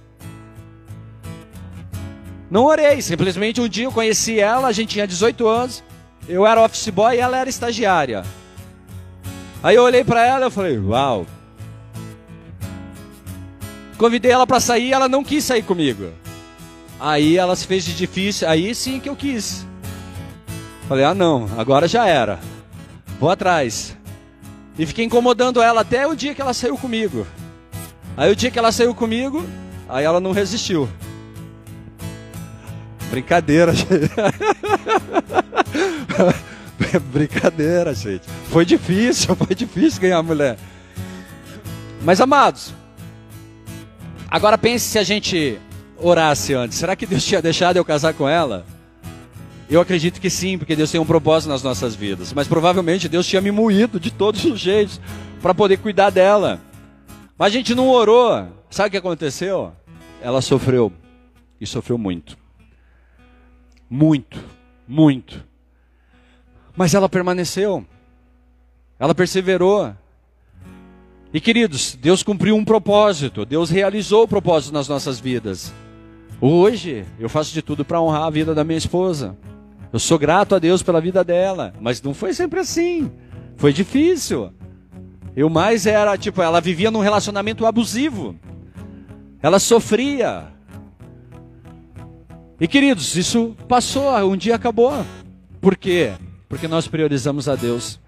Não 2.49 2.65
orei, 2.65 3.01
simplesmente 3.01 3.59
um 3.59 3.67
dia 3.67 3.85
eu 3.85 3.91
conheci 3.91 4.39
ela, 4.39 4.67
a 4.67 4.71
gente 4.71 4.89
tinha 4.89 5.07
18 5.07 5.47
anos, 5.47 5.83
eu 6.27 6.45
era 6.45 6.61
office 6.63 6.89
boy 6.89 7.15
e 7.15 7.19
ela 7.19 7.37
era 7.37 7.49
estagiária. 7.49 8.23
Aí 9.61 9.75
eu 9.75 9.83
olhei 9.83 10.03
para 10.03 10.25
ela 10.25 10.47
e 10.47 10.51
falei, 10.51 10.77
uau, 10.77 11.25
Convidei 14.03 14.31
ela 14.31 14.45
para 14.45 14.59
sair, 14.59 14.91
ela 14.91 15.07
não 15.07 15.23
quis 15.23 15.45
sair 15.45 15.63
comigo. 15.63 16.09
Aí 16.99 17.37
ela 17.37 17.55
se 17.55 17.65
fez 17.65 17.85
de 17.85 17.95
difícil, 17.95 18.49
aí 18.49 18.75
sim 18.75 18.99
que 18.99 19.07
eu 19.07 19.15
quis. 19.15 19.65
Falei: 20.89 21.05
"Ah, 21.05 21.13
não, 21.13 21.49
agora 21.57 21.87
já 21.87 22.05
era. 22.05 22.37
Vou 23.17 23.29
atrás". 23.29 23.95
E 24.77 24.85
fiquei 24.85 25.05
incomodando 25.05 25.61
ela 25.61 25.81
até 25.81 26.05
o 26.05 26.15
dia 26.15 26.33
que 26.33 26.41
ela 26.41 26.53
saiu 26.53 26.77
comigo. 26.77 27.25
Aí 28.17 28.29
o 28.29 28.35
dia 28.35 28.51
que 28.51 28.59
ela 28.59 28.73
saiu 28.73 28.93
comigo, 28.93 29.45
aí 29.87 30.03
ela 30.03 30.19
não 30.19 30.33
resistiu. 30.33 30.89
Brincadeira, 33.13 33.73
gente. 33.73 34.09
Brincadeira, 37.13 37.93
gente. 37.93 38.23
Foi 38.49 38.65
difícil, 38.65 39.35
foi 39.35 39.55
difícil 39.55 40.01
ganhar 40.01 40.17
a 40.17 40.23
mulher. 40.23 40.57
Mas 42.01 42.19
amados, 42.19 42.73
Agora 44.33 44.57
pense 44.57 44.85
se 44.85 44.97
a 44.97 45.03
gente 45.03 45.59
orasse 45.95 46.55
antes. 46.55 46.79
Será 46.79 46.95
que 46.95 47.05
Deus 47.05 47.23
tinha 47.23 47.39
deixado 47.39 47.77
eu 47.77 47.85
casar 47.85 48.15
com 48.15 48.27
ela? 48.27 48.65
Eu 49.69 49.79
acredito 49.79 50.19
que 50.19 50.27
sim, 50.27 50.57
porque 50.57 50.75
Deus 50.75 50.89
tem 50.89 50.99
um 50.99 51.05
propósito 51.05 51.51
nas 51.51 51.61
nossas 51.61 51.93
vidas. 51.93 52.33
Mas 52.33 52.47
provavelmente 52.47 53.07
Deus 53.07 53.27
tinha 53.27 53.39
me 53.39 53.51
moído 53.51 53.99
de 53.99 54.09
todos 54.09 54.43
os 54.43 54.59
jeitos 54.59 54.99
para 55.39 55.53
poder 55.53 55.77
cuidar 55.77 56.09
dela. 56.09 56.59
Mas 57.37 57.49
a 57.49 57.57
gente 57.57 57.75
não 57.75 57.87
orou. 57.89 58.47
Sabe 58.71 58.87
o 58.87 58.91
que 58.91 58.97
aconteceu? 58.97 59.71
Ela 60.19 60.41
sofreu. 60.41 60.91
E 61.61 61.67
sofreu 61.67 61.99
muito. 61.99 62.35
Muito. 63.93 64.43
Muito. 64.87 65.43
Mas 66.75 66.95
ela 66.95 67.07
permaneceu. 67.07 67.85
Ela 68.97 69.13
perseverou. 69.13 69.93
E 71.31 71.39
queridos, 71.39 71.95
Deus 72.01 72.23
cumpriu 72.23 72.55
um 72.55 72.65
propósito, 72.65 73.45
Deus 73.45 73.69
realizou 73.69 74.23
o 74.23 74.27
propósito 74.27 74.73
nas 74.73 74.87
nossas 74.87 75.19
vidas. 75.19 75.71
Hoje, 76.41 77.05
eu 77.19 77.29
faço 77.29 77.53
de 77.53 77.61
tudo 77.61 77.85
para 77.85 78.01
honrar 78.01 78.23
a 78.23 78.29
vida 78.31 78.55
da 78.55 78.63
minha 78.63 78.79
esposa. 78.79 79.37
Eu 79.91 79.99
sou 79.99 80.17
grato 80.17 80.55
a 80.55 80.59
Deus 80.59 80.81
pela 80.81 80.99
vida 80.99 81.23
dela, 81.23 81.71
mas 81.79 82.01
não 82.01 82.15
foi 82.15 82.33
sempre 82.33 82.61
assim. 82.61 83.11
Foi 83.57 83.71
difícil. 83.71 84.51
Eu 85.35 85.51
mais 85.51 85.85
era, 85.85 86.17
tipo, 86.17 86.41
ela 86.41 86.59
vivia 86.59 86.89
num 86.89 86.99
relacionamento 86.99 87.63
abusivo. 87.63 88.35
Ela 89.39 89.59
sofria. 89.59 90.52
E 92.59 92.67
queridos, 92.67 93.15
isso 93.15 93.55
passou, 93.67 94.13
um 94.31 94.37
dia 94.37 94.55
acabou. 94.55 95.05
Por 95.59 95.75
quê? 95.75 96.13
Porque 96.47 96.67
nós 96.67 96.87
priorizamos 96.87 97.49
a 97.49 97.55
Deus. 97.55 97.99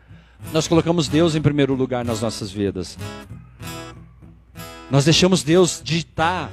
Nós 0.54 0.68
colocamos 0.68 1.08
Deus 1.08 1.36
em 1.36 1.42
primeiro 1.42 1.74
lugar 1.74 2.06
nas 2.06 2.22
nossas 2.22 2.52
vidas. 2.52 2.98
Nós 4.92 5.04
deixamos 5.04 5.42
Deus 5.42 5.82
ditar, 5.84 6.52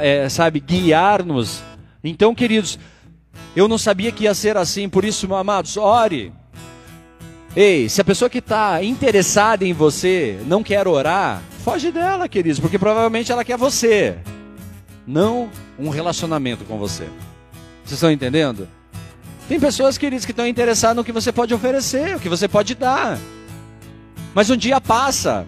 é, 0.00 0.28
sabe, 0.28 0.60
guiar-nos. 0.60 1.62
Então, 2.04 2.34
queridos, 2.34 2.78
eu 3.56 3.66
não 3.66 3.78
sabia 3.78 4.12
que 4.12 4.24
ia 4.24 4.34
ser 4.34 4.56
assim, 4.56 4.88
por 4.88 5.04
isso, 5.04 5.34
amados, 5.34 5.76
ore. 5.76 6.32
Ei, 7.56 7.88
se 7.88 8.00
a 8.00 8.04
pessoa 8.04 8.28
que 8.28 8.38
está 8.38 8.82
interessada 8.84 9.64
em 9.64 9.72
você 9.72 10.38
não 10.46 10.62
quer 10.62 10.86
orar, 10.86 11.42
foge 11.64 11.90
dela, 11.90 12.28
queridos, 12.28 12.60
porque 12.60 12.78
provavelmente 12.78 13.32
ela 13.32 13.44
quer 13.44 13.56
você, 13.56 14.18
não 15.06 15.50
um 15.78 15.88
relacionamento 15.88 16.64
com 16.64 16.78
você. 16.78 17.04
Vocês 17.84 17.92
estão 17.92 18.10
entendendo? 18.10 18.68
Tem 19.48 19.58
pessoas, 19.58 19.96
queridos, 19.96 20.26
que 20.26 20.32
estão 20.32 20.46
interessadas 20.46 20.96
no 20.96 21.04
que 21.04 21.12
você 21.12 21.32
pode 21.32 21.54
oferecer, 21.54 22.16
o 22.16 22.20
que 22.20 22.28
você 22.28 22.46
pode 22.46 22.74
dar. 22.74 23.18
Mas 24.34 24.50
um 24.50 24.56
dia 24.56 24.80
passa, 24.80 25.46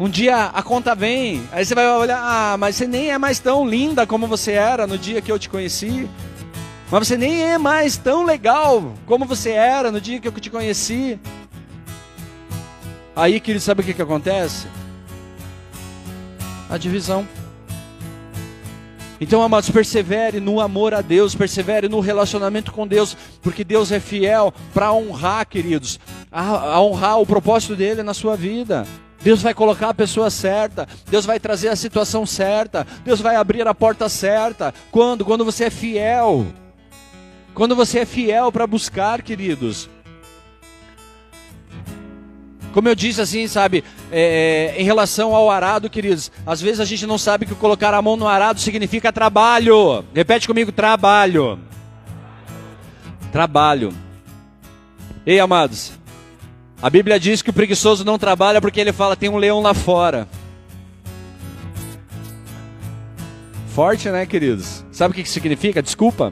um 0.00 0.08
dia 0.08 0.46
a 0.46 0.62
conta 0.62 0.94
vem, 0.94 1.46
aí 1.52 1.64
você 1.64 1.74
vai 1.74 1.86
olhar, 1.86 2.18
ah, 2.18 2.56
mas 2.56 2.76
você 2.76 2.86
nem 2.86 3.10
é 3.10 3.18
mais 3.18 3.38
tão 3.38 3.68
linda 3.68 4.06
como 4.06 4.26
você 4.26 4.52
era 4.52 4.86
no 4.86 4.96
dia 4.96 5.20
que 5.20 5.30
eu 5.30 5.38
te 5.38 5.48
conheci. 5.48 6.08
Mas 6.90 7.08
você 7.08 7.16
nem 7.16 7.42
é 7.42 7.58
mais 7.58 7.96
tão 7.96 8.24
legal 8.24 8.94
como 9.04 9.26
você 9.26 9.50
era 9.50 9.90
no 9.90 10.00
dia 10.00 10.20
que 10.20 10.28
eu 10.28 10.32
te 10.32 10.48
conheci. 10.48 11.18
Aí, 13.14 13.40
querido, 13.40 13.64
sabe 13.64 13.80
o 13.80 13.84
que, 13.84 13.92
que 13.92 14.02
acontece? 14.02 14.66
A 16.70 16.78
divisão. 16.78 17.26
Então, 19.20 19.42
amados, 19.42 19.70
persevere 19.70 20.40
no 20.40 20.60
amor 20.60 20.92
a 20.92 21.00
Deus, 21.00 21.34
persevere 21.34 21.88
no 21.88 22.00
relacionamento 22.00 22.70
com 22.70 22.86
Deus, 22.86 23.16
porque 23.42 23.64
Deus 23.64 23.90
é 23.90 23.98
fiel 23.98 24.52
para 24.74 24.92
honrar, 24.92 25.46
queridos, 25.46 25.98
a, 26.30 26.42
a, 26.74 26.82
honrar 26.82 27.18
o 27.18 27.26
propósito 27.26 27.74
dele 27.74 28.02
na 28.02 28.12
sua 28.12 28.36
vida. 28.36 28.86
Deus 29.22 29.42
vai 29.42 29.54
colocar 29.54 29.88
a 29.88 29.94
pessoa 29.94 30.28
certa, 30.30 30.86
Deus 31.08 31.24
vai 31.24 31.40
trazer 31.40 31.68
a 31.68 31.76
situação 31.76 32.26
certa, 32.26 32.86
Deus 33.04 33.20
vai 33.20 33.36
abrir 33.36 33.66
a 33.66 33.74
porta 33.74 34.08
certa. 34.08 34.72
Quando? 34.90 35.24
Quando 35.24 35.44
você 35.44 35.64
é 35.64 35.70
fiel. 35.70 36.46
Quando 37.54 37.74
você 37.74 38.00
é 38.00 38.04
fiel 38.04 38.52
para 38.52 38.66
buscar, 38.66 39.22
queridos. 39.22 39.88
Como 42.76 42.90
eu 42.90 42.94
disse 42.94 43.22
assim, 43.22 43.48
sabe, 43.48 43.82
é, 44.12 44.74
é, 44.76 44.82
em 44.82 44.84
relação 44.84 45.34
ao 45.34 45.50
arado, 45.50 45.88
queridos, 45.88 46.30
às 46.44 46.60
vezes 46.60 46.78
a 46.78 46.84
gente 46.84 47.06
não 47.06 47.16
sabe 47.16 47.46
que 47.46 47.54
colocar 47.54 47.94
a 47.94 48.02
mão 48.02 48.18
no 48.18 48.28
arado 48.28 48.60
significa 48.60 49.10
trabalho. 49.10 50.04
Repete 50.14 50.46
comigo, 50.46 50.70
trabalho. 50.70 51.58
Trabalho. 53.32 53.94
Ei, 55.24 55.40
amados, 55.40 55.92
a 56.82 56.90
Bíblia 56.90 57.18
diz 57.18 57.40
que 57.40 57.48
o 57.48 57.52
preguiçoso 57.54 58.04
não 58.04 58.18
trabalha 58.18 58.60
porque 58.60 58.78
ele 58.78 58.92
fala, 58.92 59.16
tem 59.16 59.30
um 59.30 59.38
leão 59.38 59.62
lá 59.62 59.72
fora. 59.72 60.28
Forte, 63.68 64.10
né, 64.10 64.26
queridos? 64.26 64.84
Sabe 64.92 65.12
o 65.12 65.14
que 65.14 65.26
significa? 65.26 65.82
Desculpa. 65.82 66.30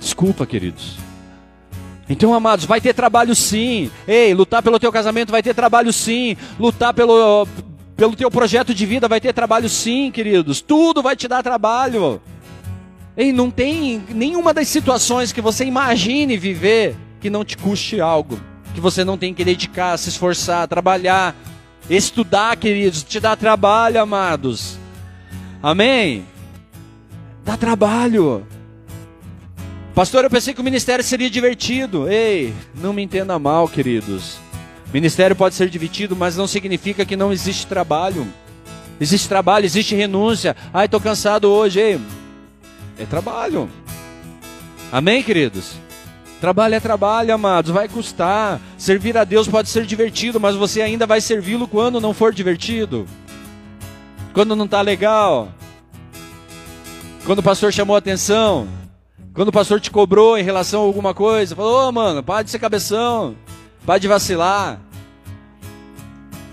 Desculpa, 0.00 0.46
queridos. 0.46 1.04
Então, 2.08 2.32
amados, 2.32 2.64
vai 2.64 2.80
ter 2.80 2.94
trabalho 2.94 3.34
sim. 3.34 3.90
Ei, 4.06 4.32
lutar 4.32 4.62
pelo 4.62 4.78
teu 4.78 4.92
casamento 4.92 5.32
vai 5.32 5.42
ter 5.42 5.54
trabalho 5.54 5.92
sim. 5.92 6.36
Lutar 6.58 6.94
pelo, 6.94 7.46
pelo 7.96 8.14
teu 8.14 8.30
projeto 8.30 8.72
de 8.72 8.86
vida 8.86 9.08
vai 9.08 9.20
ter 9.20 9.32
trabalho 9.32 9.68
sim, 9.68 10.10
queridos. 10.10 10.60
Tudo 10.60 11.02
vai 11.02 11.16
te 11.16 11.26
dar 11.26 11.42
trabalho. 11.42 12.20
Ei, 13.16 13.32
não 13.32 13.50
tem 13.50 14.04
nenhuma 14.10 14.54
das 14.54 14.68
situações 14.68 15.32
que 15.32 15.40
você 15.40 15.64
imagine 15.64 16.36
viver 16.36 16.96
que 17.20 17.30
não 17.30 17.44
te 17.44 17.56
custe 17.56 18.00
algo. 18.00 18.38
Que 18.74 18.80
você 18.80 19.02
não 19.02 19.16
tem 19.16 19.34
que 19.34 19.44
dedicar, 19.44 19.96
se 19.96 20.10
esforçar, 20.10 20.68
trabalhar, 20.68 21.34
estudar, 21.88 22.56
queridos. 22.56 23.02
Te 23.02 23.18
dá 23.18 23.34
trabalho, 23.34 24.00
amados. 24.00 24.78
Amém? 25.62 26.24
Dá 27.44 27.56
trabalho. 27.56 28.46
Pastor, 29.96 30.24
eu 30.24 30.30
pensei 30.30 30.52
que 30.52 30.60
o 30.60 30.64
ministério 30.64 31.02
seria 31.02 31.30
divertido. 31.30 32.06
Ei, 32.06 32.52
não 32.74 32.92
me 32.92 33.00
entenda 33.00 33.38
mal, 33.38 33.66
queridos. 33.66 34.36
Ministério 34.92 35.34
pode 35.34 35.54
ser 35.54 35.70
divertido, 35.70 36.14
mas 36.14 36.36
não 36.36 36.46
significa 36.46 37.02
que 37.06 37.16
não 37.16 37.32
existe 37.32 37.66
trabalho. 37.66 38.28
Existe 39.00 39.26
trabalho, 39.26 39.64
existe 39.64 39.94
renúncia. 39.94 40.54
Ai, 40.70 40.84
estou 40.84 41.00
cansado 41.00 41.50
hoje. 41.50 41.80
Ei, 41.80 42.00
é 42.98 43.06
trabalho. 43.06 43.70
Amém, 44.92 45.22
queridos? 45.22 45.76
Trabalho 46.42 46.74
é 46.74 46.80
trabalho, 46.80 47.32
amados. 47.32 47.70
Vai 47.70 47.88
custar. 47.88 48.60
Servir 48.76 49.16
a 49.16 49.24
Deus 49.24 49.48
pode 49.48 49.70
ser 49.70 49.86
divertido, 49.86 50.38
mas 50.38 50.54
você 50.54 50.82
ainda 50.82 51.06
vai 51.06 51.22
servi-lo 51.22 51.66
quando 51.66 52.02
não 52.02 52.12
for 52.12 52.34
divertido. 52.34 53.06
Quando 54.34 54.54
não 54.54 54.66
está 54.66 54.82
legal. 54.82 55.48
Quando 57.24 57.38
o 57.38 57.42
pastor 57.42 57.72
chamou 57.72 57.96
a 57.96 57.98
atenção. 57.98 58.68
Quando 59.36 59.48
o 59.48 59.52
pastor 59.52 59.78
te 59.78 59.90
cobrou 59.90 60.38
em 60.38 60.42
relação 60.42 60.80
a 60.80 60.86
alguma 60.86 61.12
coisa, 61.12 61.54
falou, 61.54 61.84
ô 61.84 61.88
oh, 61.88 61.92
mano, 61.92 62.22
para 62.22 62.42
de 62.42 62.50
ser 62.50 62.58
cabeção, 62.58 63.36
para 63.84 63.98
de 63.98 64.08
vacilar. 64.08 64.80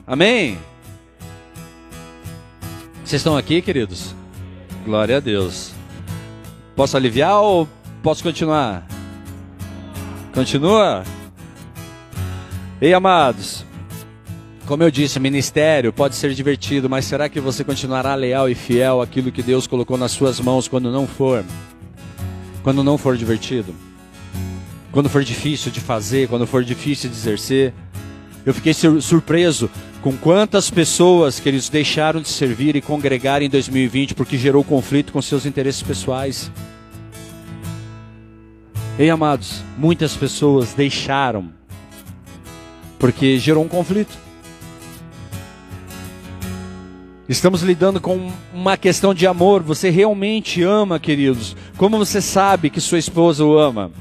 Amém? 0.06 0.60
Vocês 3.06 3.22
estão 3.22 3.38
aqui, 3.38 3.62
queridos? 3.62 4.14
Glória 4.84 5.16
a 5.16 5.20
Deus. 5.22 5.72
Posso 6.76 6.98
aliviar 6.98 7.42
ou 7.42 7.70
posso 8.04 8.22
continuar? 8.22 8.86
Continua? 10.34 11.06
Ei, 12.82 12.94
amados. 12.94 13.66
Como 14.66 14.84
eu 14.84 14.92
disse, 14.92 15.22
ministério 15.22 15.94
pode 15.94 16.16
ser 16.16 16.34
divertido, 16.34 16.90
mas 16.90 17.06
será 17.06 17.30
que 17.30 17.40
você 17.40 17.64
continuará 17.64 18.14
leal 18.14 18.50
e 18.50 18.56
fiel 18.56 19.02
àquilo 19.02 19.32
que 19.32 19.42
Deus 19.42 19.68
colocou 19.68 19.98
nas 19.98 20.12
suas 20.12 20.42
mãos 20.42 20.68
quando 20.68 20.92
não 20.92 21.08
for? 21.08 21.46
Quando 22.64 22.82
não 22.82 22.98
for 22.98 23.18
divertido? 23.18 23.76
Quando 24.92 25.10
for 25.10 25.24
difícil 25.24 25.70
de 25.70 25.82
fazer, 25.82 26.30
quando 26.30 26.48
for 26.48 26.64
difícil 26.64 27.10
de 27.10 27.16
exercer? 27.16 27.74
Eu 28.46 28.54
fiquei 28.54 28.74
surpreso 28.74 29.70
com 30.02 30.16
quantas 30.16 30.70
pessoas 30.70 31.40
que 31.40 31.50
eles 31.50 31.68
deixaram 31.68 32.22
de 32.22 32.30
servir 32.30 32.76
e 32.76 32.82
congregar 32.82 33.42
em 33.42 33.50
2020 33.50 34.16
porque 34.16 34.38
gerou 34.38 34.64
conflito 34.64 35.12
com 35.12 35.22
seus 35.22 35.46
interesses 35.46 35.82
pessoais. 35.82 36.50
Ei, 38.98 39.10
amados, 39.10 39.62
muitas 39.78 40.16
pessoas 40.16 40.74
deixaram 40.74 41.52
porque 42.98 43.38
gerou 43.40 43.64
um 43.64 43.68
conflito. 43.68 44.23
Estamos 47.28 47.62
lidando 47.62 48.02
com 48.02 48.32
uma 48.54 48.76
questão 48.76 49.14
de 49.14 49.26
amor. 49.26 49.64
Você 49.64 49.90
realmente 49.90 50.62
ama, 50.62 51.00
queridos? 51.00 51.56
Como 51.78 51.98
você 51.98 52.22
sabe 52.22 52.70
que 52.70 52.82
sua 52.82 53.00
esposa 53.00 53.46
o 53.46 53.58
ama? 53.58 53.92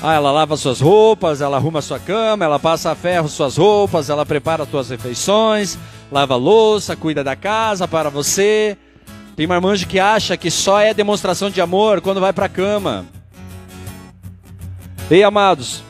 Ah, 0.00 0.14
ela 0.14 0.30
lava 0.30 0.56
suas 0.56 0.80
roupas, 0.80 1.40
ela 1.40 1.56
arruma 1.56 1.82
sua 1.82 1.98
cama, 1.98 2.44
ela 2.44 2.58
passa 2.58 2.92
a 2.92 2.94
ferro 2.94 3.28
suas 3.28 3.56
roupas, 3.56 4.08
ela 4.08 4.24
prepara 4.24 4.64
suas 4.64 4.90
refeições, 4.90 5.76
lava 6.12 6.36
louça, 6.36 6.94
cuida 6.94 7.24
da 7.24 7.34
casa 7.34 7.88
para 7.88 8.08
você. 8.08 8.76
Tem 9.34 9.46
marmanjo 9.46 9.88
que 9.88 9.98
acha 9.98 10.36
que 10.36 10.50
só 10.50 10.80
é 10.80 10.94
demonstração 10.94 11.50
de 11.50 11.60
amor 11.60 12.00
quando 12.00 12.20
vai 12.20 12.32
para 12.32 12.46
a 12.46 12.48
cama. 12.48 13.06
Ei, 15.10 15.24
amados, 15.24 15.82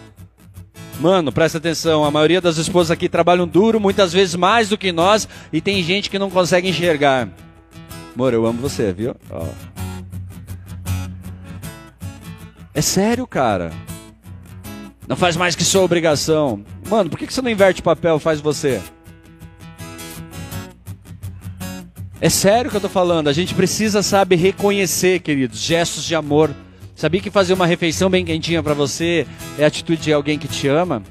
Mano, 0.98 1.30
presta 1.30 1.58
atenção, 1.58 2.04
a 2.04 2.10
maioria 2.10 2.40
das 2.40 2.56
esposas 2.56 2.90
aqui 2.90 3.08
trabalham 3.08 3.46
duro, 3.46 3.78
muitas 3.78 4.12
vezes 4.12 4.34
mais 4.34 4.68
do 4.70 4.78
que 4.78 4.92
nós, 4.92 5.28
e 5.52 5.60
tem 5.60 5.82
gente 5.82 6.08
que 6.08 6.18
não 6.18 6.30
consegue 6.30 6.68
enxergar. 6.68 7.28
Amor, 8.14 8.32
eu 8.32 8.46
amo 8.46 8.60
você, 8.60 8.92
viu? 8.92 9.14
É 12.72 12.80
sério, 12.80 13.26
cara. 13.26 13.70
Não 15.06 15.16
faz 15.16 15.36
mais 15.36 15.54
que 15.54 15.64
sua 15.64 15.82
obrigação. 15.82 16.64
Mano, 16.88 17.10
por 17.10 17.18
que 17.18 17.32
você 17.32 17.42
não 17.42 17.50
inverte 17.50 17.82
papel 17.82 18.18
faz 18.18 18.40
você? 18.40 18.80
É 22.20 22.30
sério 22.30 22.70
que 22.70 22.76
eu 22.76 22.80
tô 22.80 22.88
falando. 22.88 23.28
A 23.28 23.32
gente 23.32 23.54
precisa, 23.54 24.02
sabe, 24.02 24.34
reconhecer, 24.34 25.20
queridos, 25.20 25.60
gestos 25.60 26.04
de 26.04 26.14
amor 26.14 26.54
Sabia 26.96 27.20
que 27.20 27.30
fazer 27.30 27.52
uma 27.52 27.66
refeição 27.66 28.08
bem 28.08 28.24
quentinha 28.24 28.62
para 28.62 28.72
você 28.72 29.26
é 29.58 29.66
atitude 29.66 30.00
de 30.00 30.12
alguém 30.14 30.38
que 30.38 30.48
te 30.48 30.66
ama? 30.66 31.02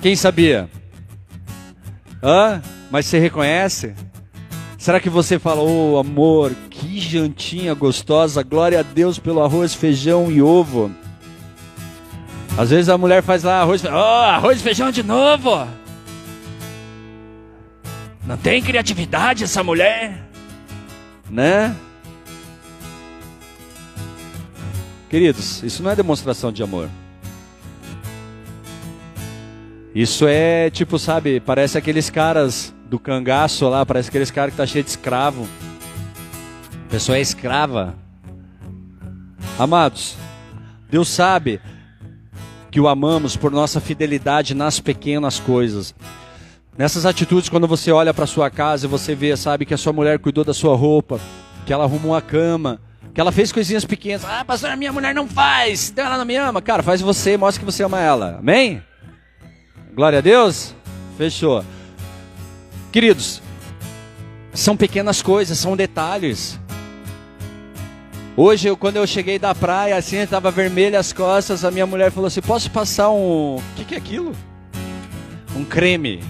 Quem 0.00 0.16
sabia? 0.16 0.66
Hã? 2.22 2.62
Mas 2.90 3.04
você 3.04 3.18
reconhece? 3.18 3.94
Será 4.78 4.98
que 4.98 5.10
você 5.10 5.38
fala, 5.38 5.60
oh 5.60 5.98
amor, 5.98 6.52
que 6.70 6.98
jantinha 6.98 7.74
gostosa, 7.74 8.42
glória 8.42 8.80
a 8.80 8.82
Deus 8.82 9.18
pelo 9.18 9.42
arroz, 9.42 9.74
feijão 9.74 10.32
e 10.32 10.40
ovo? 10.40 10.90
Às 12.56 12.70
vezes 12.70 12.88
a 12.88 12.96
mulher 12.96 13.22
faz 13.22 13.42
lá 13.42 13.60
arroz, 13.60 13.84
oh, 13.84 13.88
arroz 13.88 14.58
e 14.60 14.62
feijão 14.62 14.90
de 14.90 15.02
novo. 15.02 15.68
Não 18.26 18.38
tem 18.38 18.62
criatividade 18.62 19.44
essa 19.44 19.62
mulher, 19.62 20.22
né? 21.28 21.76
Queridos, 25.14 25.62
isso 25.62 25.80
não 25.80 25.92
é 25.92 25.94
demonstração 25.94 26.50
de 26.50 26.60
amor. 26.60 26.90
Isso 29.94 30.26
é 30.26 30.68
tipo, 30.70 30.98
sabe, 30.98 31.38
parece 31.38 31.78
aqueles 31.78 32.10
caras 32.10 32.74
do 32.90 32.98
cangaço 32.98 33.68
lá, 33.68 33.86
parece 33.86 34.08
aqueles 34.08 34.32
caras 34.32 34.50
que 34.50 34.56
tá 34.56 34.66
cheio 34.66 34.82
de 34.82 34.90
escravo. 34.90 35.46
A 36.86 36.90
pessoa 36.90 37.16
é 37.16 37.20
escrava. 37.20 37.94
Amados, 39.56 40.16
Deus 40.90 41.06
sabe 41.06 41.60
que 42.68 42.80
o 42.80 42.88
amamos 42.88 43.36
por 43.36 43.52
nossa 43.52 43.80
fidelidade 43.80 44.52
nas 44.52 44.80
pequenas 44.80 45.38
coisas. 45.38 45.94
Nessas 46.76 47.06
atitudes, 47.06 47.48
quando 47.48 47.68
você 47.68 47.92
olha 47.92 48.12
para 48.12 48.26
sua 48.26 48.50
casa 48.50 48.86
e 48.86 48.90
você 48.90 49.14
vê, 49.14 49.36
sabe, 49.36 49.64
que 49.64 49.74
a 49.74 49.78
sua 49.78 49.92
mulher 49.92 50.18
cuidou 50.18 50.42
da 50.42 50.52
sua 50.52 50.74
roupa, 50.74 51.20
que 51.64 51.72
ela 51.72 51.84
arrumou 51.84 52.16
a 52.16 52.20
cama, 52.20 52.80
que 53.14 53.20
ela 53.20 53.30
fez 53.30 53.52
coisinhas 53.52 53.84
pequenas. 53.84 54.24
Ah, 54.24 54.44
pastor, 54.44 54.76
minha 54.76 54.92
mulher 54.92 55.14
não 55.14 55.28
faz. 55.28 55.90
Então 55.90 56.04
ela 56.04 56.18
não 56.18 56.24
me 56.24 56.34
ama. 56.34 56.60
Cara, 56.60 56.82
faz 56.82 57.00
você, 57.00 57.36
mostra 57.36 57.60
que 57.60 57.64
você 57.64 57.84
ama 57.84 58.00
ela. 58.00 58.38
Amém? 58.40 58.82
Glória 59.94 60.18
a 60.18 60.22
Deus. 60.22 60.74
Fechou. 61.16 61.64
Queridos, 62.90 63.40
são 64.52 64.76
pequenas 64.76 65.22
coisas, 65.22 65.56
são 65.56 65.76
detalhes. 65.76 66.58
Hoje, 68.36 68.66
eu, 68.66 68.76
quando 68.76 68.96
eu 68.96 69.06
cheguei 69.06 69.38
da 69.38 69.54
praia, 69.54 69.96
assim, 69.96 70.16
estava 70.16 70.50
vermelha 70.50 70.98
as 70.98 71.12
costas, 71.12 71.64
a 71.64 71.70
minha 71.70 71.86
mulher 71.86 72.10
falou 72.10 72.26
assim: 72.26 72.40
Posso 72.40 72.68
passar 72.68 73.10
um. 73.10 73.56
O 73.56 73.62
que, 73.76 73.84
que 73.84 73.94
é 73.94 73.98
aquilo? 73.98 74.32
Um 75.54 75.64
creme. 75.64 76.20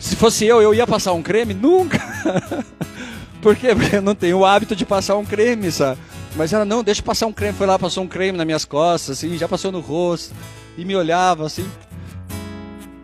Se 0.00 0.16
fosse 0.16 0.44
eu, 0.44 0.60
eu 0.60 0.74
ia 0.74 0.86
passar 0.86 1.12
um 1.12 1.22
creme? 1.22 1.54
Nunca! 1.54 1.98
Por 3.44 3.54
quê? 3.54 3.74
Porque 3.76 3.96
eu 3.96 4.02
não 4.02 4.14
tenho 4.14 4.38
o 4.38 4.46
hábito 4.46 4.74
de 4.74 4.86
passar 4.86 5.16
um 5.18 5.24
creme, 5.24 5.70
sabe? 5.70 6.00
Mas 6.34 6.54
ela, 6.54 6.64
não, 6.64 6.82
deixa 6.82 7.02
eu 7.02 7.04
passar 7.04 7.26
um 7.26 7.32
creme. 7.32 7.52
Foi 7.52 7.66
lá, 7.66 7.78
passou 7.78 8.02
um 8.02 8.08
creme 8.08 8.38
nas 8.38 8.46
minhas 8.46 8.64
costas, 8.64 9.18
assim, 9.18 9.36
já 9.36 9.46
passou 9.46 9.70
no 9.70 9.80
rosto. 9.80 10.34
E 10.78 10.84
me 10.84 10.96
olhava, 10.96 11.44
assim, 11.46 11.70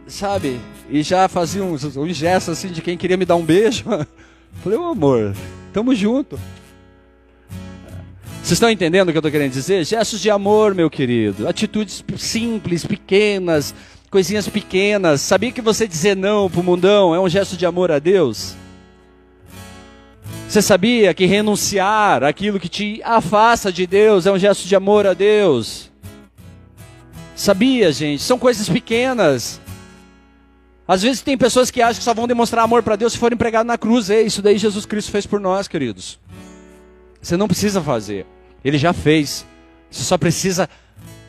sabe? 0.07 0.59
E 0.89 1.03
já 1.03 1.29
fazia 1.29 1.63
uns, 1.63 1.85
uns 1.85 2.17
gestos, 2.17 2.59
assim, 2.59 2.69
de 2.69 2.81
quem 2.81 2.97
queria 2.97 3.19
me 3.19 3.27
dar 3.27 3.37
um 3.37 3.45
beijo. 3.45 3.85
Falei, 4.65 4.79
ô 4.79 4.87
amor, 4.87 5.37
tamo 5.75 5.95
junto. 5.95 6.41
Vocês 8.43 8.53
estão 8.53 8.71
entendendo 8.71 9.11
o 9.11 9.13
que 9.13 9.19
eu 9.19 9.21
estou 9.21 9.31
querendo 9.31 9.53
dizer? 9.53 9.85
Gestos 9.85 10.21
de 10.21 10.31
amor, 10.31 10.75
meu 10.75 10.89
querido. 10.89 11.47
Atitudes 11.47 12.03
simples, 12.17 12.85
pequenas, 12.85 13.75
coisinhas 14.11 14.49
pequenas. 14.49 15.21
Sabia 15.21 15.53
que 15.53 15.61
você 15.61 15.87
dizer 15.87 16.17
não 16.17 16.49
pro 16.51 16.63
mundão 16.63 17.15
é 17.15 17.21
um 17.21 17.29
gesto 17.29 17.59
de 17.59 17.67
amor 17.67 17.93
a 17.93 17.99
Deus? 17.99 18.57
Você 20.51 20.61
sabia 20.61 21.15
que 21.15 21.27
renunciar 21.27 22.25
aquilo 22.25 22.59
que 22.59 22.69
te 22.69 23.01
afasta 23.05 23.73
de 23.73 23.87
Deus 23.87 24.27
é 24.27 24.33
um 24.33 24.39
gesto 24.39 24.67
de 24.67 24.75
amor 24.75 25.07
a 25.07 25.15
Deus? 25.15 25.93
Sabia, 27.37 27.93
gente? 27.93 28.21
São 28.21 28.37
coisas 28.37 28.69
pequenas. 28.69 29.61
Às 30.89 31.03
vezes 31.03 31.23
tem 31.23 31.39
pessoas 31.39 31.71
que 31.71 31.81
acham 31.81 31.99
que 31.99 32.03
só 32.03 32.13
vão 32.13 32.27
demonstrar 32.27 32.65
amor 32.65 32.83
para 32.83 32.97
Deus 32.97 33.13
se 33.13 33.19
forem 33.21 33.39
pregados 33.39 33.69
na 33.69 33.79
cruz. 33.79 34.11
É 34.11 34.23
isso 34.23 34.43
daí 34.43 34.59
Jesus 34.59 34.85
Cristo 34.85 35.13
fez 35.13 35.25
por 35.25 35.39
nós, 35.39 35.69
queridos. 35.69 36.19
Você 37.23 37.37
não 37.37 37.47
precisa 37.47 37.81
fazer. 37.81 38.27
Ele 38.65 38.77
já 38.77 38.93
fez. 38.93 39.47
Você 39.89 40.03
só 40.03 40.19
precisa, 40.19 40.69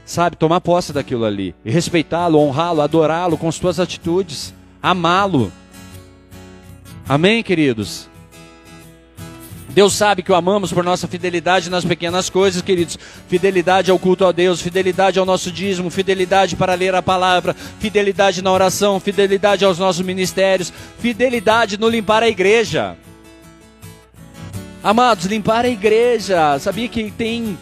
sabe, 0.04 0.36
tomar 0.36 0.62
posse 0.62 0.92
daquilo 0.92 1.26
ali. 1.26 1.54
E 1.64 1.70
respeitá-lo, 1.70 2.40
honrá-lo, 2.40 2.82
adorá-lo 2.82 3.38
com 3.38 3.52
suas 3.52 3.80
atitudes. 3.80 4.52
Amá-lo. 4.82 5.54
Amém, 7.08 7.44
queridos? 7.44 8.10
Deus 9.74 9.94
sabe 9.94 10.22
que 10.22 10.32
o 10.32 10.36
amamos 10.36 10.74
por 10.74 10.84
nossa 10.84 11.08
fidelidade 11.08 11.70
nas 11.70 11.86
pequenas 11.86 12.30
coisas, 12.30 12.62
queridos. 12.62 13.00
Fidelidade 13.30 13.90
ao 13.90 13.98
culto 13.98 14.26
a 14.26 14.32
Deus, 14.32 14.62
fidelidade 14.62 15.18
ao 15.18 15.26
nosso 15.26 15.50
dízimo, 15.50 15.90
fidelidade 15.90 16.58
para 16.58 16.74
ler 16.74 16.94
a 16.94 17.02
palavra, 17.02 17.56
fidelidade 17.80 18.42
na 18.42 18.52
oração, 18.52 19.00
fidelidade 19.00 19.64
aos 19.64 19.80
nossos 19.80 20.06
ministérios, 20.06 20.74
fidelidade 21.00 21.78
no 21.78 21.88
limpar 21.88 22.22
a 22.22 22.28
igreja. 22.28 22.98
Amados, 24.84 25.26
limpar 25.26 25.64
a 25.64 25.70
igreja. 25.70 26.60
Sabia 26.60 26.90
que 26.90 27.10
tem 27.10 27.58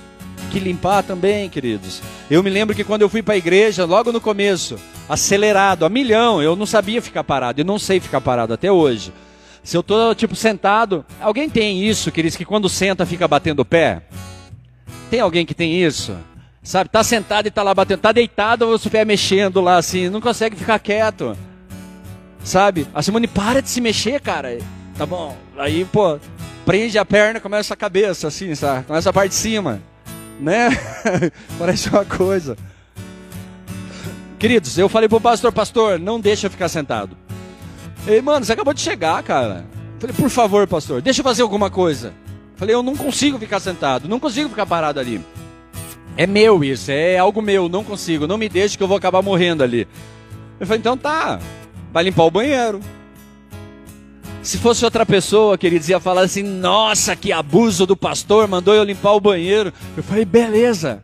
que 0.49 0.59
limpar 0.59 1.03
também, 1.03 1.47
queridos? 1.47 2.01
Eu 2.29 2.41
me 2.41 2.49
lembro 2.49 2.75
que 2.75 2.83
quando 2.83 3.03
eu 3.03 3.09
fui 3.09 3.21
para 3.21 3.35
a 3.35 3.37
igreja, 3.37 3.85
logo 3.85 4.11
no 4.11 4.19
começo, 4.19 4.77
acelerado, 5.07 5.85
a 5.85 5.89
milhão, 5.89 6.41
eu 6.41 6.55
não 6.55 6.65
sabia 6.65 7.01
ficar 7.03 7.23
parado, 7.23 7.61
eu 7.61 7.65
não 7.65 7.77
sei 7.77 7.99
ficar 7.99 8.19
parado 8.19 8.53
até 8.53 8.71
hoje. 8.71 9.13
Se 9.69 9.77
eu 9.77 9.83
tô, 9.83 10.15
tipo, 10.15 10.35
sentado. 10.35 11.05
Alguém 11.21 11.47
tem 11.47 11.87
isso, 11.87 12.11
queridos, 12.11 12.35
que 12.35 12.43
quando 12.43 12.67
senta 12.67 13.05
fica 13.05 13.27
batendo 13.27 13.59
o 13.59 13.65
pé? 13.65 14.01
Tem 15.11 15.19
alguém 15.19 15.45
que 15.45 15.53
tem 15.53 15.79
isso? 15.79 16.17
Sabe, 16.63 16.89
tá 16.89 17.03
sentado 17.03 17.45
e 17.47 17.51
tá 17.51 17.61
lá 17.61 17.71
batendo. 17.71 17.99
Tá 17.99 18.11
deitado 18.11 18.67
ou 18.67 18.73
o 18.73 18.89
pé 18.89 19.05
mexendo 19.05 19.61
lá 19.61 19.77
assim. 19.77 20.09
Não 20.09 20.19
consegue 20.19 20.55
ficar 20.55 20.79
quieto. 20.79 21.37
Sabe? 22.43 22.87
A 22.95 23.03
Simone 23.03 23.27
para 23.27 23.61
de 23.61 23.69
se 23.69 23.79
mexer, 23.79 24.19
cara. 24.19 24.57
Tá 24.97 25.05
bom. 25.05 25.37
Aí, 25.55 25.85
pô, 25.85 26.19
prende 26.65 26.97
a 26.97 27.05
perna 27.05 27.39
começa 27.39 27.75
a 27.75 27.77
cabeça, 27.77 28.27
assim, 28.27 28.55
sabe? 28.55 28.85
Começa 28.85 29.11
a 29.11 29.13
parte 29.13 29.29
de 29.29 29.35
cima. 29.35 29.79
Né? 30.39 30.69
Parece 31.59 31.89
uma 31.89 32.05
coisa. 32.05 32.57
Queridos, 34.39 34.79
eu 34.79 34.89
falei 34.89 35.07
pro 35.07 35.21
pastor, 35.21 35.51
pastor, 35.51 35.99
não 35.99 36.19
deixa 36.19 36.47
eu 36.47 36.51
ficar 36.51 36.69
sentado. 36.69 37.15
Ei, 38.07 38.21
mano, 38.21 38.45
você 38.45 38.53
acabou 38.53 38.73
de 38.73 38.81
chegar, 38.81 39.21
cara. 39.23 39.65
Falei, 39.99 40.15
por 40.15 40.29
favor, 40.29 40.67
pastor, 40.67 41.01
deixa 41.01 41.19
eu 41.19 41.23
fazer 41.23 41.41
alguma 41.41 41.69
coisa. 41.69 42.13
Falei, 42.55 42.73
eu 42.73 42.83
não 42.83 42.95
consigo 42.95 43.37
ficar 43.37 43.59
sentado, 43.59 44.07
não 44.07 44.19
consigo 44.19 44.49
ficar 44.49 44.65
parado 44.65 44.99
ali. 44.99 45.21
É 46.17 46.27
meu 46.27 46.63
isso, 46.63 46.91
é 46.91 47.17
algo 47.17 47.41
meu, 47.41 47.69
não 47.69 47.83
consigo, 47.83 48.27
não 48.27 48.37
me 48.37 48.49
deixe 48.49 48.77
que 48.77 48.83
eu 48.83 48.87
vou 48.87 48.97
acabar 48.97 49.21
morrendo 49.21 49.63
ali. 49.63 49.87
Eu 50.59 50.67
falei, 50.67 50.79
então 50.79 50.97
tá, 50.97 51.39
vai 51.93 52.03
limpar 52.03 52.23
o 52.23 52.31
banheiro. 52.31 52.81
Se 54.41 54.57
fosse 54.57 54.85
outra 54.85 55.05
pessoa, 55.05 55.57
queridos, 55.57 55.89
ia 55.89 55.99
falar 55.99 56.21
assim: 56.21 56.43
nossa, 56.43 57.15
que 57.15 57.31
abuso 57.31 57.85
do 57.85 57.95
pastor, 57.95 58.47
mandou 58.47 58.73
eu 58.73 58.83
limpar 58.83 59.13
o 59.13 59.19
banheiro. 59.19 59.73
Eu 59.95 60.03
falei, 60.03 60.23
beleza. 60.23 61.03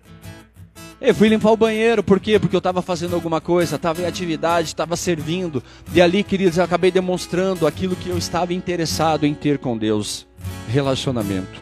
Eu 1.00 1.14
fui 1.14 1.28
limpar 1.28 1.52
o 1.52 1.58
banheiro, 1.58 2.02
por 2.02 2.20
quê? 2.20 2.40
Porque 2.40 2.56
eu 2.56 2.60
estava 2.60 2.82
fazendo 2.82 3.16
alguma 3.16 3.42
coisa, 3.42 3.76
estava 3.76 4.02
em 4.02 4.06
atividade, 4.06 4.70
estava 4.70 4.96
servindo. 4.96 5.62
E 5.94 6.02
ali, 6.02 6.24
queridos, 6.24 6.58
eu 6.58 6.64
acabei 6.64 6.90
demonstrando 6.90 7.68
aquilo 7.68 7.96
que 7.96 8.10
eu 8.10 8.18
estava 8.18 8.54
interessado 8.54 9.26
em 9.26 9.34
ter 9.34 9.58
com 9.58 9.78
Deus: 9.78 10.26
relacionamento, 10.70 11.62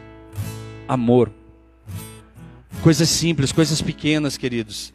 amor. 0.88 1.32
Coisas 2.84 3.10
simples, 3.10 3.52
coisas 3.52 3.82
pequenas, 3.82 4.38
queridos. 4.38 4.94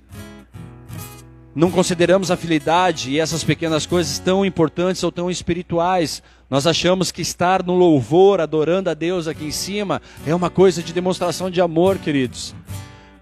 Não 1.54 1.72
consideramos 1.72 2.30
a 2.30 2.36
fidelidade 2.36 3.10
e 3.10 3.18
essas 3.18 3.42
pequenas 3.42 3.84
coisas 3.86 4.20
tão 4.20 4.44
importantes 4.44 5.02
ou 5.02 5.10
tão 5.10 5.28
espirituais. 5.28 6.22
Nós 6.48 6.66
achamos 6.66 7.10
que 7.10 7.22
estar 7.22 7.64
no 7.64 7.74
louvor, 7.74 8.40
adorando 8.40 8.88
a 8.88 8.94
Deus 8.94 9.26
aqui 9.26 9.46
em 9.46 9.50
cima, 9.50 10.00
é 10.24 10.32
uma 10.32 10.48
coisa 10.50 10.82
de 10.82 10.92
demonstração 10.92 11.50
de 11.50 11.60
amor, 11.60 11.98
queridos. 11.98 12.54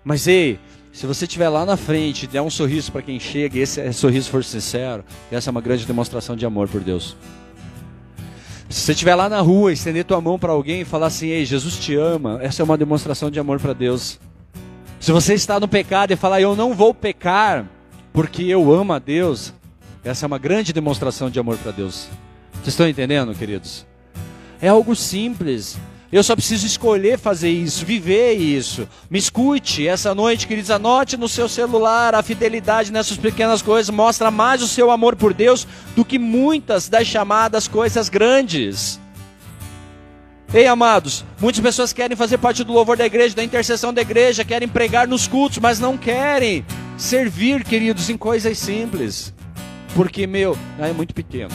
Mas 0.05 0.27
ei, 0.27 0.61
se 0.97 1.05
você 1.05 1.27
estiver 1.27 1.51
lá 1.51 1.67
na 1.67 1.77
frente 1.77 2.23
e 2.23 2.27
der 2.27 2.41
um 2.41 2.49
sorriso 2.49 2.91
para 2.91 3.03
quem 3.03 3.21
chega, 3.21 3.59
e 3.59 3.61
esse 3.61 3.93
sorriso 3.93 4.31
for 4.31 4.43
sincero, 4.43 5.05
essa 5.31 5.51
é 5.51 5.53
uma 5.53 5.61
grande 5.61 5.85
demonstração 5.85 6.35
de 6.35 6.47
amor 6.47 6.69
por 6.69 6.81
Deus. 6.81 7.15
Se 8.71 8.81
você 8.81 8.93
estiver 8.93 9.15
lá 9.15 9.29
na 9.29 9.43
rua, 9.43 9.75
estender 9.75 10.07
tua 10.07 10.23
mão 10.23 10.39
para 10.39 10.53
alguém 10.53 10.81
e 10.81 10.85
falar 10.87 11.09
assim: 11.09 11.27
Ei, 11.27 11.45
Jesus 11.45 11.77
te 11.77 11.95
ama, 11.95 12.39
essa 12.41 12.63
é 12.63 12.65
uma 12.65 12.79
demonstração 12.79 13.31
de 13.31 13.39
amor 13.39 13.61
para 13.61 13.75
Deus. 13.75 14.19
Se 14.99 15.13
você 15.13 15.35
está 15.35 15.61
no 15.61 15.69
pecado 15.69 16.13
e 16.13 16.17
falar: 16.17 16.41
Eu 16.41 16.57
não 16.57 16.73
vou 16.73 16.95
pecar, 16.95 17.67
porque 18.11 18.45
eu 18.45 18.73
amo 18.73 18.95
a 18.95 18.99
Deus, 18.99 19.53
essa 20.03 20.25
é 20.25 20.27
uma 20.27 20.39
grande 20.39 20.73
demonstração 20.73 21.29
de 21.29 21.39
amor 21.39 21.59
para 21.59 21.73
Deus. 21.73 22.09
Vocês 22.55 22.69
estão 22.69 22.89
entendendo, 22.89 23.35
queridos? 23.35 23.85
É 24.63 24.69
algo 24.69 24.97
simples. 24.97 25.77
Eu 26.17 26.23
só 26.23 26.35
preciso 26.35 26.67
escolher 26.67 27.19
fazer 27.19 27.51
isso, 27.51 27.85
viver 27.85 28.33
isso. 28.33 28.89
Me 29.11 29.19
escute 29.19 29.87
essa 29.87 30.15
noite, 30.15 30.47
queridos. 30.47 30.71
Anote 30.71 31.15
no 31.15 31.29
seu 31.29 31.47
celular 31.47 32.15
a 32.15 32.23
fidelidade 32.23 32.91
nessas 32.91 33.19
pequenas 33.19 33.61
coisas. 33.61 33.95
Mostra 33.95 34.31
mais 34.31 34.63
o 34.63 34.67
seu 34.67 34.91
amor 34.91 35.15
por 35.15 35.35
Deus 35.35 35.69
do 35.95 36.07
que 36.07 36.19
muitas 36.19 36.89
das 36.89 37.07
chamadas 37.07 37.69
coisas 37.69 38.09
grandes. 38.09 38.99
Ei, 40.55 40.67
amados, 40.67 41.23
muitas 41.39 41.61
pessoas 41.61 41.93
querem 41.93 42.17
fazer 42.17 42.39
parte 42.39 42.65
do 42.65 42.73
louvor 42.73 42.97
da 42.97 43.05
igreja, 43.05 43.37
da 43.37 43.45
intercessão 43.45 43.93
da 43.93 44.01
igreja, 44.01 44.43
querem 44.43 44.69
pregar 44.69 45.07
nos 45.07 45.29
cultos, 45.29 45.59
mas 45.59 45.79
não 45.79 45.99
querem 45.99 46.65
servir, 46.97 47.63
queridos, 47.63 48.09
em 48.09 48.17
coisas 48.17 48.57
simples. 48.57 49.35
Porque, 49.95 50.27
meu, 50.27 50.57
é 50.79 50.95
muito 50.95 51.13
pequeno. 51.13 51.53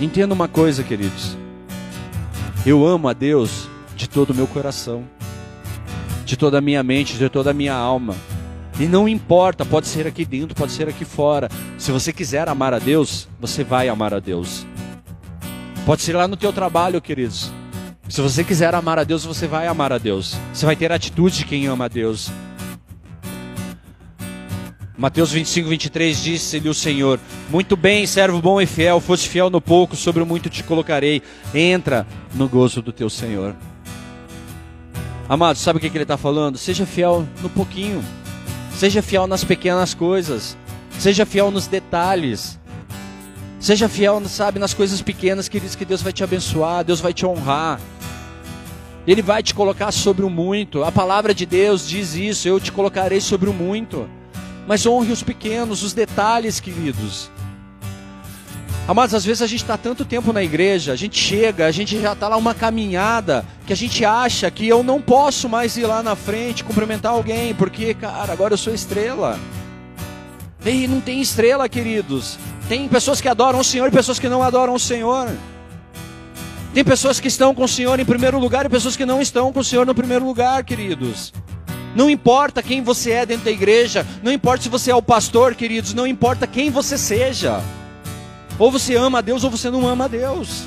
Entenda 0.00 0.32
uma 0.32 0.46
coisa, 0.46 0.84
queridos. 0.84 1.41
Eu 2.64 2.86
amo 2.86 3.08
a 3.08 3.12
Deus 3.12 3.68
de 3.96 4.08
todo 4.08 4.30
o 4.30 4.34
meu 4.34 4.46
coração, 4.46 5.02
de 6.24 6.36
toda 6.36 6.58
a 6.58 6.60
minha 6.60 6.80
mente, 6.84 7.18
de 7.18 7.28
toda 7.28 7.50
a 7.50 7.54
minha 7.54 7.74
alma. 7.74 8.14
E 8.78 8.86
não 8.86 9.08
importa, 9.08 9.64
pode 9.64 9.88
ser 9.88 10.06
aqui 10.06 10.24
dentro, 10.24 10.54
pode 10.54 10.70
ser 10.70 10.88
aqui 10.88 11.04
fora. 11.04 11.48
Se 11.76 11.90
você 11.90 12.12
quiser 12.12 12.48
amar 12.48 12.72
a 12.72 12.78
Deus, 12.78 13.28
você 13.40 13.64
vai 13.64 13.88
amar 13.88 14.14
a 14.14 14.20
Deus. 14.20 14.64
Pode 15.84 16.02
ser 16.02 16.14
lá 16.14 16.28
no 16.28 16.36
teu 16.36 16.52
trabalho, 16.52 17.02
queridos. 17.02 17.50
Se 18.08 18.20
você 18.20 18.44
quiser 18.44 18.72
amar 18.76 18.96
a 18.96 19.04
Deus, 19.04 19.24
você 19.24 19.48
vai 19.48 19.66
amar 19.66 19.92
a 19.92 19.98
Deus. 19.98 20.36
Você 20.54 20.64
vai 20.64 20.76
ter 20.76 20.92
a 20.92 20.94
atitude 20.94 21.38
de 21.38 21.44
quem 21.44 21.66
ama 21.66 21.86
a 21.86 21.88
Deus. 21.88 22.30
Mateus 25.02 25.32
25, 25.32 25.68
23 25.68 26.22
disse-lhe 26.22 26.68
o 26.68 26.74
Senhor: 26.74 27.18
Muito 27.50 27.76
bem, 27.76 28.06
servo 28.06 28.40
bom 28.40 28.60
e 28.60 28.66
fiel, 28.66 29.00
foste 29.00 29.28
fiel 29.28 29.50
no 29.50 29.60
pouco, 29.60 29.96
sobre 29.96 30.22
o 30.22 30.26
muito 30.26 30.48
te 30.48 30.62
colocarei. 30.62 31.20
Entra 31.52 32.06
no 32.32 32.48
gozo 32.48 32.80
do 32.80 32.92
teu 32.92 33.10
Senhor. 33.10 33.56
Amado, 35.28 35.58
sabe 35.58 35.78
o 35.78 35.80
que, 35.80 35.90
que 35.90 35.96
ele 35.96 36.04
está 36.04 36.16
falando? 36.16 36.56
Seja 36.56 36.86
fiel 36.86 37.26
no 37.42 37.50
pouquinho, 37.50 38.00
seja 38.76 39.02
fiel 39.02 39.26
nas 39.26 39.42
pequenas 39.42 39.92
coisas, 39.92 40.56
seja 41.00 41.26
fiel 41.26 41.50
nos 41.50 41.66
detalhes. 41.66 42.60
Seja 43.58 43.88
fiel, 43.88 44.22
sabe, 44.28 44.60
nas 44.60 44.72
coisas 44.72 45.02
pequenas, 45.02 45.48
queridos, 45.48 45.74
que 45.74 45.84
Deus 45.84 46.00
vai 46.00 46.12
te 46.12 46.22
abençoar, 46.22 46.84
Deus 46.84 47.00
vai 47.00 47.12
te 47.12 47.26
honrar. 47.26 47.80
Ele 49.04 49.20
vai 49.20 49.42
te 49.42 49.52
colocar 49.52 49.90
sobre 49.90 50.24
o 50.24 50.30
muito. 50.30 50.84
A 50.84 50.92
palavra 50.92 51.34
de 51.34 51.44
Deus 51.44 51.88
diz 51.88 52.14
isso: 52.14 52.46
eu 52.46 52.60
te 52.60 52.70
colocarei 52.70 53.20
sobre 53.20 53.50
o 53.50 53.52
muito 53.52 54.08
mas 54.66 54.86
honre 54.86 55.12
os 55.12 55.22
pequenos, 55.22 55.82
os 55.82 55.92
detalhes, 55.92 56.60
queridos. 56.60 57.30
Amados, 58.86 59.14
às 59.14 59.24
vezes 59.24 59.42
a 59.42 59.46
gente 59.46 59.62
está 59.62 59.78
tanto 59.78 60.04
tempo 60.04 60.32
na 60.32 60.42
igreja, 60.42 60.92
a 60.92 60.96
gente 60.96 61.16
chega, 61.16 61.66
a 61.66 61.70
gente 61.70 62.00
já 62.00 62.14
está 62.14 62.26
lá 62.26 62.36
uma 62.36 62.52
caminhada, 62.52 63.44
que 63.64 63.72
a 63.72 63.76
gente 63.76 64.04
acha 64.04 64.50
que 64.50 64.66
eu 64.66 64.82
não 64.82 65.00
posso 65.00 65.48
mais 65.48 65.76
ir 65.76 65.86
lá 65.86 66.02
na 66.02 66.16
frente 66.16 66.64
cumprimentar 66.64 67.12
alguém, 67.12 67.54
porque, 67.54 67.94
cara, 67.94 68.32
agora 68.32 68.54
eu 68.54 68.58
sou 68.58 68.74
estrela. 68.74 69.38
E 70.64 70.88
não 70.88 71.00
tem 71.00 71.20
estrela, 71.20 71.68
queridos. 71.68 72.38
Tem 72.68 72.88
pessoas 72.88 73.20
que 73.20 73.28
adoram 73.28 73.60
o 73.60 73.64
Senhor 73.64 73.86
e 73.86 73.90
pessoas 73.90 74.18
que 74.18 74.28
não 74.28 74.42
adoram 74.42 74.74
o 74.74 74.80
Senhor. 74.80 75.28
Tem 76.74 76.82
pessoas 76.82 77.20
que 77.20 77.28
estão 77.28 77.54
com 77.54 77.64
o 77.64 77.68
Senhor 77.68 78.00
em 78.00 78.04
primeiro 78.04 78.38
lugar 78.38 78.66
e 78.66 78.68
pessoas 78.68 78.96
que 78.96 79.04
não 79.04 79.20
estão 79.20 79.52
com 79.52 79.60
o 79.60 79.64
Senhor 79.64 79.86
no 79.86 79.94
primeiro 79.94 80.24
lugar, 80.24 80.64
queridos. 80.64 81.32
Não 81.94 82.08
importa 82.08 82.62
quem 82.62 82.82
você 82.82 83.10
é 83.10 83.26
dentro 83.26 83.44
da 83.44 83.50
igreja, 83.50 84.06
não 84.22 84.32
importa 84.32 84.62
se 84.62 84.68
você 84.68 84.90
é 84.90 84.94
o 84.94 85.02
pastor, 85.02 85.54
queridos, 85.54 85.92
não 85.92 86.06
importa 86.06 86.46
quem 86.46 86.70
você 86.70 86.96
seja. 86.96 87.62
Ou 88.58 88.70
você 88.70 88.96
ama 88.96 89.18
a 89.18 89.20
Deus 89.20 89.44
ou 89.44 89.50
você 89.50 89.70
não 89.70 89.86
ama 89.86 90.04
a 90.04 90.08
Deus. 90.08 90.64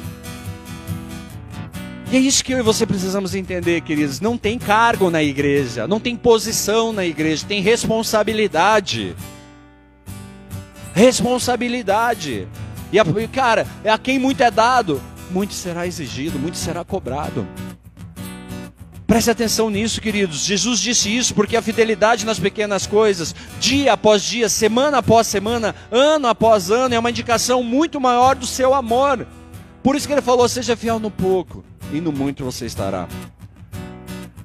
E 2.11 2.17
é 2.17 2.19
isso 2.19 2.43
que 2.43 2.53
eu 2.53 2.59
e 2.59 2.61
você 2.61 2.85
precisamos 2.85 3.33
entender, 3.33 3.81
queridos. 3.81 4.21
Não 4.21 4.37
tem 4.37 4.59
cargo 4.59 5.09
na 5.09 5.23
igreja, 5.23 5.87
não 5.87 5.99
tem 5.99 6.15
posição 6.15 6.93
na 6.93 7.05
igreja, 7.05 7.45
tem 7.47 7.61
responsabilidade. 7.61 9.15
Responsabilidade. 10.93 12.47
E, 12.91 12.99
a, 12.99 13.05
cara, 13.31 13.65
a 13.83 13.97
quem 13.97 14.19
muito 14.19 14.41
é 14.43 14.51
dado, 14.51 15.01
muito 15.31 15.53
será 15.53 15.87
exigido, 15.87 16.37
muito 16.37 16.57
será 16.57 16.85
cobrado. 16.85 17.47
Preste 19.07 19.29
atenção 19.29 19.69
nisso, 19.69 20.01
queridos. 20.01 20.45
Jesus 20.45 20.79
disse 20.79 21.15
isso 21.15 21.35
porque 21.35 21.55
a 21.55 21.61
fidelidade 21.61 22.25
nas 22.25 22.39
pequenas 22.39 22.87
coisas, 22.87 23.35
dia 23.59 23.93
após 23.93 24.23
dia, 24.23 24.49
semana 24.49 24.97
após 24.97 25.27
semana, 25.27 25.75
ano 25.91 26.27
após 26.27 26.71
ano, 26.71 26.95
é 26.95 26.99
uma 26.99 27.11
indicação 27.11 27.61
muito 27.61 28.01
maior 28.01 28.35
do 28.35 28.47
seu 28.47 28.73
amor. 28.73 29.27
Por 29.83 29.95
isso 29.95 30.07
que 30.07 30.13
ele 30.13 30.21
falou: 30.21 30.49
seja 30.49 30.75
fiel 30.75 30.99
no 30.99 31.11
pouco, 31.11 31.63
e 31.93 32.01
no 32.01 32.11
muito 32.11 32.43
você 32.43 32.65
estará. 32.65 33.07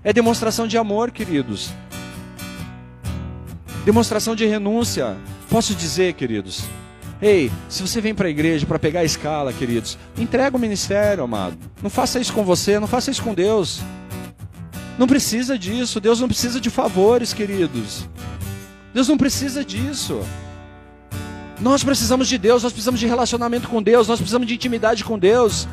É 0.05 0.13
demonstração 0.13 0.67
de 0.67 0.77
amor, 0.77 1.11
queridos. 1.11 1.71
Demonstração 3.85 4.37
de 4.37 4.45
renúncia. 4.45 5.17
Posso 5.49 5.75
dizer, 5.75 6.13
queridos, 6.13 6.65
Ei, 7.23 7.53
se 7.69 7.83
você 7.83 8.01
vem 8.01 8.15
para 8.15 8.29
a 8.29 8.31
igreja 8.31 8.65
para 8.65 8.79
pegar 8.79 9.01
a 9.01 9.05
escala, 9.05 9.53
queridos, 9.53 9.99
entrega 10.17 10.57
o 10.57 10.61
ministério, 10.61 11.23
amado. 11.23 11.59
Não 11.83 11.91
faça 11.91 12.19
isso 12.19 12.33
com 12.33 12.43
você, 12.43 12.81
não 12.81 12.87
faça 12.87 13.11
isso 13.11 13.23
com 13.23 13.35
Deus. 13.35 13.83
Não 15.01 15.07
precisa 15.07 15.59
disso. 15.59 15.99
Deus 15.99 16.21
não 16.21 16.29
precisa 16.29 16.61
de 16.61 16.69
favores, 16.69 17.33
queridos. 17.33 18.07
Deus 18.93 19.09
não 19.09 19.17
precisa 19.17 19.65
disso. 19.65 20.21
Nós 21.59 21.83
precisamos 21.83 22.29
de 22.29 22.37
Deus, 22.37 22.63
nós 22.63 22.71
precisamos 22.71 23.01
de 23.01 23.07
relacionamento 23.07 23.67
com 23.67 23.83
Deus, 23.83 24.07
nós 24.09 24.19
precisamos 24.19 24.47
de 24.47 24.53
intimidade 24.53 25.03
com 25.03 25.19
Deus. 25.19 25.67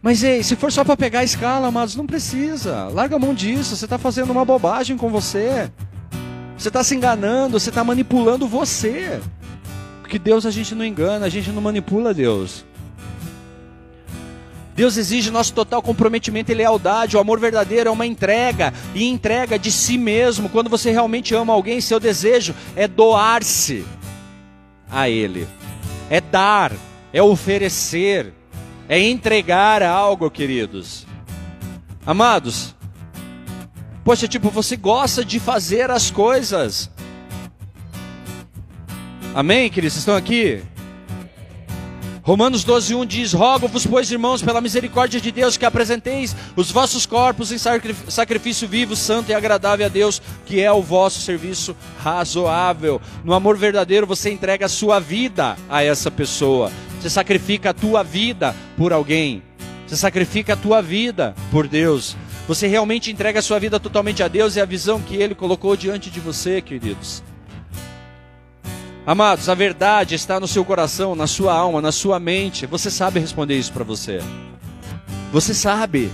Mas 0.00 0.22
ei, 0.22 0.40
se 0.44 0.54
for 0.54 0.70
só 0.70 0.84
para 0.84 0.96
pegar 0.96 1.18
a 1.20 1.24
escala, 1.24 1.66
amados, 1.66 1.96
não 1.96 2.06
precisa. 2.06 2.84
Larga 2.92 3.16
a 3.16 3.18
mão 3.18 3.34
disso. 3.34 3.74
Você 3.74 3.86
está 3.86 3.98
fazendo 3.98 4.30
uma 4.30 4.44
bobagem 4.44 4.96
com 4.96 5.10
você. 5.10 5.68
Você 6.56 6.68
está 6.68 6.84
se 6.84 6.94
enganando, 6.94 7.58
você 7.58 7.70
está 7.70 7.82
manipulando 7.82 8.46
você. 8.46 9.20
Porque 10.00 10.16
Deus 10.16 10.46
a 10.46 10.52
gente 10.52 10.76
não 10.76 10.84
engana, 10.84 11.26
a 11.26 11.28
gente 11.28 11.50
não 11.50 11.60
manipula 11.60 12.14
Deus. 12.14 12.64
Deus 14.76 14.98
exige 14.98 15.30
nosso 15.30 15.54
total 15.54 15.80
comprometimento 15.80 16.52
e 16.52 16.54
lealdade. 16.54 17.16
O 17.16 17.20
amor 17.20 17.40
verdadeiro 17.40 17.88
é 17.88 17.90
uma 17.92 18.04
entrega 18.04 18.74
e 18.94 19.08
entrega 19.08 19.58
de 19.58 19.72
si 19.72 19.96
mesmo. 19.96 20.50
Quando 20.50 20.68
você 20.68 20.90
realmente 20.90 21.34
ama 21.34 21.54
alguém, 21.54 21.80
seu 21.80 21.98
desejo 21.98 22.54
é 22.76 22.86
doar-se 22.86 23.86
a 24.90 25.08
Ele, 25.08 25.48
é 26.10 26.20
dar, 26.20 26.72
é 27.10 27.22
oferecer, 27.22 28.34
é 28.86 29.00
entregar 29.00 29.82
algo, 29.82 30.30
queridos. 30.30 31.06
Amados, 32.04 32.74
poxa, 34.04 34.28
tipo, 34.28 34.50
você 34.50 34.76
gosta 34.76 35.24
de 35.24 35.40
fazer 35.40 35.90
as 35.90 36.10
coisas. 36.10 36.90
Amém, 39.34 39.70
queridos? 39.70 39.94
Vocês 39.94 40.02
estão 40.02 40.16
aqui? 40.16 40.62
Romanos 42.26 42.64
12, 42.64 42.92
1 42.92 43.06
diz: 43.06 43.32
Rogo-vos, 43.32 43.86
pois, 43.86 44.10
irmãos, 44.10 44.42
pela 44.42 44.60
misericórdia 44.60 45.20
de 45.20 45.30
Deus, 45.30 45.56
que 45.56 45.64
apresenteis 45.64 46.34
os 46.56 46.72
vossos 46.72 47.06
corpos 47.06 47.52
em 47.52 47.56
sacrifício 48.10 48.66
vivo, 48.66 48.96
santo 48.96 49.30
e 49.30 49.34
agradável 49.34 49.86
a 49.86 49.88
Deus, 49.88 50.20
que 50.44 50.60
é 50.60 50.72
o 50.72 50.82
vosso 50.82 51.20
serviço 51.20 51.76
razoável. 52.02 53.00
No 53.22 53.32
amor 53.32 53.56
verdadeiro, 53.56 54.08
você 54.08 54.28
entrega 54.28 54.66
a 54.66 54.68
sua 54.68 54.98
vida 54.98 55.56
a 55.68 55.84
essa 55.84 56.10
pessoa. 56.10 56.72
Você 57.00 57.08
sacrifica 57.08 57.70
a 57.70 57.74
tua 57.74 58.02
vida 58.02 58.56
por 58.76 58.92
alguém. 58.92 59.40
Você 59.86 59.94
sacrifica 59.96 60.54
a 60.54 60.56
tua 60.56 60.82
vida 60.82 61.32
por 61.52 61.68
Deus. 61.68 62.16
Você 62.48 62.66
realmente 62.66 63.08
entrega 63.08 63.38
a 63.38 63.42
sua 63.42 63.60
vida 63.60 63.78
totalmente 63.78 64.20
a 64.24 64.26
Deus 64.26 64.56
e 64.56 64.60
a 64.60 64.64
visão 64.64 65.00
que 65.00 65.14
Ele 65.14 65.36
colocou 65.36 65.76
diante 65.76 66.10
de 66.10 66.18
você, 66.18 66.60
queridos. 66.60 67.22
Amados, 69.06 69.48
a 69.48 69.54
verdade 69.54 70.16
está 70.16 70.40
no 70.40 70.48
seu 70.48 70.64
coração, 70.64 71.14
na 71.14 71.28
sua 71.28 71.54
alma, 71.54 71.80
na 71.80 71.92
sua 71.92 72.18
mente. 72.18 72.66
Você 72.66 72.90
sabe 72.90 73.20
responder 73.20 73.56
isso 73.56 73.72
para 73.72 73.84
você. 73.84 74.18
Você 75.30 75.54
sabe. 75.54 76.10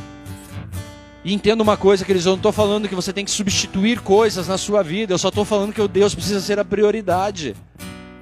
E 1.24 1.32
entenda 1.32 1.62
uma 1.62 1.74
coisa, 1.74 2.04
queridos, 2.04 2.26
eu 2.26 2.32
não 2.32 2.36
estou 2.36 2.52
falando 2.52 2.86
que 2.86 2.94
você 2.94 3.10
tem 3.10 3.24
que 3.24 3.30
substituir 3.30 4.00
coisas 4.00 4.46
na 4.46 4.58
sua 4.58 4.82
vida, 4.82 5.14
eu 5.14 5.18
só 5.18 5.28
estou 5.28 5.44
falando 5.44 5.72
que 5.72 5.80
o 5.80 5.88
Deus 5.88 6.14
precisa 6.14 6.40
ser 6.40 6.58
a 6.58 6.64
prioridade. 6.66 7.56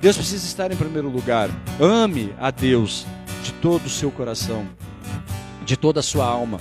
Deus 0.01 0.17
precisa 0.17 0.47
estar 0.47 0.71
em 0.71 0.77
primeiro 0.77 1.09
lugar. 1.09 1.51
Ame 1.81 2.33
a 2.39 2.53
Deus 2.53 3.05
de 3.43 3.53
todo 3.55 3.87
o 3.87 3.91
seu 3.91 4.13
coração, 4.13 4.69
de 5.67 5.77
toda 5.77 5.99
a 5.99 6.03
sua 6.03 6.27
alma, 6.27 6.61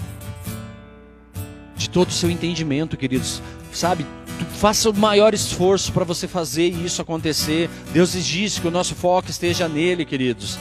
de 1.75 1.87
todo 1.87 2.09
o 2.09 2.13
seu 2.13 2.31
entendimento, 2.31 2.97
queridos. 2.97 3.39
Sabe, 3.71 4.03
faça 4.45 4.89
o 4.89 4.93
maior 4.93 5.33
esforço 5.33 5.91
para 5.91 6.03
você 6.03 6.27
fazer 6.27 6.67
isso 6.67 7.01
acontecer. 7.01 7.69
Deus 7.91 8.13
diz 8.13 8.59
que 8.59 8.67
o 8.67 8.71
nosso 8.71 8.95
foco 8.95 9.29
esteja 9.29 9.67
nele, 9.67 10.05
queridos. 10.05 10.57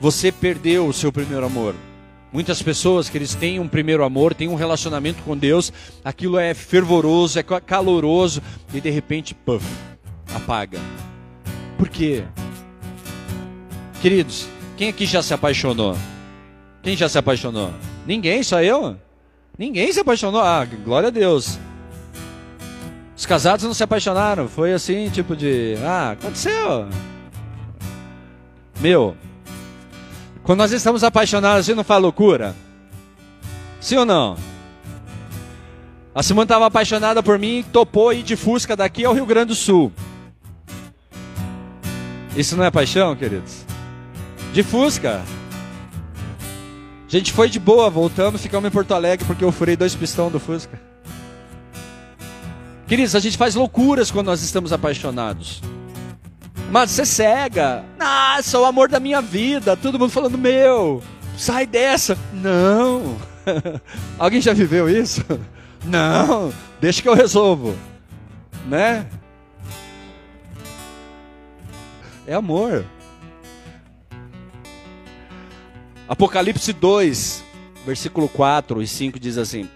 Você 0.00 0.30
perdeu 0.30 0.86
o 0.86 0.92
seu 0.92 1.12
primeiro 1.12 1.44
amor. 1.44 1.74
Muitas 2.32 2.62
pessoas 2.62 3.08
que 3.08 3.16
eles 3.16 3.34
têm 3.34 3.58
um 3.58 3.66
primeiro 3.66 4.04
amor, 4.04 4.34
têm 4.34 4.48
um 4.48 4.54
relacionamento 4.54 5.22
com 5.22 5.36
Deus, 5.36 5.72
aquilo 6.04 6.38
é 6.38 6.52
fervoroso, 6.52 7.38
é 7.38 7.42
caloroso 7.42 8.42
e 8.72 8.80
de 8.80 8.90
repente, 8.90 9.34
puff, 9.34 9.66
apaga. 10.34 10.78
Por 11.78 11.88
quê? 11.88 12.24
Queridos, 14.02 14.46
quem 14.76 14.88
aqui 14.90 15.06
já 15.06 15.22
se 15.22 15.32
apaixonou? 15.32 15.96
Quem 16.82 16.96
já 16.96 17.08
se 17.08 17.18
apaixonou? 17.18 17.72
Ninguém, 18.06 18.42
só 18.42 18.62
eu? 18.62 18.96
Ninguém 19.58 19.92
se 19.92 20.00
apaixonou. 20.00 20.40
Ah, 20.40 20.64
glória 20.64 21.08
a 21.08 21.10
Deus. 21.10 21.58
Os 23.18 23.26
casados 23.26 23.64
não 23.64 23.74
se 23.74 23.82
apaixonaram. 23.82 24.48
Foi 24.48 24.72
assim, 24.72 25.10
tipo 25.10 25.34
de. 25.34 25.74
Ah, 25.84 26.12
aconteceu. 26.12 26.88
Meu, 28.80 29.16
quando 30.44 30.60
nós 30.60 30.70
estamos 30.70 31.02
apaixonados, 31.02 31.66
você 31.66 31.74
não 31.74 31.82
faz 31.82 32.00
loucura? 32.00 32.54
Sim 33.80 33.96
ou 33.96 34.06
não? 34.06 34.36
A 36.14 36.22
Simone 36.22 36.44
estava 36.44 36.66
apaixonada 36.66 37.20
por 37.20 37.40
mim, 37.40 37.64
topou 37.72 38.12
ir 38.12 38.22
de 38.22 38.36
Fusca 38.36 38.76
daqui 38.76 39.04
ao 39.04 39.12
Rio 39.12 39.26
Grande 39.26 39.48
do 39.48 39.54
Sul. 39.56 39.92
Isso 42.36 42.56
não 42.56 42.64
é 42.64 42.70
paixão, 42.70 43.16
queridos? 43.16 43.64
De 44.52 44.62
Fusca. 44.62 45.22
A 47.06 47.10
gente 47.10 47.32
foi 47.32 47.48
de 47.48 47.58
boa, 47.58 47.90
voltamos, 47.90 48.40
ficamos 48.40 48.68
em 48.68 48.72
Porto 48.72 48.94
Alegre 48.94 49.26
porque 49.26 49.42
eu 49.42 49.50
furei 49.50 49.76
dois 49.76 49.96
pistões 49.96 50.30
do 50.30 50.38
Fusca. 50.38 50.87
Queridos, 52.88 53.14
a 53.14 53.20
gente 53.20 53.36
faz 53.36 53.54
loucuras 53.54 54.10
quando 54.10 54.28
nós 54.28 54.42
estamos 54.42 54.72
apaixonados. 54.72 55.60
Mas 56.70 56.90
você 56.90 57.04
cega. 57.04 57.84
Ah, 58.00 58.40
sou 58.42 58.62
o 58.62 58.64
amor 58.64 58.88
da 58.88 58.98
minha 58.98 59.20
vida. 59.20 59.76
Todo 59.76 59.98
mundo 59.98 60.10
falando, 60.10 60.38
meu, 60.38 61.02
sai 61.36 61.66
dessa. 61.66 62.16
Não. 62.32 63.14
Alguém 64.18 64.40
já 64.40 64.54
viveu 64.54 64.88
isso? 64.88 65.22
Não, 65.84 66.52
deixa 66.80 67.02
que 67.02 67.08
eu 67.08 67.14
resolvo. 67.14 67.76
Né? 68.66 69.06
É 72.26 72.32
amor. 72.34 72.86
Apocalipse 76.08 76.72
2, 76.72 77.44
versículo 77.86 78.28
4 78.30 78.82
e 78.82 78.86
5 78.86 79.20
diz 79.20 79.36
assim: 79.36 79.68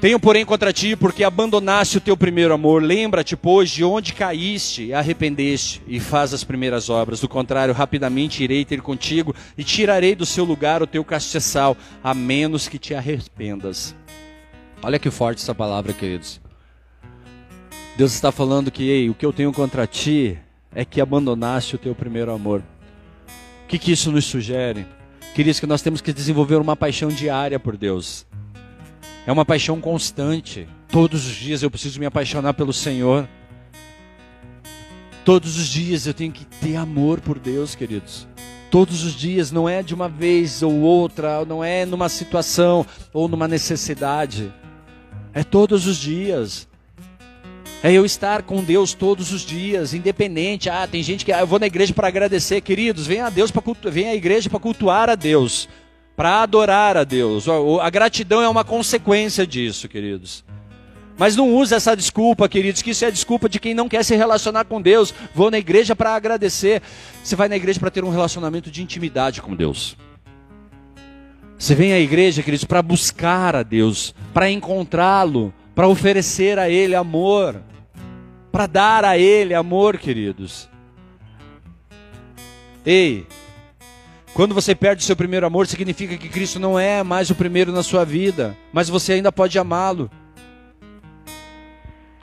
tenho, 0.00 0.20
porém, 0.20 0.44
contra 0.44 0.72
ti, 0.72 0.94
porque 0.94 1.24
abandonaste 1.24 1.98
o 1.98 2.00
teu 2.00 2.16
primeiro 2.16 2.54
amor. 2.54 2.82
Lembra-te, 2.82 3.36
pois, 3.36 3.68
de 3.70 3.82
onde 3.82 4.12
caíste 4.12 4.84
e 4.84 4.94
arrependeste, 4.94 5.82
e 5.86 5.98
faz 5.98 6.32
as 6.32 6.44
primeiras 6.44 6.88
obras. 6.88 7.20
Do 7.20 7.28
contrário, 7.28 7.74
rapidamente 7.74 8.44
irei 8.44 8.64
ter 8.64 8.80
contigo 8.80 9.34
e 9.56 9.64
tirarei 9.64 10.14
do 10.14 10.24
seu 10.24 10.44
lugar 10.44 10.82
o 10.82 10.86
teu 10.86 11.04
castiçal, 11.04 11.76
a 12.02 12.14
menos 12.14 12.68
que 12.68 12.78
te 12.78 12.94
arrependas. 12.94 13.94
Olha 14.82 14.98
que 14.98 15.10
forte 15.10 15.42
essa 15.42 15.54
palavra, 15.54 15.92
queridos. 15.92 16.40
Deus 17.96 18.12
está 18.12 18.30
falando 18.30 18.70
que, 18.70 18.88
ei, 18.88 19.10
o 19.10 19.14
que 19.14 19.26
eu 19.26 19.32
tenho 19.32 19.52
contra 19.52 19.84
ti 19.84 20.38
é 20.72 20.84
que 20.84 21.00
abandonaste 21.00 21.74
o 21.74 21.78
teu 21.78 21.96
primeiro 21.96 22.30
amor. 22.30 22.62
O 23.64 23.66
que, 23.66 23.76
que 23.76 23.90
isso 23.90 24.12
nos 24.12 24.24
sugere? 24.26 24.86
Queridos, 25.34 25.58
que 25.58 25.66
nós 25.66 25.82
temos 25.82 26.00
que 26.00 26.12
desenvolver 26.12 26.56
uma 26.56 26.76
paixão 26.76 27.08
diária 27.08 27.58
por 27.58 27.76
Deus. 27.76 28.27
É 29.28 29.32
uma 29.32 29.44
paixão 29.44 29.78
constante. 29.78 30.66
Todos 30.90 31.26
os 31.26 31.34
dias 31.34 31.62
eu 31.62 31.70
preciso 31.70 32.00
me 32.00 32.06
apaixonar 32.06 32.54
pelo 32.54 32.72
Senhor. 32.72 33.28
Todos 35.22 35.58
os 35.58 35.68
dias 35.68 36.06
eu 36.06 36.14
tenho 36.14 36.32
que 36.32 36.46
ter 36.46 36.76
amor 36.76 37.20
por 37.20 37.38
Deus, 37.38 37.74
queridos. 37.74 38.26
Todos 38.70 39.04
os 39.04 39.12
dias, 39.12 39.52
não 39.52 39.68
é 39.68 39.82
de 39.82 39.94
uma 39.94 40.08
vez 40.08 40.62
ou 40.62 40.80
outra, 40.80 41.44
não 41.44 41.62
é 41.62 41.84
numa 41.84 42.08
situação 42.08 42.86
ou 43.12 43.28
numa 43.28 43.46
necessidade. 43.46 44.50
É 45.34 45.44
todos 45.44 45.86
os 45.86 45.98
dias. 45.98 46.66
É 47.82 47.92
eu 47.92 48.06
estar 48.06 48.44
com 48.44 48.64
Deus 48.64 48.94
todos 48.94 49.30
os 49.30 49.42
dias, 49.42 49.92
independente. 49.92 50.70
Ah, 50.70 50.88
tem 50.90 51.02
gente 51.02 51.26
que 51.26 51.32
ah, 51.34 51.40
eu 51.40 51.46
vou 51.46 51.58
na 51.58 51.66
igreja 51.66 51.92
para 51.92 52.08
agradecer, 52.08 52.62
queridos. 52.62 53.06
Vem 53.06 53.20
a 53.20 53.28
Deus 53.28 53.50
para 53.50 53.62
vem 53.90 54.08
à 54.08 54.14
igreja 54.14 54.48
para 54.48 54.58
cultuar 54.58 55.10
a 55.10 55.14
Deus 55.14 55.68
para 56.18 56.42
adorar 56.42 56.96
a 56.96 57.04
Deus. 57.04 57.46
A 57.80 57.88
gratidão 57.88 58.42
é 58.42 58.48
uma 58.48 58.64
consequência 58.64 59.46
disso, 59.46 59.88
queridos. 59.88 60.44
Mas 61.16 61.36
não 61.36 61.54
use 61.54 61.72
essa 61.72 61.94
desculpa, 61.94 62.48
queridos, 62.48 62.82
que 62.82 62.90
isso 62.90 63.04
é 63.04 63.10
desculpa 63.12 63.48
de 63.48 63.60
quem 63.60 63.72
não 63.72 63.88
quer 63.88 64.04
se 64.04 64.16
relacionar 64.16 64.64
com 64.64 64.82
Deus. 64.82 65.14
Vou 65.32 65.48
na 65.48 65.58
igreja 65.58 65.94
para 65.94 66.16
agradecer. 66.16 66.82
Você 67.22 67.36
vai 67.36 67.48
na 67.48 67.54
igreja 67.54 67.78
para 67.78 67.92
ter 67.92 68.02
um 68.02 68.10
relacionamento 68.10 68.68
de 68.68 68.82
intimidade 68.82 69.40
com 69.40 69.54
Deus. 69.54 69.96
Você 71.56 71.76
vem 71.76 71.92
à 71.92 72.00
igreja, 72.00 72.42
queridos, 72.42 72.64
para 72.64 72.82
buscar 72.82 73.54
a 73.54 73.62
Deus, 73.62 74.12
para 74.34 74.50
encontrá-lo, 74.50 75.54
para 75.72 75.86
oferecer 75.86 76.58
a 76.58 76.68
Ele 76.68 76.96
amor, 76.96 77.62
para 78.50 78.66
dar 78.66 79.04
a 79.04 79.16
Ele 79.16 79.54
amor, 79.54 79.98
queridos. 79.98 80.68
Ei, 82.84 83.24
quando 84.34 84.54
você 84.54 84.74
perde 84.74 85.04
seu 85.04 85.16
primeiro 85.16 85.46
amor, 85.46 85.66
significa 85.66 86.16
que 86.16 86.28
Cristo 86.28 86.60
não 86.60 86.78
é 86.78 87.02
mais 87.02 87.30
o 87.30 87.34
primeiro 87.34 87.72
na 87.72 87.82
sua 87.82 88.04
vida, 88.04 88.56
mas 88.72 88.88
você 88.88 89.14
ainda 89.14 89.32
pode 89.32 89.58
amá-lo. 89.58 90.10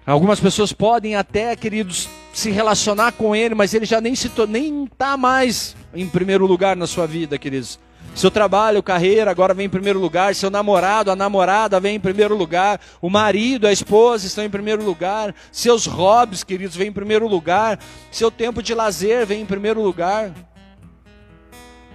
Algumas 0.06 0.40
pessoas 0.40 0.72
podem 0.72 1.16
até, 1.16 1.56
queridos, 1.56 2.08
se 2.32 2.52
relacionar 2.52 3.14
com 3.14 3.36
Ele, 3.36 3.56
mas 3.56 3.74
Ele 3.74 3.86
já 3.86 4.00
nem 4.00 4.14
está 4.14 4.46
nem 4.46 4.86
tá 4.86 5.18
mais 5.18 5.76
em 5.94 6.08
primeiro 6.08 6.46
lugar 6.46 6.76
na 6.76 6.86
sua 6.86 7.08
vida, 7.08 7.38
queridos. 7.38 7.80
Seu 8.14 8.32
trabalho, 8.32 8.84
carreira, 8.84 9.30
agora 9.30 9.54
vem 9.54 9.66
em 9.66 9.70
primeiro 9.70 10.00
lugar. 10.00 10.34
Seu 10.36 10.50
namorado, 10.50 11.12
a 11.12 11.16
namorada 11.16 11.80
vem 11.82 11.96
em 11.96 12.00
primeiro 12.00 12.34
lugar. 12.36 12.80
O 13.02 13.10
marido, 13.10 13.68
a 13.68 13.74
esposa 13.74 14.26
estão 14.26 14.44
em 14.44 14.50
primeiro 14.50 14.86
lugar. 14.86 15.36
Seus 15.52 15.86
hobbies, 15.86 16.44
queridos, 16.44 16.78
vêm 16.78 16.88
em 16.88 16.94
primeiro 16.94 17.28
lugar. 17.28 17.78
Seu 18.12 18.32
tempo 18.32 18.64
de 18.64 18.74
lazer 18.74 19.26
vem 19.26 19.42
em 19.42 19.46
primeiro 19.46 19.82
lugar. 19.82 20.32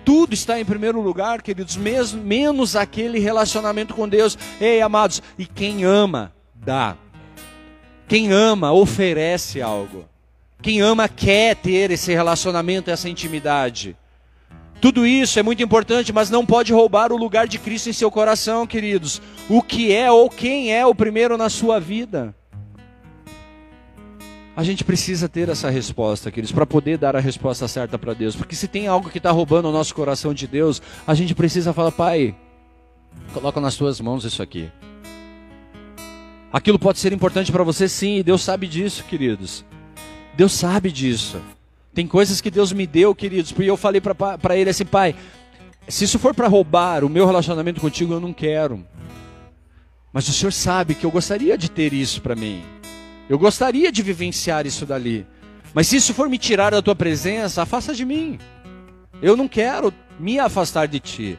Tudo 0.04 0.34
está 0.34 0.58
em 0.58 0.64
primeiro 0.64 1.00
lugar, 1.00 1.42
queridos, 1.42 1.76
mesmo, 1.76 2.22
menos 2.22 2.76
aquele 2.76 3.18
relacionamento 3.18 3.94
com 3.94 4.08
Deus. 4.08 4.36
Ei, 4.60 4.80
amados, 4.80 5.22
e 5.38 5.46
quem 5.46 5.84
ama, 5.84 6.32
dá. 6.54 6.96
Quem 8.08 8.32
ama, 8.32 8.72
oferece 8.72 9.62
algo. 9.62 10.04
Quem 10.62 10.80
ama, 10.80 11.08
quer 11.08 11.56
ter 11.56 11.90
esse 11.90 12.12
relacionamento, 12.12 12.90
essa 12.90 13.08
intimidade. 13.08 13.96
Tudo 14.80 15.06
isso 15.06 15.38
é 15.38 15.42
muito 15.42 15.62
importante, 15.62 16.12
mas 16.12 16.30
não 16.30 16.44
pode 16.44 16.72
roubar 16.72 17.12
o 17.12 17.16
lugar 17.16 17.46
de 17.46 17.58
Cristo 17.58 17.90
em 17.90 17.92
seu 17.92 18.10
coração, 18.10 18.66
queridos. 18.66 19.20
O 19.48 19.62
que 19.62 19.92
é 19.92 20.10
ou 20.10 20.30
quem 20.30 20.72
é 20.72 20.84
o 20.86 20.94
primeiro 20.94 21.36
na 21.36 21.50
sua 21.50 21.78
vida. 21.78 22.34
A 24.56 24.64
gente 24.64 24.84
precisa 24.84 25.28
ter 25.28 25.48
essa 25.48 25.70
resposta, 25.70 26.30
queridos, 26.30 26.52
para 26.52 26.66
poder 26.66 26.98
dar 26.98 27.14
a 27.14 27.20
resposta 27.20 27.68
certa 27.68 27.98
para 27.98 28.14
Deus. 28.14 28.34
Porque 28.34 28.54
se 28.54 28.66
tem 28.66 28.86
algo 28.86 29.08
que 29.08 29.18
está 29.18 29.30
roubando 29.30 29.68
o 29.68 29.72
nosso 29.72 29.94
coração 29.94 30.34
de 30.34 30.46
Deus, 30.46 30.82
a 31.06 31.14
gente 31.14 31.34
precisa 31.34 31.72
falar, 31.72 31.92
Pai, 31.92 32.34
coloca 33.32 33.60
nas 33.60 33.76
tuas 33.76 34.00
mãos 34.00 34.24
isso 34.24 34.42
aqui. 34.42 34.70
Aquilo 36.52 36.78
pode 36.78 36.98
ser 36.98 37.12
importante 37.12 37.52
para 37.52 37.62
você, 37.62 37.88
sim, 37.88 38.16
e 38.16 38.22
Deus 38.24 38.42
sabe 38.42 38.66
disso, 38.66 39.04
queridos. 39.04 39.64
Deus 40.34 40.52
sabe 40.52 40.90
disso. 40.90 41.40
Tem 41.94 42.06
coisas 42.06 42.40
que 42.40 42.50
Deus 42.50 42.72
me 42.72 42.86
deu, 42.86 43.14
queridos, 43.14 43.52
porque 43.52 43.70
eu 43.70 43.76
falei 43.76 44.00
para 44.00 44.56
ele 44.56 44.70
assim, 44.70 44.84
pai, 44.84 45.14
se 45.86 46.04
isso 46.04 46.18
for 46.18 46.34
para 46.34 46.48
roubar 46.48 47.04
o 47.04 47.08
meu 47.08 47.24
relacionamento 47.24 47.80
contigo, 47.80 48.14
eu 48.14 48.20
não 48.20 48.32
quero. 48.32 48.84
Mas 50.12 50.28
o 50.28 50.32
Senhor 50.32 50.52
sabe 50.52 50.96
que 50.96 51.06
eu 51.06 51.10
gostaria 51.10 51.56
de 51.56 51.70
ter 51.70 51.92
isso 51.92 52.20
para 52.20 52.34
mim. 52.34 52.62
Eu 53.30 53.38
gostaria 53.38 53.92
de 53.92 54.02
vivenciar 54.02 54.66
isso 54.66 54.84
dali. 54.84 55.24
Mas 55.72 55.86
se 55.86 55.94
isso 55.94 56.12
for 56.12 56.28
me 56.28 56.36
tirar 56.36 56.70
da 56.70 56.82
tua 56.82 56.96
presença, 56.96 57.62
afasta 57.62 57.94
de 57.94 58.04
mim. 58.04 58.40
Eu 59.22 59.36
não 59.36 59.46
quero 59.46 59.94
me 60.18 60.40
afastar 60.40 60.88
de 60.88 60.98
ti. 60.98 61.38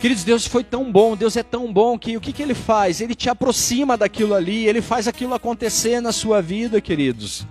Queridos, 0.00 0.24
Deus 0.24 0.48
foi 0.48 0.64
tão 0.64 0.90
bom, 0.90 1.16
Deus 1.16 1.36
é 1.36 1.44
tão 1.44 1.72
bom 1.72 1.96
que 1.96 2.16
o 2.16 2.20
que, 2.20 2.32
que 2.32 2.42
Ele 2.42 2.54
faz? 2.54 3.00
Ele 3.00 3.14
te 3.14 3.30
aproxima 3.30 3.96
daquilo 3.96 4.34
ali, 4.34 4.66
Ele 4.66 4.82
faz 4.82 5.06
aquilo 5.06 5.32
acontecer 5.32 6.00
na 6.00 6.10
sua 6.10 6.42
vida, 6.42 6.80
queridos. 6.80 7.46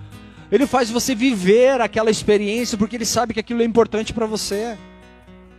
Ele 0.52 0.68
faz 0.68 0.90
você 0.90 1.16
viver 1.16 1.80
aquela 1.80 2.12
experiência 2.12 2.78
porque 2.78 2.98
Ele 2.98 3.06
sabe 3.06 3.34
que 3.34 3.40
aquilo 3.40 3.62
é 3.62 3.66
importante 3.66 4.12
para 4.12 4.26
você. 4.26 4.78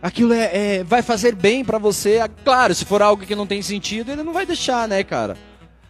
Aquilo 0.03 0.33
é, 0.33 0.51
é, 0.53 0.83
vai 0.83 1.01
fazer 1.01 1.33
bem 1.33 1.65
para 1.65 1.79
você. 1.79 2.19
Claro, 2.45 2.75
se 2.75 2.85
for 2.85 3.01
algo 3.01 3.25
que 3.25 3.35
não 3.35 3.47
tem 3.47 3.63
sentido, 3.63 4.11
Ele 4.11 4.21
não 4.21 4.33
vai 4.33 4.45
deixar, 4.45 4.87
né, 4.87 5.03
cara? 5.03 5.35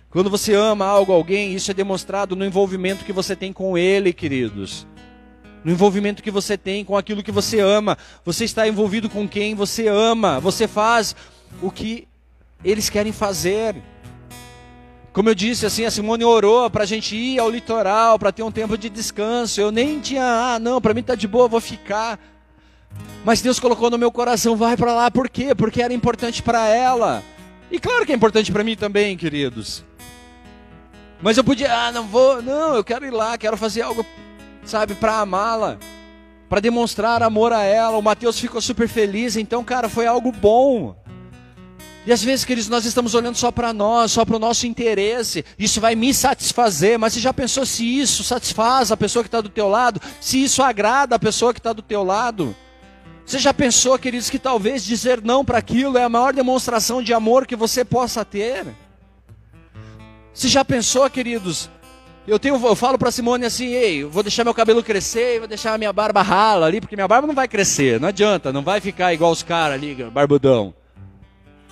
Quando 0.10 0.30
você 0.30 0.54
ama 0.54 0.86
algo, 0.86 1.12
alguém, 1.12 1.54
isso 1.54 1.70
é 1.70 1.74
demonstrado 1.74 2.36
no 2.36 2.46
envolvimento 2.46 3.06
que 3.06 3.14
você 3.14 3.36
tem 3.36 3.54
com 3.54 3.78
Ele, 3.78 4.12
queridos 4.12 4.88
no 5.64 5.72
envolvimento 5.72 6.24
que 6.24 6.32
você 6.32 6.58
tem 6.58 6.86
com 6.86 6.96
aquilo 6.96 7.24
que 7.24 7.32
você 7.32 7.60
ama. 7.60 7.98
Você 8.24 8.46
está 8.46 8.68
envolvido 8.68 9.10
com 9.10 9.28
quem 9.28 9.56
você 9.56 9.88
ama. 9.88 10.40
Você 10.40 10.68
faz 10.68 11.16
o 11.62 11.72
que 11.72 12.08
eles 12.64 12.90
querem 12.90 13.12
fazer. 13.12 13.76
Como 15.12 15.30
eu 15.30 15.36
disse, 15.36 15.66
assim, 15.66 15.86
a 15.86 15.92
Simone 15.92 16.24
orou 16.24 16.70
para 16.70 16.84
a 16.84 16.88
gente 16.88 17.16
ir 17.16 17.40
ao 17.40 17.50
litoral, 17.50 18.18
para 18.18 18.32
ter 18.32 18.44
um 18.44 18.52
tempo 18.52 18.78
de 18.78 18.90
descanso. 18.90 19.60
Eu 19.60 19.72
nem 19.72 20.00
tinha, 20.00 20.24
ah, 20.24 20.60
não, 20.60 20.80
para 20.80 20.94
mim 20.94 21.04
tá 21.04 21.16
de 21.16 21.28
boa, 21.28 21.48
vou 21.48 21.60
ficar. 21.60 22.20
Mas 23.26 23.42
Deus 23.42 23.60
colocou 23.60 23.90
no 23.90 23.98
meu 23.98 24.12
coração, 24.12 24.56
vai 24.56 24.78
para 24.78 24.94
lá, 24.94 25.12
por 25.12 25.30
quê? 25.30 25.54
Porque 25.54 25.82
era 25.82 25.94
importante 25.94 26.42
para 26.42 26.68
ela. 26.68 27.24
E 27.72 27.80
claro 27.80 28.06
que 28.06 28.12
é 28.12 28.16
importante 28.16 28.52
para 28.52 28.64
mim 28.64 28.76
também, 28.76 29.18
queridos. 29.18 29.89
Mas 31.22 31.38
eu 31.38 31.44
podia, 31.44 31.74
ah, 31.74 31.92
não 31.92 32.08
vou, 32.08 32.42
não, 32.42 32.76
eu 32.76 32.84
quero 32.84 33.06
ir 33.06 33.12
lá, 33.12 33.38
quero 33.38 33.58
fazer 33.58 33.82
algo 33.82 34.06
sabe, 34.70 34.94
para 34.96 35.20
amá-la, 35.20 35.78
para 36.48 36.60
demonstrar 36.60 37.24
amor 37.24 37.52
a 37.52 37.64
ela. 37.64 37.98
O 37.98 38.02
Mateus 38.02 38.40
ficou 38.40 38.62
super 38.62 38.88
feliz, 38.88 39.36
então, 39.36 39.64
cara, 39.64 39.90
foi 39.90 40.06
algo 40.06 40.32
bom. 40.32 40.96
E 42.06 42.14
às 42.14 42.24
vezes, 42.24 42.46
queridos, 42.46 42.70
nós 42.70 42.86
estamos 42.86 43.14
olhando 43.14 43.36
só 43.36 43.52
para 43.52 43.74
nós, 43.74 44.12
só 44.12 44.24
para 44.24 44.36
o 44.36 44.40
nosso 44.40 44.66
interesse. 44.66 45.44
Isso 45.58 45.82
vai 45.82 45.96
me 45.96 46.14
satisfazer, 46.14 46.98
mas 46.98 47.14
você 47.14 47.20
já 47.20 47.34
pensou 47.34 47.66
se 47.66 47.84
isso 47.84 48.24
satisfaz 48.24 48.92
a 48.92 48.98
pessoa 48.98 49.24
que 49.24 49.28
está 49.28 49.42
do 49.42 49.50
teu 49.50 49.68
lado? 49.68 50.02
Se 50.22 50.42
isso 50.42 50.64
agrada 50.64 51.16
a 51.16 51.20
pessoa 51.20 51.54
que 51.54 51.60
está 51.60 51.74
do 51.74 51.82
teu 51.82 52.04
lado? 52.04 52.56
Você 53.26 53.38
já 53.38 53.54
pensou, 53.54 54.00
queridos, 54.00 54.30
que 54.30 54.40
talvez 54.40 54.84
dizer 54.84 55.22
não 55.22 55.46
para 55.46 55.60
aquilo 55.60 55.98
é 55.98 56.04
a 56.04 56.10
maior 56.10 56.34
demonstração 56.34 57.04
de 57.04 57.14
amor 57.14 57.46
que 57.46 57.56
você 57.56 57.86
possa 57.86 58.26
ter? 58.26 58.66
Você 60.34 60.48
já 60.48 60.64
pensou, 60.64 61.10
queridos, 61.10 61.70
eu, 62.28 62.38
tenho, 62.38 62.56
eu 62.66 62.76
falo 62.76 62.98
para 62.98 63.12
Simone 63.12 63.46
assim, 63.46 63.68
ei, 63.68 64.04
vou 64.04 64.22
deixar 64.22 64.44
meu 64.44 64.54
cabelo 64.54 64.84
crescer, 64.84 65.40
vou 65.40 65.48
deixar 65.48 65.74
a 65.74 65.78
minha 65.78 65.92
barba 65.92 66.22
rala 66.22 66.68
ali, 66.68 66.80
porque 66.80 66.96
minha 66.96 67.08
barba 67.08 67.28
não 67.28 67.34
vai 67.34 67.48
crescer, 67.48 68.00
não 68.00 68.10
adianta, 68.10 68.54
não 68.54 68.62
vai 68.62 68.80
ficar 68.80 69.14
igual 69.14 69.32
os 69.32 69.44
caras 69.44 69.76
ali, 69.76 69.96
barbudão, 69.96 70.74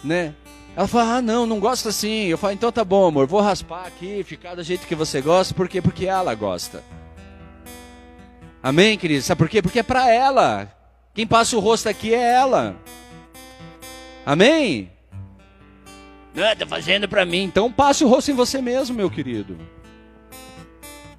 né? 0.03 0.33
Ela 0.75 0.87
fala, 0.87 1.15
ah, 1.15 1.21
não, 1.23 1.47
não 1.47 1.59
gosto 1.59 1.89
assim. 1.89 2.25
Eu 2.25 2.37
falo, 2.37 2.53
então 2.53 2.71
tá 2.71 2.83
bom, 2.83 3.07
amor, 3.07 3.25
vou 3.25 3.41
raspar 3.41 3.87
aqui, 3.87 4.23
ficar 4.23 4.53
do 4.53 4.63
jeito 4.63 4.85
que 4.85 4.93
você 4.93 5.21
gosta, 5.21 5.53
por 5.53 5.67
quê? 5.67 5.81
Porque 5.81 6.05
ela 6.05 6.35
gosta. 6.35 6.83
Amém, 8.61 8.97
querido? 8.97 9.23
Sabe 9.23 9.39
por 9.39 9.49
quê? 9.49 9.61
Porque 9.61 9.79
é 9.79 9.83
para 9.83 10.11
ela. 10.11 10.71
Quem 11.15 11.25
passa 11.25 11.55
o 11.55 11.59
rosto 11.59 11.89
aqui 11.89 12.13
é 12.13 12.33
ela. 12.33 12.75
Amém? 14.23 14.91
Não, 16.37 16.55
tá 16.55 16.67
fazendo 16.67 17.09
para 17.09 17.25
mim. 17.25 17.41
Então 17.41 17.71
passe 17.71 18.05
o 18.05 18.07
rosto 18.07 18.29
em 18.29 18.35
você 18.35 18.61
mesmo, 18.61 18.95
meu 18.95 19.09
querido. 19.09 19.57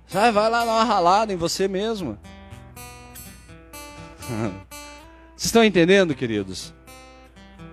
Sai, 0.06 0.30
vai 0.30 0.48
lá 0.48 0.64
dar 0.64 0.70
uma 0.70 0.84
ralada 0.84 1.32
em 1.32 1.36
você 1.36 1.66
mesmo. 1.66 2.16
Vocês 5.34 5.46
estão 5.46 5.64
entendendo, 5.64 6.14
queridos? 6.14 6.72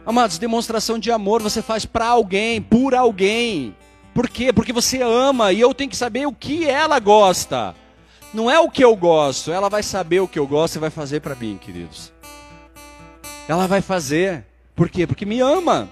Amados, 0.05 0.37
demonstração 0.37 0.99
de 0.99 1.11
amor 1.11 1.41
você 1.41 1.63
faz 1.63 1.83
para 1.83 2.05
alguém, 2.05 2.61
por 2.61 2.93
alguém. 2.93 3.75
Por 4.13 4.29
quê? 4.29 4.53
Porque 4.53 4.71
você 4.71 5.01
ama 5.01 5.51
e 5.51 5.59
eu 5.59 5.73
tenho 5.73 5.89
que 5.89 5.97
saber 5.97 6.27
o 6.27 6.31
que 6.31 6.69
ela 6.69 6.99
gosta. 6.99 7.73
Não 8.31 8.49
é 8.49 8.59
o 8.59 8.69
que 8.69 8.83
eu 8.83 8.95
gosto, 8.95 9.51
ela 9.51 9.67
vai 9.67 9.81
saber 9.81 10.19
o 10.19 10.27
que 10.27 10.37
eu 10.37 10.45
gosto 10.45 10.75
e 10.75 10.79
vai 10.79 10.91
fazer 10.91 11.21
para 11.21 11.33
mim, 11.33 11.57
queridos. 11.59 12.13
Ela 13.47 13.65
vai 13.65 13.81
fazer. 13.81 14.45
Por 14.75 14.89
quê? 14.89 15.07
Porque 15.07 15.25
me 15.25 15.39
ama. 15.39 15.89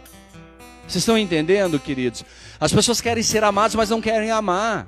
Vocês 0.88 1.02
estão 1.02 1.18
entendendo, 1.18 1.80
queridos? 1.80 2.24
As 2.60 2.72
pessoas 2.72 3.02
querem 3.02 3.24
ser 3.24 3.44
amadas, 3.44 3.76
mas 3.76 3.90
não 3.90 4.02
querem 4.02 4.32
amar. 4.32 4.88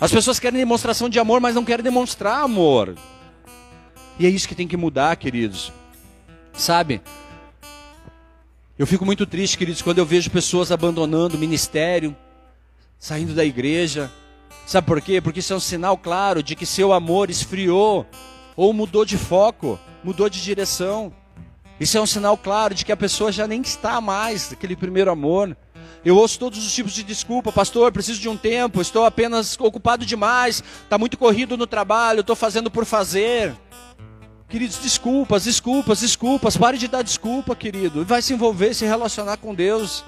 As 0.00 0.12
pessoas 0.12 0.38
querem 0.38 0.58
demonstração 0.58 1.08
de 1.08 1.18
amor, 1.18 1.40
mas 1.40 1.54
não 1.54 1.64
querem 1.64 1.82
demonstrar 1.82 2.42
amor. 2.42 2.94
E 4.18 4.26
é 4.26 4.28
isso 4.28 4.46
que 4.46 4.54
tem 4.54 4.68
que 4.68 4.76
mudar, 4.76 5.16
queridos. 5.16 5.72
Sabe? 6.52 7.00
Eu 8.78 8.86
fico 8.86 9.06
muito 9.06 9.24
triste, 9.26 9.56
queridos, 9.56 9.80
quando 9.80 9.98
eu 9.98 10.06
vejo 10.06 10.30
pessoas 10.30 10.70
abandonando 10.70 11.36
o 11.36 11.40
ministério, 11.40 12.14
saindo 12.98 13.34
da 13.34 13.44
igreja. 13.44 14.12
Sabe 14.66 14.86
por 14.86 15.00
quê? 15.00 15.20
Porque 15.20 15.40
isso 15.40 15.52
é 15.52 15.56
um 15.56 15.60
sinal 15.60 15.96
claro 15.96 16.42
de 16.42 16.54
que 16.54 16.66
seu 16.66 16.92
amor 16.92 17.30
esfriou 17.30 18.06
ou 18.54 18.72
mudou 18.74 19.04
de 19.04 19.16
foco, 19.16 19.78
mudou 20.04 20.28
de 20.28 20.42
direção. 20.42 21.12
Isso 21.78 21.98
é 21.98 22.00
um 22.00 22.06
sinal 22.06 22.36
claro 22.38 22.74
de 22.74 22.84
que 22.84 22.92
a 22.92 22.96
pessoa 22.96 23.30
já 23.30 23.46
nem 23.46 23.60
está 23.60 24.00
mais 24.00 24.50
naquele 24.50 24.74
primeiro 24.74 25.10
amor. 25.10 25.56
Eu 26.04 26.16
ouço 26.16 26.38
todos 26.38 26.64
os 26.64 26.72
tipos 26.72 26.92
de 26.92 27.02
desculpa, 27.02 27.52
pastor, 27.52 27.92
preciso 27.92 28.20
de 28.20 28.28
um 28.28 28.36
tempo, 28.36 28.80
estou 28.80 29.04
apenas 29.04 29.56
ocupado 29.58 30.06
demais, 30.06 30.62
está 30.82 30.96
muito 30.96 31.18
corrido 31.18 31.56
no 31.56 31.66
trabalho, 31.66 32.20
estou 32.20 32.36
fazendo 32.36 32.70
por 32.70 32.84
fazer. 32.84 33.54
Queridos, 34.48 34.78
desculpas, 34.78 35.44
desculpas, 35.44 36.00
desculpas, 36.00 36.56
pare 36.56 36.78
de 36.78 36.86
dar 36.86 37.02
desculpa, 37.02 37.56
querido. 37.56 38.04
Vai 38.04 38.22
se 38.22 38.32
envolver, 38.32 38.72
se 38.72 38.86
relacionar 38.86 39.36
com 39.36 39.54
Deus. 39.54 40.04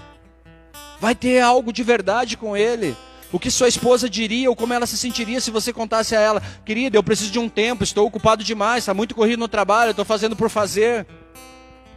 Vai 1.01 1.15
ter 1.15 1.41
algo 1.41 1.73
de 1.73 1.83
verdade 1.83 2.37
com 2.37 2.57
Ele. 2.57 2.97
O 3.31 3.39
que 3.39 3.51
sua 3.51 3.69
esposa 3.69 4.09
diria 4.09 4.49
ou 4.49 4.57
como 4.57 4.73
ela 4.73 4.87
se 4.87 4.97
sentiria 4.97 5.41
se 5.41 5.51
você 5.51 5.71
contasse 5.71 6.17
a 6.17 6.21
ela, 6.21 6.43
querida, 6.65 6.97
eu 6.97 7.03
preciso 7.03 7.31
de 7.31 7.39
um 7.39 7.49
tempo, 7.49 7.85
estou 7.85 8.07
ocupado 8.07 8.43
demais, 8.43 8.85
está 8.85 8.95
muito 8.95 9.15
corrido 9.15 9.41
no 9.41 9.49
trabalho, 9.49 9.91
estou 9.91 10.05
fazendo 10.05 10.35
por 10.35 10.49
fazer. 10.49 11.07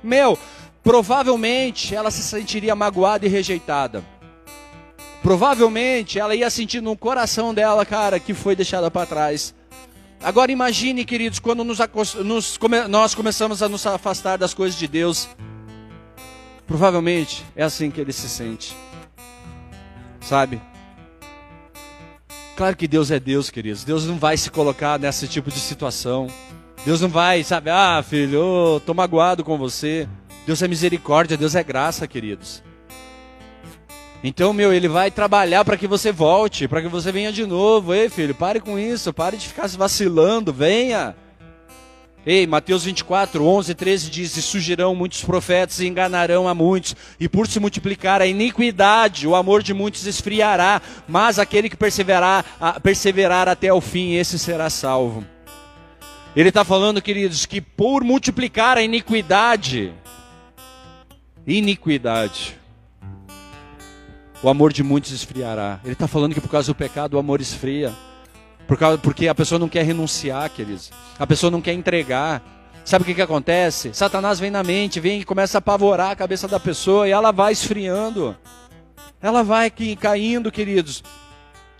Meu, 0.03 0.37
provavelmente 0.83 1.95
ela 1.95 2.11
se 2.11 2.23
sentiria 2.23 2.75
magoada 2.75 3.25
e 3.25 3.29
rejeitada. 3.29 4.03
Provavelmente 5.21 6.17
ela 6.17 6.35
ia 6.35 6.49
sentir 6.49 6.81
no 6.81 6.97
coração 6.97 7.53
dela, 7.53 7.85
cara, 7.85 8.19
que 8.19 8.33
foi 8.33 8.55
deixada 8.55 8.89
para 8.89 9.05
trás. 9.05 9.53
Agora 10.23 10.51
imagine, 10.51 11.05
queridos, 11.05 11.39
quando 11.39 11.63
nos, 11.63 11.79
nos, 12.23 12.59
nós 12.89 13.15
começamos 13.15 13.61
a 13.61 13.69
nos 13.69 13.85
afastar 13.85 14.37
das 14.37 14.53
coisas 14.53 14.77
de 14.77 14.87
Deus. 14.87 15.29
Provavelmente 16.65 17.43
é 17.55 17.63
assim 17.63 17.91
que 17.91 17.99
ele 17.99 18.13
se 18.13 18.29
sente. 18.29 18.75
Sabe? 20.21 20.61
Claro 22.55 22.75
que 22.75 22.87
Deus 22.87 23.09
é 23.09 23.19
Deus, 23.19 23.49
queridos. 23.49 23.83
Deus 23.83 24.05
não 24.05 24.17
vai 24.17 24.37
se 24.37 24.51
colocar 24.51 24.99
nesse 24.99 25.27
tipo 25.27 25.49
de 25.49 25.59
situação. 25.59 26.27
Deus 26.83 26.99
não 26.99 27.09
vai, 27.09 27.43
sabe, 27.43 27.69
ah, 27.69 28.03
filho, 28.07 28.39
eu 28.39 28.81
tô 28.83 28.93
magoado 28.93 29.43
com 29.43 29.55
você. 29.57 30.07
Deus 30.47 30.61
é 30.63 30.67
misericórdia, 30.67 31.37
Deus 31.37 31.53
é 31.53 31.63
graça, 31.63 32.07
queridos. 32.07 32.63
Então, 34.23 34.51
meu, 34.51 34.73
ele 34.73 34.87
vai 34.87 35.11
trabalhar 35.11 35.63
para 35.63 35.77
que 35.77 35.87
você 35.87 36.11
volte, 36.11 36.67
para 36.67 36.81
que 36.81 36.87
você 36.87 37.11
venha 37.11 37.31
de 37.31 37.45
novo. 37.45 37.93
Ei, 37.93 38.09
filho, 38.09 38.33
pare 38.33 38.59
com 38.59 38.79
isso, 38.79 39.13
pare 39.13 39.37
de 39.37 39.47
ficar 39.47 39.67
se 39.67 39.77
vacilando, 39.77 40.51
venha. 40.51 41.15
Ei, 42.25 42.47
Mateus 42.47 42.83
24, 42.83 43.43
11, 43.43 43.75
13 43.75 44.09
diz: 44.09 44.37
E 44.37 44.41
surgirão 44.41 44.95
muitos 44.95 45.23
profetas 45.23 45.79
e 45.79 45.87
enganarão 45.87 46.47
a 46.47 46.55
muitos, 46.55 46.95
e 47.19 47.29
por 47.29 47.47
se 47.47 47.59
multiplicar 47.59 48.21
a 48.21 48.27
iniquidade, 48.27 49.27
o 49.27 49.35
amor 49.35 49.61
de 49.61 49.73
muitos 49.73 50.05
esfriará, 50.07 50.81
mas 51.07 51.37
aquele 51.37 51.69
que 51.69 51.77
perseverar, 51.77 52.45
perseverar 52.81 53.47
até 53.47 53.71
o 53.71 53.81
fim, 53.81 54.13
esse 54.13 54.39
será 54.39 54.69
salvo. 54.69 55.23
Ele 56.33 56.47
está 56.47 56.63
falando, 56.63 57.01
queridos, 57.01 57.45
que 57.45 57.59
por 57.59 58.05
multiplicar 58.05 58.77
a 58.77 58.81
iniquidade, 58.81 59.93
iniquidade, 61.45 62.57
o 64.41 64.47
amor 64.47 64.71
de 64.71 64.81
muitos 64.81 65.11
esfriará. 65.11 65.81
Ele 65.83 65.91
está 65.91 66.07
falando 66.07 66.33
que 66.33 66.39
por 66.39 66.49
causa 66.49 66.71
do 66.71 66.75
pecado 66.75 67.15
o 67.15 67.19
amor 67.19 67.41
esfria. 67.41 67.93
Por 68.65 68.77
causa, 68.77 68.97
porque 68.97 69.27
a 69.27 69.35
pessoa 69.35 69.59
não 69.59 69.67
quer 69.67 69.83
renunciar, 69.83 70.49
queridos. 70.49 70.89
A 71.19 71.27
pessoa 71.27 71.51
não 71.51 71.61
quer 71.61 71.73
entregar. 71.73 72.41
Sabe 72.85 73.03
o 73.03 73.05
que, 73.05 73.13
que 73.13 73.21
acontece? 73.21 73.93
Satanás 73.93 74.39
vem 74.39 74.49
na 74.49 74.63
mente, 74.63 75.01
vem 75.01 75.19
e 75.19 75.25
começa 75.25 75.57
a 75.57 75.59
apavorar 75.59 76.11
a 76.11 76.15
cabeça 76.15 76.47
da 76.47 76.59
pessoa 76.59 77.07
e 77.07 77.11
ela 77.11 77.31
vai 77.31 77.51
esfriando. 77.51 78.35
Ela 79.21 79.43
vai 79.43 79.69
caindo, 79.99 80.49
queridos. 80.49 81.03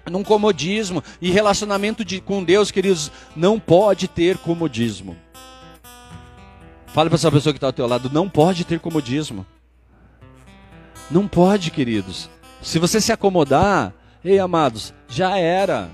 Num 0.10 0.24
comodismo. 0.24 1.04
E 1.22 1.32
relacionamento 1.32 2.04
de, 2.04 2.22
com 2.22 2.44
Deus, 2.44 2.72
queridos, 2.72 3.12
não 3.36 3.60
pode 3.60 4.08
ter 4.08 4.38
comodismo. 4.38 5.16
Fale 6.88 7.10
para 7.10 7.16
essa 7.16 7.32
pessoa 7.32 7.54
que 7.54 7.58
está 7.58 7.68
ao 7.68 7.74
teu 7.74 7.88
lado, 7.88 8.10
não 8.12 8.30
pode 8.30 8.66
ter 8.66 8.80
comodismo. 8.80 9.46
Não 11.10 11.28
pode, 11.28 11.72
queridos. 11.72 12.30
Se 12.62 12.80
você 12.80 13.00
se 13.00 13.12
acomodar, 13.12 13.94
ei, 14.24 14.40
amados, 14.40 14.94
já 15.08 15.38
era. 15.38 15.90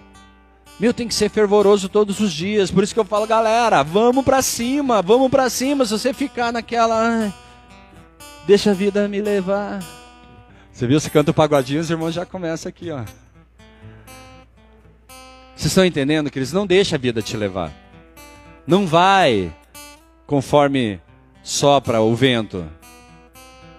Meu, 0.80 0.94
tem 0.94 1.08
que 1.08 1.14
ser 1.14 1.30
fervoroso 1.30 1.90
todos 1.90 2.20
os 2.20 2.32
dias. 2.32 2.70
Por 2.70 2.84
isso 2.84 2.94
que 2.94 3.00
eu 3.00 3.06
falo, 3.06 3.26
galera, 3.26 3.84
vamos 3.84 4.24
para 4.24 4.42
cima, 4.42 5.02
vamos 5.02 5.30
para 5.30 5.50
cima. 5.50 5.86
Se 5.86 5.92
você 5.92 6.14
ficar 6.14 6.54
naquela, 6.54 7.34
deixa 8.46 8.72
a 8.72 8.74
vida 8.74 9.08
me 9.08 9.22
levar. 9.22 9.84
Você 10.72 10.86
viu, 10.86 11.00
você 11.00 11.10
canta 11.10 11.32
o 11.32 11.34
pagodinho, 11.34 11.82
os 11.82 11.90
irmãos 11.90 12.14
já 12.14 12.26
começam 12.26 12.70
aqui, 12.70 12.92
ó. 12.92 13.04
Vocês 15.58 15.72
estão 15.72 15.84
entendendo 15.84 16.30
que 16.30 16.38
eles 16.38 16.54
não 16.54 16.68
deixam 16.68 16.96
a 16.96 17.00
vida 17.00 17.20
te 17.20 17.36
levar. 17.36 17.74
Não 18.66 18.86
vai 18.86 19.52
conforme 20.28 21.02
sopra 21.42 22.00
o 22.00 22.14
vento. 22.14 22.64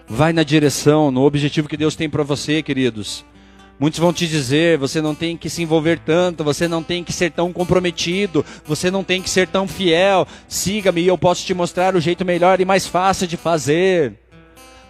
Vai 0.09 0.33
na 0.33 0.43
direção, 0.43 1.12
no 1.12 1.22
objetivo 1.22 1.68
que 1.68 1.76
Deus 1.76 1.95
tem 1.95 2.11
para 2.11 2.24
você, 2.24 2.64
queridos. 2.64 3.24
Muitos 3.79 4.01
vão 4.01 4.12
te 4.12 4.26
dizer, 4.26 4.76
você 4.76 5.01
não 5.01 5.14
tem 5.14 5.37
que 5.37 5.49
se 5.49 5.62
envolver 5.62 6.01
tanto, 6.01 6.43
você 6.43 6.66
não 6.66 6.83
tem 6.83 7.05
que 7.05 7.12
ser 7.12 7.31
tão 7.31 7.53
comprometido, 7.53 8.45
você 8.64 8.91
não 8.91 9.05
tem 9.05 9.22
que 9.22 9.31
ser 9.31 9.47
tão 9.47 9.68
fiel. 9.68 10.26
Siga-me 10.49 11.03
e 11.03 11.07
eu 11.07 11.16
posso 11.16 11.47
te 11.47 11.55
mostrar 11.55 11.95
o 11.95 12.01
jeito 12.01 12.24
melhor 12.24 12.61
e 12.61 12.64
mais 12.64 12.89
fácil 12.89 13.29
de 13.29 13.37
fazer. 13.37 14.14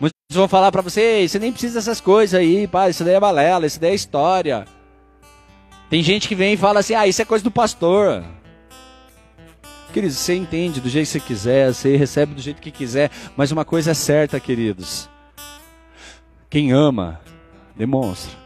Muitos 0.01 0.17
vão 0.33 0.49
falar 0.49 0.73
para 0.73 0.81
você, 0.81 1.29
você 1.29 1.39
nem 1.39 1.53
precisa 1.53 1.75
dessas 1.75 2.01
coisas 2.01 2.41
aí, 2.41 2.67
pá, 2.67 2.89
isso 2.89 3.05
daí 3.05 3.15
é 3.15 3.21
balela, 3.21 3.67
isso 3.67 3.79
daí 3.79 3.91
é 3.91 3.95
história. 3.95 4.78
Tem 5.91 6.03
gente 6.03 6.29
que 6.29 6.35
vem 6.35 6.53
e 6.53 6.57
fala 6.57 6.81
assim: 6.81 6.95
ah, 6.95 7.07
isso 7.07 7.23
é 7.23 7.25
coisa 7.25 7.43
do 7.43 7.51
pastor. 7.51 8.25
Queridos, 9.93 10.19
você 10.19 10.35
entende 10.35 10.81
do 10.81 10.89
jeito 10.89 11.07
que 11.07 11.13
você 11.13 11.21
quiser, 11.21 11.73
você 11.73 11.97
recebe 11.97 12.35
do 12.35 12.43
jeito 12.43 12.61
que 12.61 12.71
quiser, 12.71 13.11
mas 13.37 13.51
uma 13.51 13.65
coisa 13.65 13.93
é 13.93 13.95
certa, 13.95 14.39
queridos: 14.39 15.09
quem 16.51 16.73
ama, 16.73 17.21
demonstra. 17.75 18.37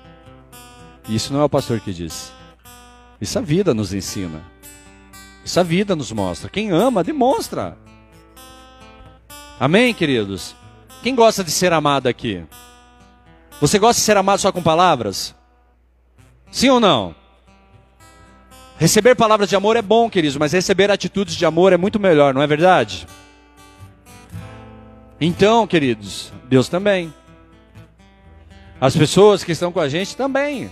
E 1.08 1.16
isso 1.16 1.32
não 1.32 1.40
é 1.40 1.44
o 1.44 1.48
pastor 1.48 1.80
que 1.80 1.92
diz. 1.92 2.32
Isso 3.20 3.38
a 3.38 3.42
vida 3.42 3.74
nos 3.74 3.92
ensina. 3.92 4.40
Isso 5.44 5.58
a 5.58 5.62
vida 5.64 5.96
nos 5.96 6.12
mostra. 6.12 6.48
Quem 6.48 6.70
ama, 6.70 7.02
demonstra. 7.02 7.76
Amém, 9.58 9.92
queridos? 9.92 10.54
Quem 11.02 11.14
gosta 11.14 11.42
de 11.42 11.50
ser 11.50 11.72
amado 11.72 12.06
aqui? 12.06 12.44
Você 13.60 13.78
gosta 13.78 13.98
de 13.98 14.04
ser 14.04 14.16
amado 14.16 14.38
só 14.38 14.52
com 14.52 14.62
palavras? 14.62 15.34
Sim 16.50 16.70
ou 16.70 16.80
não? 16.80 17.21
Receber 18.82 19.14
palavras 19.14 19.48
de 19.48 19.54
amor 19.54 19.76
é 19.76 19.80
bom, 19.80 20.10
queridos, 20.10 20.36
mas 20.36 20.52
receber 20.52 20.90
atitudes 20.90 21.36
de 21.36 21.46
amor 21.46 21.72
é 21.72 21.76
muito 21.76 22.00
melhor, 22.00 22.34
não 22.34 22.42
é 22.42 22.48
verdade? 22.48 23.06
Então, 25.20 25.68
queridos, 25.68 26.32
Deus 26.48 26.68
também. 26.68 27.14
As 28.80 28.96
pessoas 28.96 29.44
que 29.44 29.52
estão 29.52 29.70
com 29.70 29.78
a 29.78 29.88
gente 29.88 30.16
também. 30.16 30.68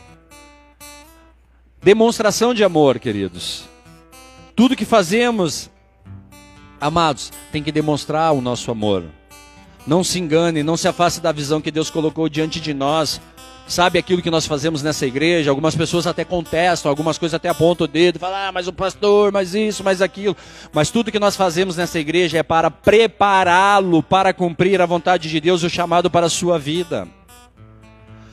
Demonstração 1.80 2.52
de 2.52 2.64
amor, 2.64 2.98
queridos. 2.98 3.68
Tudo 4.56 4.74
que 4.74 4.84
fazemos, 4.84 5.70
amados, 6.80 7.30
tem 7.52 7.62
que 7.62 7.70
demonstrar 7.70 8.32
o 8.32 8.40
nosso 8.40 8.72
amor. 8.72 9.04
Não 9.86 10.02
se 10.02 10.18
engane, 10.18 10.64
não 10.64 10.76
se 10.76 10.88
afaste 10.88 11.20
da 11.20 11.30
visão 11.30 11.60
que 11.60 11.70
Deus 11.70 11.90
colocou 11.90 12.28
diante 12.28 12.60
de 12.60 12.74
nós 12.74 13.20
sabe 13.70 13.98
aquilo 13.98 14.20
que 14.20 14.30
nós 14.30 14.46
fazemos 14.46 14.82
nessa 14.82 15.06
igreja. 15.06 15.50
Algumas 15.50 15.76
pessoas 15.76 16.06
até 16.06 16.24
contestam, 16.24 16.90
algumas 16.90 17.16
coisas 17.16 17.34
até 17.34 17.48
apontam 17.48 17.84
o 17.84 17.88
dedo, 17.88 18.18
falam, 18.18 18.48
ah, 18.48 18.52
mas 18.52 18.66
o 18.66 18.72
pastor, 18.72 19.30
mas 19.32 19.54
isso, 19.54 19.84
mas 19.84 20.02
aquilo. 20.02 20.36
Mas 20.72 20.90
tudo 20.90 21.12
que 21.12 21.18
nós 21.18 21.36
fazemos 21.36 21.76
nessa 21.76 21.98
igreja 21.98 22.38
é 22.38 22.42
para 22.42 22.70
prepará-lo 22.70 24.02
para 24.02 24.32
cumprir 24.34 24.80
a 24.80 24.86
vontade 24.86 25.28
de 25.28 25.40
Deus 25.40 25.62
e 25.62 25.66
o 25.66 25.70
chamado 25.70 26.10
para 26.10 26.26
a 26.26 26.30
sua 26.30 26.58
vida. 26.58 27.06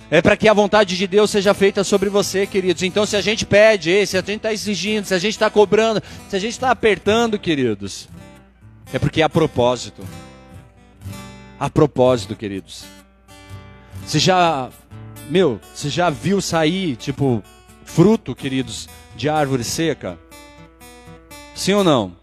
É 0.09 0.21
para 0.21 0.37
que 0.37 0.47
a 0.47 0.53
vontade 0.53 0.97
de 0.97 1.05
Deus 1.05 1.29
seja 1.29 1.53
feita 1.53 1.83
sobre 1.83 2.09
você, 2.09 2.47
queridos. 2.47 2.81
Então, 2.81 3.05
se 3.05 3.15
a 3.17 3.21
gente 3.21 3.45
pede, 3.45 4.05
se 4.05 4.17
a 4.17 4.21
gente 4.21 4.37
está 4.37 4.53
exigindo, 4.53 5.05
se 5.05 5.13
a 5.13 5.19
gente 5.19 5.33
está 5.33 5.49
cobrando, 5.49 6.01
se 6.29 6.35
a 6.35 6.39
gente 6.39 6.53
está 6.53 6.71
apertando, 6.71 7.37
queridos, 7.37 8.07
é 8.93 8.97
porque 8.97 9.21
a 9.21 9.29
propósito. 9.29 10.07
A 11.59 11.69
propósito, 11.69 12.35
queridos. 12.35 12.85
Você 14.05 14.19
já 14.19 14.69
meu, 15.29 15.59
você 15.73 15.89
já 15.89 16.09
viu 16.09 16.39
sair, 16.41 16.95
tipo, 16.95 17.43
fruto, 17.83 18.35
queridos, 18.35 18.87
de 19.15 19.27
árvore 19.29 19.63
seca? 19.63 20.17
Sim 21.53 21.73
ou 21.73 21.83
não? 21.83 22.15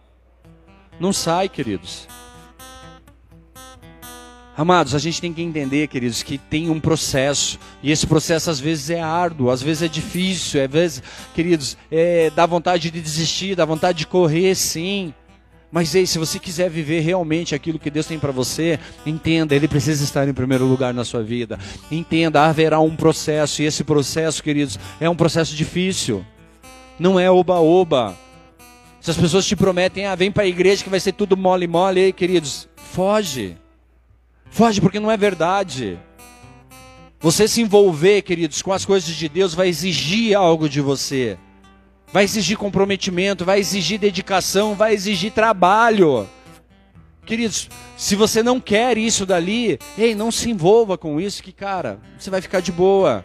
Não 0.98 1.12
sai, 1.12 1.48
queridos. 1.48 2.06
Amados, 4.56 4.94
a 4.94 5.00
gente 5.00 5.20
tem 5.20 5.32
que 5.32 5.42
entender, 5.42 5.88
queridos, 5.88 6.22
que 6.22 6.38
tem 6.38 6.70
um 6.70 6.78
processo. 6.78 7.58
E 7.82 7.90
esse 7.90 8.06
processo 8.06 8.48
às 8.50 8.60
vezes 8.60 8.88
é 8.88 9.00
árduo, 9.00 9.50
às 9.50 9.60
vezes 9.60 9.82
é 9.82 9.88
difícil, 9.88 10.62
às 10.62 10.70
vezes, 10.70 11.02
queridos, 11.34 11.76
é, 11.90 12.30
dá 12.30 12.46
vontade 12.46 12.88
de 12.88 13.00
desistir, 13.00 13.56
dá 13.56 13.64
vontade 13.64 13.98
de 13.98 14.06
correr, 14.06 14.54
sim. 14.54 15.12
Mas 15.74 15.92
ei, 15.92 16.06
se 16.06 16.20
você 16.20 16.38
quiser 16.38 16.70
viver 16.70 17.00
realmente 17.00 17.52
aquilo 17.52 17.80
que 17.80 17.90
Deus 17.90 18.06
tem 18.06 18.16
para 18.16 18.30
você, 18.30 18.78
entenda, 19.04 19.56
Ele 19.56 19.66
precisa 19.66 20.04
estar 20.04 20.28
em 20.28 20.32
primeiro 20.32 20.64
lugar 20.64 20.94
na 20.94 21.04
sua 21.04 21.20
vida. 21.20 21.58
Entenda, 21.90 22.44
haverá 22.44 22.78
um 22.78 22.94
processo, 22.94 23.60
e 23.60 23.64
esse 23.64 23.82
processo, 23.82 24.40
queridos, 24.40 24.78
é 25.00 25.10
um 25.10 25.16
processo 25.16 25.52
difícil. 25.52 26.24
Não 26.96 27.18
é 27.18 27.28
oba-oba. 27.28 28.16
Se 29.00 29.10
as 29.10 29.16
pessoas 29.16 29.44
te 29.44 29.56
prometem, 29.56 30.06
ah, 30.06 30.14
vem 30.14 30.30
para 30.30 30.44
a 30.44 30.46
igreja 30.46 30.84
que 30.84 30.88
vai 30.88 31.00
ser 31.00 31.10
tudo 31.10 31.36
mole-mole, 31.36 31.98
ei, 31.98 32.12
queridos, 32.12 32.68
foge. 32.76 33.56
Foge 34.50 34.80
porque 34.80 35.00
não 35.00 35.10
é 35.10 35.16
verdade. 35.16 35.98
Você 37.18 37.48
se 37.48 37.60
envolver, 37.60 38.22
queridos, 38.22 38.62
com 38.62 38.72
as 38.72 38.84
coisas 38.84 39.12
de 39.12 39.28
Deus 39.28 39.54
vai 39.54 39.66
exigir 39.70 40.36
algo 40.36 40.68
de 40.68 40.80
você 40.80 41.36
vai 42.14 42.22
exigir 42.22 42.56
comprometimento, 42.56 43.44
vai 43.44 43.58
exigir 43.58 43.98
dedicação, 43.98 44.76
vai 44.76 44.94
exigir 44.94 45.32
trabalho. 45.32 46.28
Queridos, 47.26 47.68
se 47.96 48.14
você 48.14 48.40
não 48.40 48.60
quer 48.60 48.96
isso 48.96 49.26
dali, 49.26 49.80
ei, 49.98 50.14
não 50.14 50.30
se 50.30 50.48
envolva 50.48 50.96
com 50.96 51.20
isso, 51.20 51.42
que 51.42 51.50
cara, 51.50 51.98
você 52.16 52.30
vai 52.30 52.40
ficar 52.40 52.60
de 52.60 52.70
boa. 52.70 53.24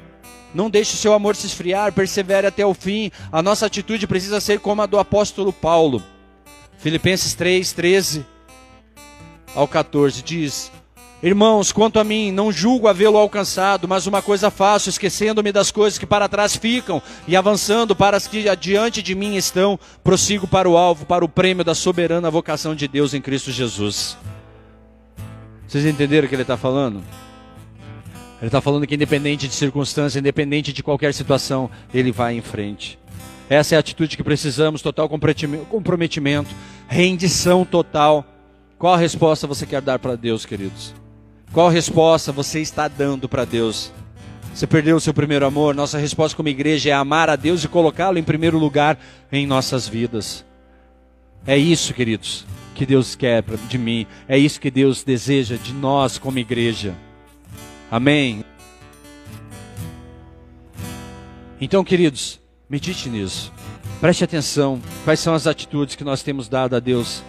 Não 0.56 0.72
deixe 0.72 0.96
o 0.96 0.98
seu 0.98 1.14
amor 1.14 1.36
se 1.36 1.46
esfriar, 1.46 1.94
persevere 1.94 2.48
até 2.48 2.66
o 2.66 2.74
fim. 2.74 3.12
A 3.32 3.44
nossa 3.44 3.68
atitude 3.68 4.08
precisa 4.08 4.42
ser 4.42 4.60
como 4.60 4.82
a 4.82 4.88
do 4.88 4.98
apóstolo 4.98 5.54
Paulo. 5.54 6.02
Filipenses 6.80 7.36
3, 7.36 7.72
13 7.72 8.26
ao 9.54 9.68
14 9.68 10.24
diz: 10.24 10.72
Irmãos, 11.22 11.74
quanto 11.74 12.00
a 12.00 12.04
mim, 12.04 12.32
não 12.32 12.50
julgo 12.50 12.88
havê-lo 12.88 13.18
alcançado, 13.18 13.90
mas 13.90 14.08
uma 14.08 14.22
coisa 14.22 14.50
faço, 14.50 14.90
esquecendo-me 14.90 15.52
das 15.52 15.70
coisas 15.70 16.00
que 16.00 16.06
para 16.06 16.30
trás 16.30 16.56
ficam 16.56 17.02
e 17.28 17.36
avançando 17.36 17.94
para 17.94 18.16
as 18.16 18.26
que 18.26 18.48
adiante 18.48 19.04
de 19.04 19.14
mim 19.14 19.36
estão, 19.36 19.78
prossigo 20.02 20.48
para 20.48 20.70
o 20.70 20.78
alvo, 20.78 21.06
para 21.06 21.26
o 21.26 21.30
prêmio 21.30 21.66
da 21.66 21.76
soberana 21.76 22.32
vocação 22.32 22.74
de 22.74 22.88
Deus 22.88 23.14
em 23.14 23.20
Cristo 23.20 23.52
Jesus. 23.52 24.18
Vocês 25.68 25.86
entenderam 25.86 26.26
o 26.26 26.30
que 26.30 26.36
ele 26.36 26.44
está 26.44 26.56
falando? 26.56 27.04
Ele 28.40 28.48
está 28.48 28.62
falando 28.62 28.88
que 28.88 28.96
independente 28.96 29.46
de 29.46 29.54
circunstância, 29.54 30.20
independente 30.20 30.72
de 30.72 30.82
qualquer 30.82 31.14
situação, 31.14 31.70
ele 31.94 32.14
vai 32.14 32.36
em 32.36 32.42
frente. 32.42 32.98
Essa 33.50 33.76
é 33.76 33.78
a 33.78 33.82
atitude 33.82 34.16
que 34.16 34.24
precisamos, 34.24 34.82
total 34.82 35.10
comprometimento, 35.10 36.56
rendição 36.88 37.66
total. 37.66 38.26
Qual 38.78 38.94
a 38.94 38.98
resposta 38.98 39.46
você 39.46 39.66
quer 39.66 39.82
dar 39.82 40.00
para 40.00 40.16
Deus, 40.16 40.46
queridos? 40.46 40.99
Qual 41.52 41.68
resposta 41.68 42.32
você 42.32 42.60
está 42.60 42.88
dando 42.88 43.28
para 43.28 43.44
Deus? 43.44 43.92
Você 44.54 44.68
perdeu 44.68 44.98
o 44.98 45.00
seu 45.00 45.14
primeiro 45.14 45.46
amor? 45.46 45.74
Nossa 45.74 45.98
resposta 45.98 46.36
como 46.36 46.50
igreja 46.50 46.92
é 46.92 46.94
amar 46.94 47.30
a 47.30 47.36
Deus 47.36 47.64
e 47.64 47.68
colocá-lo 47.68 48.20
em 48.20 48.24
primeiro 48.24 48.60
lugar 48.60 49.00
em 49.32 49.48
nossas 49.48 49.88
vidas. 49.88 50.46
É 51.48 51.58
isso, 51.58 51.94
queridos, 51.94 52.46
que 52.76 52.86
Deus 52.86 53.16
quer 53.16 53.44
de 53.68 53.78
mim. 53.78 54.06
É 54.28 54.38
isso 54.38 54.60
que 54.60 54.70
Deus 54.70 55.04
deseja 55.04 55.56
de 55.56 55.74
nós 55.74 56.20
como 56.20 56.38
igreja. 56.38 56.94
Amém. 57.90 58.46
Então, 61.60 61.84
queridos, 61.84 62.40
medite 62.70 63.10
nisso. 63.10 63.52
Preste 64.00 64.24
atenção. 64.24 64.80
Quais 65.04 65.20
são 65.20 65.34
as 65.34 65.48
atitudes 65.48 65.96
que 65.96 66.04
nós 66.04 66.22
temos 66.22 66.48
dado 66.48 66.76
a 66.76 66.80
Deus? 66.80 67.24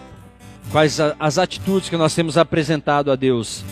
Quais 0.71 0.99
as 1.19 1.37
atitudes 1.39 1.89
que 1.89 1.97
nós 1.97 2.13
temos 2.13 2.37
apresentado 2.37 3.11
a 3.11 3.15
Deus? 3.15 3.63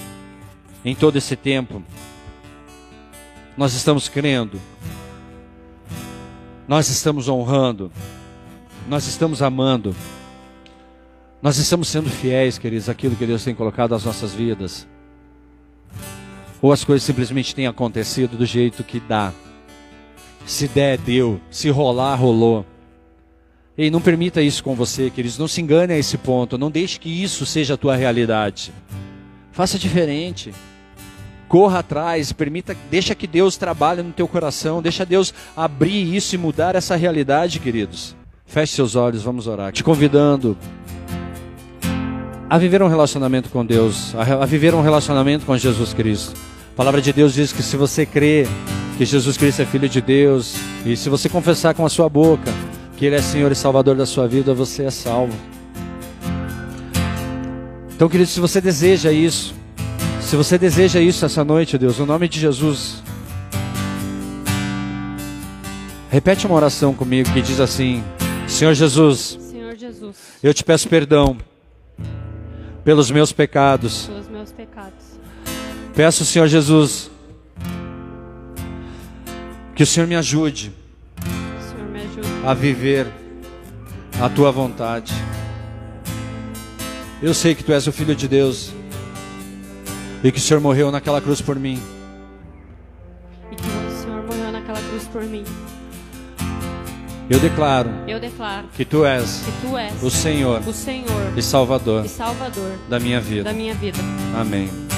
Em 0.83 0.95
todo 0.95 1.17
esse 1.17 1.35
tempo, 1.35 1.83
nós 3.57 3.73
estamos 3.73 4.07
crendo, 4.07 4.59
nós 6.67 6.89
estamos 6.89 7.27
honrando, 7.27 7.91
nós 8.87 9.05
estamos 9.07 9.41
amando, 9.41 9.95
nós 11.41 11.57
estamos 11.57 11.87
sendo 11.87 12.09
fiéis, 12.09 12.57
queridos, 12.57 12.89
àquilo 12.89 13.15
que 13.15 13.25
Deus 13.25 13.43
tem 13.43 13.55
colocado 13.55 13.91
nas 13.91 14.05
nossas 14.05 14.33
vidas. 14.33 14.87
Ou 16.61 16.73
as 16.73 16.83
coisas 16.83 17.03
simplesmente 17.03 17.55
têm 17.55 17.67
acontecido 17.67 18.37
do 18.37 18.45
jeito 18.45 18.83
que 18.83 18.99
dá. 18.99 19.31
Se 20.45 20.67
der, 20.67 20.97
deu. 20.97 21.39
Se 21.49 21.69
rolar, 21.69 22.15
rolou. 22.15 22.65
Ei, 23.77 23.89
não 23.89 24.01
permita 24.01 24.41
isso 24.41 24.61
com 24.61 24.75
você, 24.75 25.09
queridos. 25.09 25.37
Não 25.37 25.47
se 25.47 25.61
engane 25.61 25.93
a 25.93 25.97
esse 25.97 26.17
ponto. 26.17 26.57
Não 26.57 26.69
deixe 26.69 26.99
que 26.99 27.23
isso 27.23 27.45
seja 27.45 27.75
a 27.75 27.77
tua 27.77 27.95
realidade. 27.95 28.73
Faça 29.59 29.77
diferente. 29.77 30.53
Corra 31.49 31.79
atrás, 31.79 32.31
permita, 32.31 32.77
deixa 32.89 33.13
que 33.13 33.27
Deus 33.27 33.57
trabalhe 33.57 34.01
no 34.01 34.13
teu 34.13 34.25
coração, 34.25 34.81
deixa 34.81 35.05
Deus 35.05 35.33
abrir 35.53 36.15
isso 36.15 36.33
e 36.33 36.37
mudar 36.37 36.75
essa 36.75 36.95
realidade, 36.95 37.59
queridos. 37.59 38.15
Feche 38.45 38.73
seus 38.73 38.95
olhos, 38.95 39.21
vamos 39.21 39.47
orar. 39.47 39.73
Te 39.73 39.83
convidando 39.83 40.57
a 42.49 42.57
viver 42.57 42.81
um 42.81 42.87
relacionamento 42.87 43.49
com 43.49 43.65
Deus, 43.65 44.15
a, 44.15 44.45
viver 44.45 44.73
um 44.73 44.81
relacionamento 44.81 45.45
com 45.45 45.57
Jesus 45.57 45.93
Cristo. 45.93 46.39
A 46.71 46.77
palavra 46.77 47.01
de 47.01 47.11
Deus 47.11 47.33
diz 47.33 47.51
que 47.51 47.61
se 47.61 47.75
você 47.75 48.05
crê 48.05 48.47
que 48.97 49.03
Jesus 49.03 49.35
Cristo 49.35 49.61
é 49.61 49.65
Filho 49.65 49.89
de 49.89 49.99
Deus, 49.99 50.55
e 50.85 50.95
se 50.95 51.09
você 51.09 51.27
confessar 51.27 51.73
com 51.73 51.85
a 51.85 51.89
sua 51.89 52.07
boca 52.07 52.49
que 52.95 53.05
Ele 53.05 53.17
é 53.17 53.21
Senhor 53.21 53.51
e 53.51 53.55
Salvador 53.55 53.97
da 53.97 54.05
sua 54.05 54.25
vida, 54.25 54.53
você 54.53 54.85
é 54.85 54.89
salvo. 54.89 55.35
Então, 57.99 58.07
querido, 58.07 58.29
se 58.29 58.39
você 58.39 58.61
deseja 58.61 59.11
isso, 59.11 59.53
se 60.21 60.37
você 60.37 60.57
deseja 60.57 61.01
isso 61.01 61.25
essa 61.25 61.43
noite, 61.43 61.77
Deus, 61.77 61.99
no 61.99 62.05
nome 62.05 62.29
de 62.29 62.39
Jesus, 62.39 63.03
repete 66.09 66.45
uma 66.45 66.55
oração 66.55 66.93
comigo 66.93 67.29
que 67.33 67.41
diz 67.41 67.59
assim: 67.59 68.01
Senhor 68.47 68.73
Jesus, 68.73 69.37
Senhor 69.41 69.75
Jesus, 69.75 70.15
eu 70.41 70.53
te 70.53 70.63
peço 70.63 70.87
perdão 70.87 71.39
pelos 72.85 73.11
meus 73.11 73.33
pecados. 73.33 74.05
Pelos 74.05 74.29
meus 74.29 74.51
pecados. 74.53 75.19
Peço, 75.93 76.23
Senhor 76.23 76.47
Jesus, 76.47 77.11
que 79.75 79.83
o 79.83 79.85
Senhor 79.85 80.07
me 80.07 80.15
ajude, 80.15 80.71
Senhor 81.69 81.89
me 81.89 81.99
ajude 81.99 82.47
a 82.47 82.53
viver 82.53 83.07
a 84.21 84.29
tua 84.29 84.53
vontade. 84.53 85.13
Eu 87.21 87.33
sei 87.33 87.53
que 87.53 87.63
tu 87.63 87.73
és 87.73 87.85
o 87.85 87.91
filho 87.91 88.15
de 88.15 88.27
Deus 88.27 88.71
e 90.23 90.31
que 90.31 90.37
o 90.37 90.41
Senhor 90.41 90.61
morreu 90.61 90.91
naquela 90.91 91.19
cruz 91.19 91.41
por 91.41 91.57
mim. 91.57 91.81
E 93.51 93.55
que 93.55 93.61
o 93.61 94.01
Senhor 94.01 94.23
morreu 94.23 94.51
naquela 94.51 94.79
cruz 94.81 95.03
por 95.03 95.23
mim. 95.23 95.43
Eu 97.29 97.39
declaro 97.39 97.89
Eu 98.07 98.19
declaro 98.19 98.67
que 98.73 98.83
tu 98.83 99.05
és 99.05 99.43
que 99.45 99.67
tu 99.67 99.77
és 99.77 100.01
o 100.01 100.09
Senhor 100.09 100.61
o 100.67 100.73
Senhor 100.73 101.37
e 101.37 101.43
Salvador 101.43 102.03
e 102.03 102.09
Salvador 102.09 102.71
da 102.89 102.99
minha 102.99 103.21
vida. 103.21 103.43
da 103.43 103.53
minha 103.53 103.75
vida. 103.75 103.99
Amém. 104.35 104.88